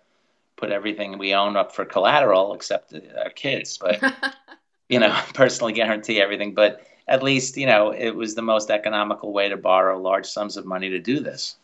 put 0.56 0.70
everything 0.70 1.18
we 1.18 1.34
own 1.34 1.56
up 1.56 1.74
for 1.74 1.84
collateral 1.84 2.54
except 2.54 2.94
our 3.18 3.30
kids, 3.30 3.78
but 3.78 4.00
you 4.88 4.98
know, 4.98 5.16
personally 5.34 5.72
guarantee 5.72 6.20
everything. 6.20 6.54
But 6.54 6.86
at 7.08 7.22
least, 7.22 7.56
you 7.56 7.66
know, 7.66 7.90
it 7.90 8.10
was 8.10 8.34
the 8.34 8.42
most 8.42 8.70
economical 8.70 9.32
way 9.32 9.48
to 9.48 9.56
borrow 9.56 10.00
large 10.00 10.26
sums 10.26 10.56
of 10.56 10.64
money 10.64 10.90
to 10.90 10.98
do 10.98 11.20
this. 11.20 11.56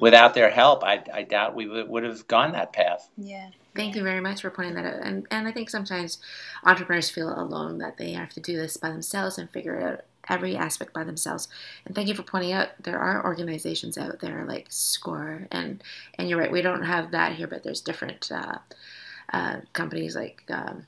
Without 0.00 0.34
their 0.34 0.50
help, 0.50 0.82
I, 0.82 1.02
I 1.12 1.22
doubt 1.22 1.54
we 1.54 1.82
would 1.82 2.02
have 2.02 2.26
gone 2.26 2.52
that 2.52 2.72
path. 2.72 3.08
Yeah. 3.16 3.50
Thank 3.76 3.94
you 3.94 4.02
very 4.02 4.20
much 4.20 4.40
for 4.42 4.50
pointing 4.50 4.74
that 4.74 4.86
out. 4.86 5.02
And 5.02 5.26
and 5.30 5.48
I 5.48 5.52
think 5.52 5.70
sometimes 5.70 6.18
entrepreneurs 6.64 7.10
feel 7.10 7.28
alone 7.28 7.78
that 7.78 7.96
they 7.96 8.12
have 8.12 8.30
to 8.30 8.40
do 8.40 8.56
this 8.56 8.76
by 8.76 8.90
themselves 8.90 9.38
and 9.38 9.50
figure 9.50 9.76
it 9.76 9.84
out 9.84 10.04
every 10.28 10.56
aspect 10.56 10.92
by 10.92 11.04
themselves. 11.04 11.48
And 11.84 11.94
thank 11.94 12.08
you 12.08 12.14
for 12.14 12.22
pointing 12.22 12.52
out 12.52 12.68
there 12.82 12.98
are 12.98 13.24
organizations 13.24 13.98
out 13.98 14.20
there 14.20 14.44
like 14.46 14.66
SCORE, 14.70 15.48
and 15.50 15.82
and 16.18 16.28
you're 16.28 16.38
right, 16.38 16.52
we 16.52 16.62
don't 16.62 16.84
have 16.84 17.10
that 17.12 17.34
here, 17.34 17.46
but 17.46 17.62
there's 17.62 17.80
different 17.80 18.30
uh, 18.30 18.58
uh, 19.32 19.56
companies 19.72 20.14
like 20.14 20.42
um, 20.48 20.86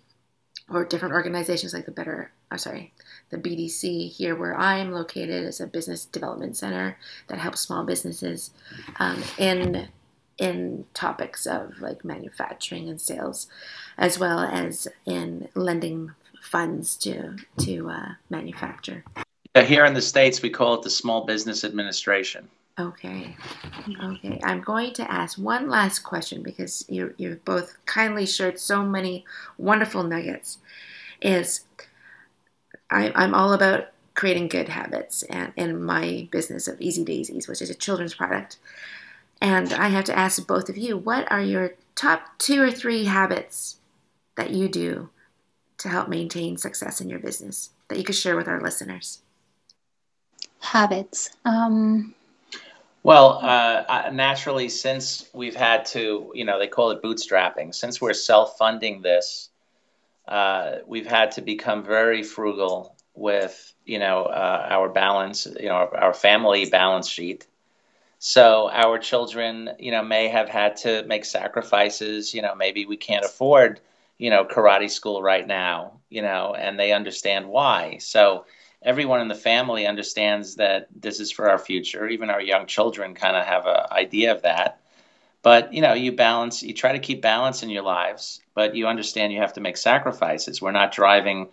or 0.69 0.85
different 0.85 1.15
organizations 1.15 1.73
like 1.75 1.87
the 1.87 1.93
Better. 1.93 2.33
Oh, 2.53 2.57
sorry, 2.57 2.93
the 3.31 3.39
BDC 3.39 4.11
here 4.13 4.37
where 4.37 4.57
I 4.57 4.79
am 4.79 4.93
located 4.93 5.45
is 5.45 5.61
a 5.61 5.67
business 5.67 6.05
development 6.05 6.57
center 6.57 6.97
that 7.27 7.39
helps 7.39 7.61
small 7.61 7.85
businesses 7.85 8.53
um, 9.01 9.23
in 9.37 9.89
in 10.39 10.85
topics 10.95 11.47
of 11.47 11.81
like 11.81 12.05
manufacturing 12.05 12.89
and 12.89 13.01
sales, 13.01 13.49
as 13.99 14.19
well 14.19 14.41
as 14.41 14.87
in 15.05 15.49
lending 15.55 16.13
funds 16.41 16.97
to 16.97 17.37
to 17.59 17.91
uh, 17.91 18.09
manufacture. 18.31 19.05
Here 19.65 19.85
in 19.85 19.95
the 19.95 20.03
States, 20.03 20.43
we 20.43 20.51
call 20.51 20.75
it 20.75 20.83
the 20.83 20.91
Small 20.91 21.25
Business 21.25 21.65
Administration. 21.65 22.49
Okay. 22.79 23.35
Okay. 24.03 24.39
I'm 24.45 24.61
going 24.61 24.93
to 24.95 25.11
ask 25.11 25.39
one 25.39 25.71
last 25.71 26.01
question 26.01 26.43
because 26.43 26.85
you, 26.89 27.15
you've 27.17 27.43
both 27.45 27.79
kindly 27.87 28.27
shared 28.27 28.59
so 28.59 28.83
many 28.83 29.25
wonderful 29.57 30.03
nuggets. 30.03 30.59
Is 31.23 31.65
I, 32.91 33.13
I'm 33.15 33.35
all 33.35 33.55
about 33.55 33.89
creating 34.15 34.49
good 34.49 34.69
habits 34.69 35.23
and 35.25 35.53
in 35.57 35.83
my 35.83 36.29
business 36.31 36.69
of 36.69 36.81
Easy 36.81 37.05
Daisies, 37.05 37.49
which 37.49 37.63
is 37.63 37.71
a 37.71 37.75
children's 37.75 38.15
product. 38.15 38.59
And 39.41 39.73
I 39.73 39.89
have 39.89 40.05
to 40.05 40.19
ask 40.19 40.47
both 40.47 40.69
of 40.69 40.77
you, 40.77 40.97
what 40.97 41.31
are 41.31 41.43
your 41.43 41.75
top 41.95 42.39
two 42.39 42.61
or 42.61 42.71
three 42.71 43.05
habits 43.05 43.77
that 44.37 44.51
you 44.51 44.69
do 44.69 45.11
to 45.79 45.89
help 45.89 46.09
maintain 46.09 46.57
success 46.57 47.01
in 47.01 47.09
your 47.09 47.19
business 47.19 47.71
that 47.89 47.99
you 47.99 48.05
could 48.05 48.15
share 48.15 48.37
with 48.37 48.49
our 48.49 48.61
listeners? 48.61 49.21
Habits? 50.61 51.31
Um, 51.45 52.15
well, 53.07 53.39
uh, 53.41 54.11
naturally, 54.13 54.69
since 54.69 55.29
we've 55.33 55.55
had 55.55 55.85
to, 55.87 56.33
you 56.35 56.45
know, 56.45 56.59
they 56.59 56.67
call 56.67 56.91
it 56.91 57.03
bootstrapping, 57.03 57.73
since 57.73 58.01
we're 58.01 58.13
self 58.13 58.59
funding 58.59 59.01
this, 59.01 59.49
uh, 60.27 60.79
we've 60.89 61.07
had 61.07 61.31
to 61.33 61.41
become 61.41 61.85
very 61.85 62.25
frugal 62.25 62.97
with, 63.15 63.73
you 63.85 64.01
know, 64.01 64.25
uh, 64.25 64.67
our 64.69 64.89
balance, 64.89 65.47
you 65.61 65.69
know, 65.69 65.75
our, 65.75 65.97
our, 65.97 66.15
family 66.15 66.69
balance 66.69 67.09
sheet. 67.09 67.47
So 68.19 68.69
our 68.73 68.99
children, 68.99 69.71
you 69.79 69.93
know, 69.93 70.03
may 70.03 70.27
have 70.27 70.49
had 70.49 70.77
to 70.79 71.05
make 71.05 71.25
sacrifices. 71.25 72.35
You 72.35 72.43
know, 72.43 72.57
maybe 72.57 72.87
we 72.87 72.97
can't 72.97 73.25
afford, 73.25 73.81
you 74.19 74.31
know, 74.31 74.45
karate 74.45 74.91
school 74.91 75.23
right 75.23 75.47
now, 75.47 76.01
you 76.11 76.23
know, 76.23 76.57
and 76.59 76.77
they 76.77 76.93
understand 76.93 77.49
why. 77.49 77.99
So, 77.99 78.47
everyone 78.83 79.21
in 79.21 79.29
the 79.29 79.35
family 79.35 79.87
understands 79.87 80.57
that 80.57 80.89
this 80.95 81.21
is 81.21 81.33
for 81.33 81.51
our 81.51 81.59
future. 81.59 82.09
Even 82.09 82.31
our 82.31 82.41
young 82.41 82.67
children 82.67 83.15
kind 83.15 83.37
of 83.37 83.45
have 83.45 83.67
an 83.67 83.87
idea 83.91 84.33
of 84.33 84.43
that. 84.43 84.81
But 85.43 85.73
you 85.73 85.81
know, 85.81 85.93
you 85.93 86.13
balance, 86.13 86.63
you 86.63 86.75
try 86.75 86.93
to 86.93 86.99
keep 86.99 87.23
balance 87.23 87.63
in 87.63 87.71
your 87.71 87.83
lives, 87.83 88.41
but 88.55 88.75
you 88.75 88.87
understand 88.87 89.33
you 89.33 89.39
have 89.39 89.53
to 89.53 89.61
make 89.61 89.77
sacrifices. 89.77 90.61
We're 90.61 90.73
not 90.73 90.93
driving, 90.93 91.49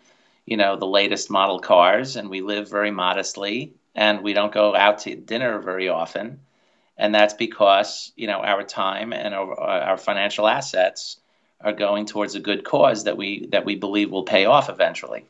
you 0.46 0.58
know, 0.58 0.76
the 0.76 0.88
latest 0.88 1.30
model 1.30 1.60
cars, 1.60 2.16
and 2.16 2.30
we 2.30 2.42
live 2.42 2.70
very 2.70 2.92
modestly, 2.92 3.74
and 3.94 4.22
we 4.22 4.34
don't 4.34 4.52
go 4.52 4.76
out 4.76 5.00
to 5.00 5.16
dinner 5.16 5.60
very 5.60 5.90
often. 5.90 6.40
And 6.98 7.14
that's 7.14 7.34
because 7.34 8.12
you 8.16 8.28
know 8.28 8.40
our 8.40 8.64
time 8.64 9.14
and 9.14 9.34
our, 9.34 9.60
uh, 9.60 9.86
our 9.86 9.98
financial 9.98 10.48
assets 10.48 11.18
are 11.62 11.74
going 11.74 12.06
towards 12.06 12.36
a 12.36 12.40
good 12.40 12.64
cause 12.64 13.04
that 13.06 13.18
we 13.18 13.48
that 13.48 13.66
we 13.66 13.76
believe 13.76 14.12
will 14.12 14.24
pay 14.24 14.46
off 14.46 14.70
eventually. 14.70 15.26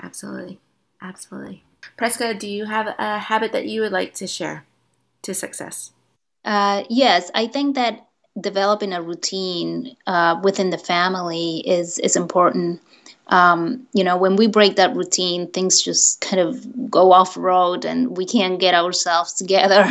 Absolutely, 0.00 0.58
absolutely. 1.00 1.64
Preska, 1.96 2.38
do 2.38 2.48
you 2.48 2.66
have 2.66 2.94
a 2.98 3.18
habit 3.18 3.52
that 3.52 3.66
you 3.66 3.80
would 3.80 3.92
like 3.92 4.14
to 4.14 4.26
share 4.26 4.64
to 5.22 5.34
success? 5.34 5.92
Uh, 6.44 6.84
yes, 6.88 7.30
I 7.34 7.46
think 7.46 7.74
that 7.74 8.06
developing 8.40 8.92
a 8.92 9.02
routine 9.02 9.96
uh, 10.06 10.40
within 10.42 10.70
the 10.70 10.78
family 10.78 11.58
is 11.66 11.98
is 11.98 12.16
important. 12.16 12.80
Um, 13.28 13.86
you 13.92 14.04
know, 14.04 14.16
when 14.16 14.36
we 14.36 14.46
break 14.46 14.76
that 14.76 14.96
routine, 14.96 15.50
things 15.50 15.82
just 15.82 16.20
kind 16.20 16.40
of 16.40 16.90
go 16.90 17.12
off 17.12 17.36
road, 17.36 17.84
and 17.84 18.16
we 18.16 18.24
can't 18.24 18.58
get 18.58 18.74
ourselves 18.74 19.32
together. 19.42 19.86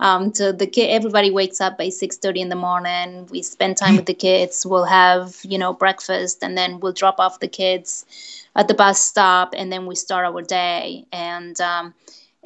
Um, 0.00 0.32
so 0.34 0.52
the 0.52 0.66
kid, 0.66 0.90
everybody 0.90 1.30
wakes 1.30 1.60
up 1.60 1.78
by 1.78 1.88
six 1.88 2.16
thirty 2.16 2.40
in 2.40 2.48
the 2.48 2.56
morning. 2.56 3.26
We 3.26 3.42
spend 3.42 3.76
time 3.76 3.96
with 3.96 4.06
the 4.06 4.14
kids. 4.14 4.64
We'll 4.64 4.84
have 4.84 5.36
you 5.42 5.58
know 5.58 5.72
breakfast, 5.72 6.42
and 6.42 6.56
then 6.56 6.80
we'll 6.80 6.92
drop 6.92 7.18
off 7.18 7.40
the 7.40 7.48
kids 7.48 8.06
at 8.54 8.68
the 8.68 8.74
bus 8.74 9.00
stop, 9.00 9.54
and 9.56 9.72
then 9.72 9.86
we 9.86 9.96
start 9.96 10.24
our 10.24 10.42
day. 10.42 11.06
And 11.12 11.60
um, 11.60 11.94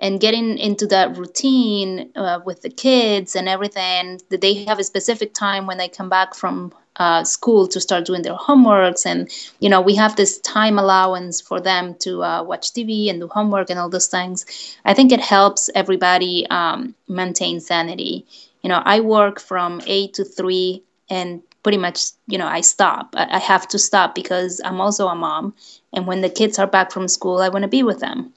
and 0.00 0.18
getting 0.18 0.56
into 0.58 0.86
that 0.86 1.16
routine 1.16 2.10
uh, 2.16 2.40
with 2.44 2.62
the 2.62 2.70
kids 2.70 3.36
and 3.36 3.48
everything 3.48 4.18
they 4.30 4.64
have 4.64 4.78
a 4.78 4.84
specific 4.84 5.34
time 5.34 5.66
when 5.66 5.76
they 5.76 5.88
come 5.88 6.08
back 6.08 6.34
from 6.34 6.72
uh, 6.96 7.24
school 7.24 7.66
to 7.68 7.80
start 7.80 8.04
doing 8.04 8.22
their 8.22 8.34
homeworks. 8.34 9.06
And 9.06 9.30
you 9.60 9.68
know 9.68 9.80
we 9.80 9.94
have 9.96 10.16
this 10.16 10.38
time 10.40 10.78
allowance 10.78 11.40
for 11.40 11.60
them 11.60 11.94
to 12.00 12.22
uh, 12.22 12.42
watch 12.42 12.72
tv 12.72 13.08
and 13.10 13.20
do 13.20 13.28
homework 13.28 13.70
and 13.70 13.78
all 13.78 13.88
those 13.88 14.08
things. 14.08 14.46
I 14.84 14.94
think 14.94 15.12
it 15.12 15.20
helps 15.20 15.70
everybody 15.74 16.46
um, 16.50 16.94
maintain 17.08 17.60
sanity. 17.60 18.26
You 18.62 18.68
know 18.68 18.82
i 18.84 19.00
work 19.00 19.40
from 19.40 19.80
8 19.86 20.14
to 20.14 20.24
3 20.24 20.82
and 21.08 21.42
pretty 21.62 21.78
much 21.78 22.10
you 22.26 22.38
know 22.38 22.46
i 22.46 22.60
stop. 22.60 23.14
I, 23.16 23.36
I 23.36 23.38
have 23.38 23.66
to 23.68 23.78
stop 23.78 24.14
because 24.14 24.60
i'm 24.64 24.80
also 24.80 25.08
a 25.08 25.14
mom. 25.14 25.54
And 25.92 26.06
when 26.06 26.20
the 26.20 26.30
kids 26.30 26.58
are 26.58 26.66
back 26.66 26.92
from 26.92 27.08
school 27.08 27.38
i 27.38 27.48
want 27.48 27.62
to 27.62 27.68
be 27.68 27.82
with 27.82 28.00
them. 28.00 28.32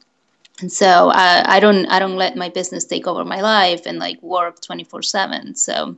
And 0.62 0.72
so 0.72 1.10
uh, 1.10 1.44
i 1.46 1.60
don't 1.60 1.86
i 1.88 2.00
don't 2.00 2.16
let 2.16 2.38
my 2.38 2.50
business 2.50 2.86
take 2.86 3.08
over 3.08 3.26
my 3.26 3.42
life 3.42 3.86
and 3.86 4.00
like 4.00 4.22
work 4.22 4.62
24 4.62 5.02
7 5.02 5.56
so 5.56 5.98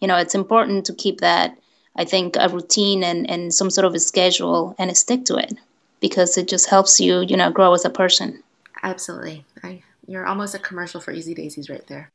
you 0.00 0.08
know 0.08 0.16
it's 0.16 0.34
important 0.34 0.86
to 0.86 0.94
keep 0.94 1.20
that 1.20 1.58
i 1.96 2.04
think 2.04 2.36
a 2.38 2.48
routine 2.48 3.02
and, 3.02 3.28
and 3.30 3.52
some 3.52 3.70
sort 3.70 3.84
of 3.84 3.94
a 3.94 4.00
schedule 4.00 4.74
and 4.78 4.96
stick 4.96 5.24
to 5.24 5.36
it 5.36 5.54
because 6.00 6.36
it 6.36 6.48
just 6.48 6.68
helps 6.68 7.00
you 7.00 7.20
you 7.20 7.36
know 7.36 7.50
grow 7.50 7.72
as 7.74 7.84
a 7.84 7.90
person 7.90 8.42
absolutely 8.82 9.44
I, 9.62 9.82
you're 10.06 10.26
almost 10.26 10.54
a 10.54 10.58
commercial 10.58 11.00
for 11.00 11.10
easy 11.12 11.34
daisies 11.34 11.68
right 11.68 11.86
there 11.86 12.10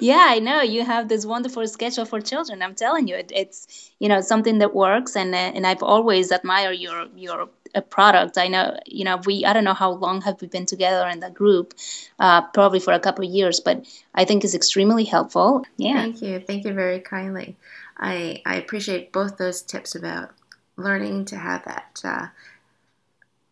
yeah 0.00 0.26
i 0.30 0.38
know 0.40 0.62
you 0.62 0.84
have 0.84 1.08
this 1.08 1.26
wonderful 1.26 1.66
schedule 1.66 2.04
for 2.04 2.20
children 2.20 2.62
i'm 2.62 2.74
telling 2.74 3.08
you 3.08 3.16
it, 3.16 3.30
it's 3.34 3.90
you 3.98 4.08
know 4.08 4.20
something 4.20 4.58
that 4.58 4.74
works 4.74 5.16
and 5.16 5.34
uh, 5.34 5.52
and 5.54 5.66
i've 5.66 5.82
always 5.82 6.30
admired 6.30 6.78
your 6.78 7.06
your 7.16 7.48
a 7.74 7.82
product. 7.82 8.38
I 8.38 8.48
know, 8.48 8.76
you 8.86 9.04
know, 9.04 9.20
we 9.26 9.44
I 9.44 9.52
don't 9.52 9.64
know 9.64 9.74
how 9.74 9.92
long 9.92 10.22
have 10.22 10.40
we 10.40 10.48
been 10.48 10.66
together 10.66 11.08
in 11.08 11.20
the 11.20 11.30
group, 11.30 11.74
uh, 12.18 12.42
probably 12.42 12.80
for 12.80 12.92
a 12.92 13.00
couple 13.00 13.24
of 13.24 13.30
years, 13.30 13.60
but 13.60 13.84
I 14.14 14.24
think 14.24 14.44
it's 14.44 14.54
extremely 14.54 15.04
helpful. 15.04 15.64
Yeah. 15.76 15.94
Thank 15.94 16.22
you. 16.22 16.40
Thank 16.40 16.64
you 16.64 16.72
very 16.72 17.00
kindly. 17.00 17.56
I 18.00 18.42
I 18.44 18.56
appreciate 18.56 19.12
both 19.12 19.36
those 19.36 19.62
tips 19.62 19.94
about 19.94 20.30
learning 20.76 21.26
to 21.26 21.36
have 21.36 21.64
that. 21.64 22.00
Uh, 22.02 22.26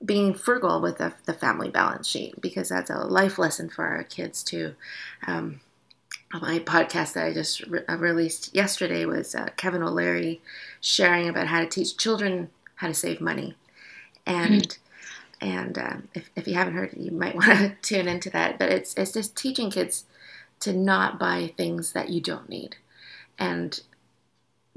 being 0.04 0.32
frugal 0.32 0.80
with 0.80 0.98
the, 0.98 1.12
the, 1.24 1.34
family 1.34 1.68
balance 1.68 2.06
sheet 2.06 2.40
because 2.40 2.68
that's 2.68 2.88
a 2.88 2.98
life 2.98 3.36
lesson 3.36 3.68
for 3.68 3.84
our 3.84 4.04
kids 4.04 4.44
too. 4.44 4.76
Um, 5.26 5.58
my 6.32 6.60
podcast 6.60 7.14
that 7.14 7.26
I 7.26 7.32
just 7.32 7.66
re- 7.66 7.82
uh, 7.88 7.96
released 7.96 8.54
yesterday 8.54 9.06
was 9.06 9.34
uh, 9.34 9.48
Kevin 9.56 9.82
O'Leary 9.82 10.40
sharing 10.80 11.28
about 11.28 11.48
how 11.48 11.58
to 11.58 11.66
teach 11.66 11.96
children 11.96 12.50
how 12.76 12.86
to 12.86 12.94
save 12.94 13.20
money 13.20 13.56
and 14.28 14.78
and 15.40 15.78
um, 15.78 16.08
if, 16.14 16.30
if 16.36 16.48
you 16.48 16.54
haven't 16.54 16.74
heard 16.74 16.92
it, 16.92 16.98
you 16.98 17.10
might 17.10 17.34
want 17.34 17.58
to 17.58 17.74
tune 17.82 18.06
into 18.06 18.30
that. 18.30 18.58
But 18.58 18.70
it's 18.70 18.94
it's 18.94 19.12
just 19.12 19.36
teaching 19.36 19.70
kids 19.70 20.04
to 20.60 20.72
not 20.72 21.18
buy 21.18 21.52
things 21.56 21.92
that 21.92 22.10
you 22.10 22.20
don't 22.20 22.48
need, 22.48 22.76
and 23.38 23.80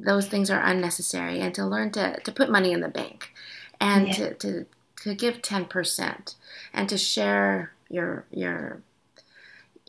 those 0.03 0.27
things 0.27 0.49
are 0.49 0.63
unnecessary, 0.63 1.39
and 1.39 1.53
to 1.55 1.65
learn 1.65 1.91
to 1.91 2.19
to 2.19 2.31
put 2.31 2.49
money 2.49 2.71
in 2.71 2.81
the 2.81 2.89
bank, 2.89 3.33
and 3.79 4.07
yeah. 4.07 4.13
to, 4.13 4.33
to 4.35 4.65
to 5.03 5.15
give 5.15 5.41
ten 5.41 5.65
percent, 5.65 6.35
and 6.73 6.89
to 6.89 6.97
share 6.97 7.73
your 7.89 8.25
your 8.31 8.81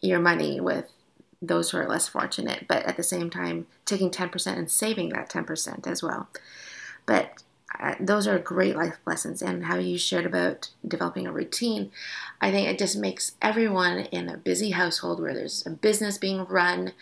your 0.02 0.20
money 0.20 0.60
with 0.60 0.90
those 1.40 1.70
who 1.70 1.78
are 1.78 1.88
less 1.88 2.08
fortunate, 2.08 2.66
but 2.68 2.84
at 2.84 2.96
the 2.96 3.02
same 3.02 3.28
time 3.28 3.66
taking 3.84 4.10
10% 4.10 4.56
and 4.56 4.70
saving 4.70 5.08
that 5.08 5.28
10% 5.28 5.86
as 5.88 6.02
well. 6.02 6.28
But 7.04 7.42
uh, 7.80 7.94
those 7.98 8.26
are 8.28 8.38
great 8.38 8.76
life 8.76 8.98
lessons 9.06 9.42
and 9.42 9.64
how 9.64 9.76
you 9.76 9.98
shared 9.98 10.26
about 10.26 10.70
developing 10.86 11.26
a 11.26 11.32
routine 11.32 11.90
i 12.38 12.50
think 12.50 12.68
it 12.68 12.78
just 12.78 12.98
makes 12.98 13.32
everyone 13.40 14.00
in 14.12 14.28
a 14.28 14.36
busy 14.36 14.72
household 14.72 15.18
where 15.18 15.32
there's 15.32 15.66
a 15.66 15.70
business 15.70 16.18
being 16.18 16.44
run 16.44 16.92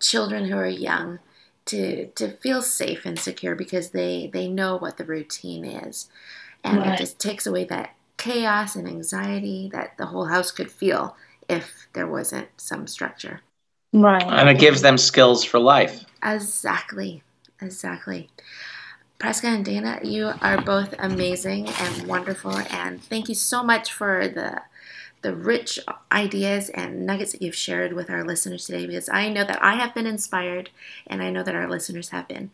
children 0.00 0.46
who 0.46 0.56
are 0.56 0.66
young 0.66 1.20
to 1.68 2.06
to 2.08 2.32
feel 2.38 2.62
safe 2.62 3.06
and 3.06 3.18
secure 3.18 3.54
because 3.54 3.90
they 3.90 4.30
they 4.32 4.48
know 4.48 4.76
what 4.76 4.96
the 4.96 5.04
routine 5.04 5.64
is. 5.64 6.08
And 6.64 6.78
right. 6.78 6.94
it 6.94 6.98
just 6.98 7.18
takes 7.18 7.46
away 7.46 7.64
that 7.64 7.94
chaos 8.16 8.74
and 8.74 8.88
anxiety 8.88 9.70
that 9.72 9.96
the 9.96 10.06
whole 10.06 10.26
house 10.26 10.50
could 10.50 10.70
feel 10.70 11.16
if 11.48 11.86
there 11.92 12.06
wasn't 12.06 12.48
some 12.56 12.86
structure. 12.86 13.40
Right. 13.92 14.22
And 14.22 14.48
it 14.48 14.58
gives 14.58 14.82
them 14.82 14.98
skills 14.98 15.44
for 15.44 15.58
life. 15.58 16.04
Exactly. 16.22 17.22
Exactly. 17.60 18.28
Preska 19.18 19.44
and 19.44 19.64
Dana, 19.64 19.98
you 20.04 20.32
are 20.42 20.60
both 20.62 20.94
amazing 20.98 21.68
and 21.68 22.06
wonderful, 22.06 22.56
and 22.56 23.02
thank 23.02 23.28
you 23.28 23.34
so 23.34 23.64
much 23.64 23.92
for 23.92 24.28
the 24.28 24.62
the 25.22 25.34
rich 25.34 25.78
ideas 26.12 26.68
and 26.70 27.04
nuggets 27.04 27.32
that 27.32 27.42
you've 27.42 27.54
shared 27.54 27.92
with 27.92 28.10
our 28.10 28.24
listeners 28.24 28.66
today 28.66 28.86
because 28.86 29.08
I 29.08 29.28
know 29.28 29.44
that 29.44 29.62
I 29.62 29.74
have 29.74 29.94
been 29.94 30.06
inspired 30.06 30.70
and 31.06 31.22
I 31.22 31.30
know 31.30 31.42
that 31.42 31.54
our 31.54 31.68
listeners 31.68 32.10
have 32.10 32.28
been. 32.28 32.50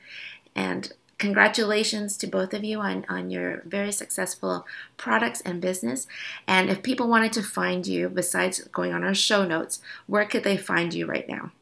And 0.54 0.92
congratulations 1.18 2.16
to 2.18 2.26
both 2.26 2.54
of 2.54 2.64
you 2.64 2.80
on, 2.80 3.04
on 3.08 3.30
your 3.30 3.62
very 3.66 3.92
successful 3.92 4.66
products 4.96 5.40
and 5.42 5.60
business. 5.60 6.06
And 6.46 6.70
if 6.70 6.82
people 6.82 7.08
wanted 7.08 7.32
to 7.34 7.42
find 7.42 7.86
you, 7.86 8.08
besides 8.08 8.60
going 8.72 8.92
on 8.92 9.04
our 9.04 9.14
show 9.14 9.44
notes, 9.44 9.80
where 10.06 10.24
could 10.24 10.44
they 10.44 10.56
find 10.56 10.94
you 10.94 11.06
right 11.06 11.28
now? 11.28 11.52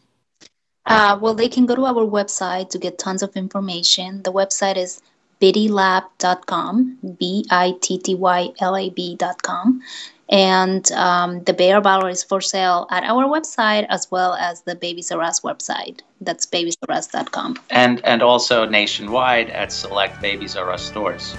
Uh, 0.84 1.18
well, 1.20 1.34
they 1.34 1.48
can 1.48 1.64
go 1.66 1.76
to 1.76 1.84
our 1.84 2.06
website 2.06 2.70
to 2.70 2.78
get 2.78 2.98
tons 2.98 3.22
of 3.22 3.36
information. 3.36 4.22
The 4.22 4.32
website 4.32 4.76
is 4.76 5.00
bittylab.com, 5.40 6.98
B 7.18 7.44
I 7.50 7.74
T 7.80 7.98
T 7.98 8.14
Y 8.14 8.50
L 8.60 8.76
A 8.76 8.90
B.com. 8.90 9.82
And 10.28 10.90
um, 10.92 11.44
the 11.44 11.52
Bare 11.52 11.80
Bottle 11.80 12.08
is 12.08 12.22
for 12.22 12.40
sale 12.40 12.86
at 12.90 13.04
our 13.04 13.24
website 13.24 13.86
as 13.88 14.10
well 14.10 14.34
as 14.34 14.62
the 14.62 14.74
Babies 14.74 15.10
R 15.12 15.20
Us 15.20 15.40
website. 15.40 16.00
That's 16.20 16.46
babiesrus.com. 16.46 17.58
And, 17.70 18.04
and 18.04 18.22
also 18.22 18.64
nationwide 18.64 19.50
at 19.50 19.72
select 19.72 20.20
Babies 20.22 20.56
R 20.56 20.70
Us 20.70 20.82
stores. 20.82 21.36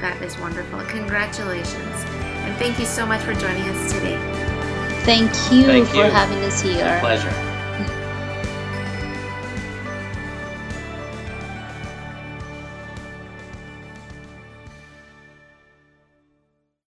That 0.00 0.20
is 0.22 0.38
wonderful. 0.38 0.80
Congratulations. 0.84 2.04
And 2.44 2.56
thank 2.58 2.78
you 2.78 2.84
so 2.84 3.06
much 3.06 3.22
for 3.22 3.34
joining 3.34 3.68
us 3.68 3.92
today. 3.92 4.18
Thank 5.04 5.30
you 5.52 5.64
thank 5.64 5.88
for 5.88 5.96
you. 5.96 6.02
having 6.02 6.38
us 6.44 6.60
here. 6.60 6.98
Pleasure. 7.00 7.55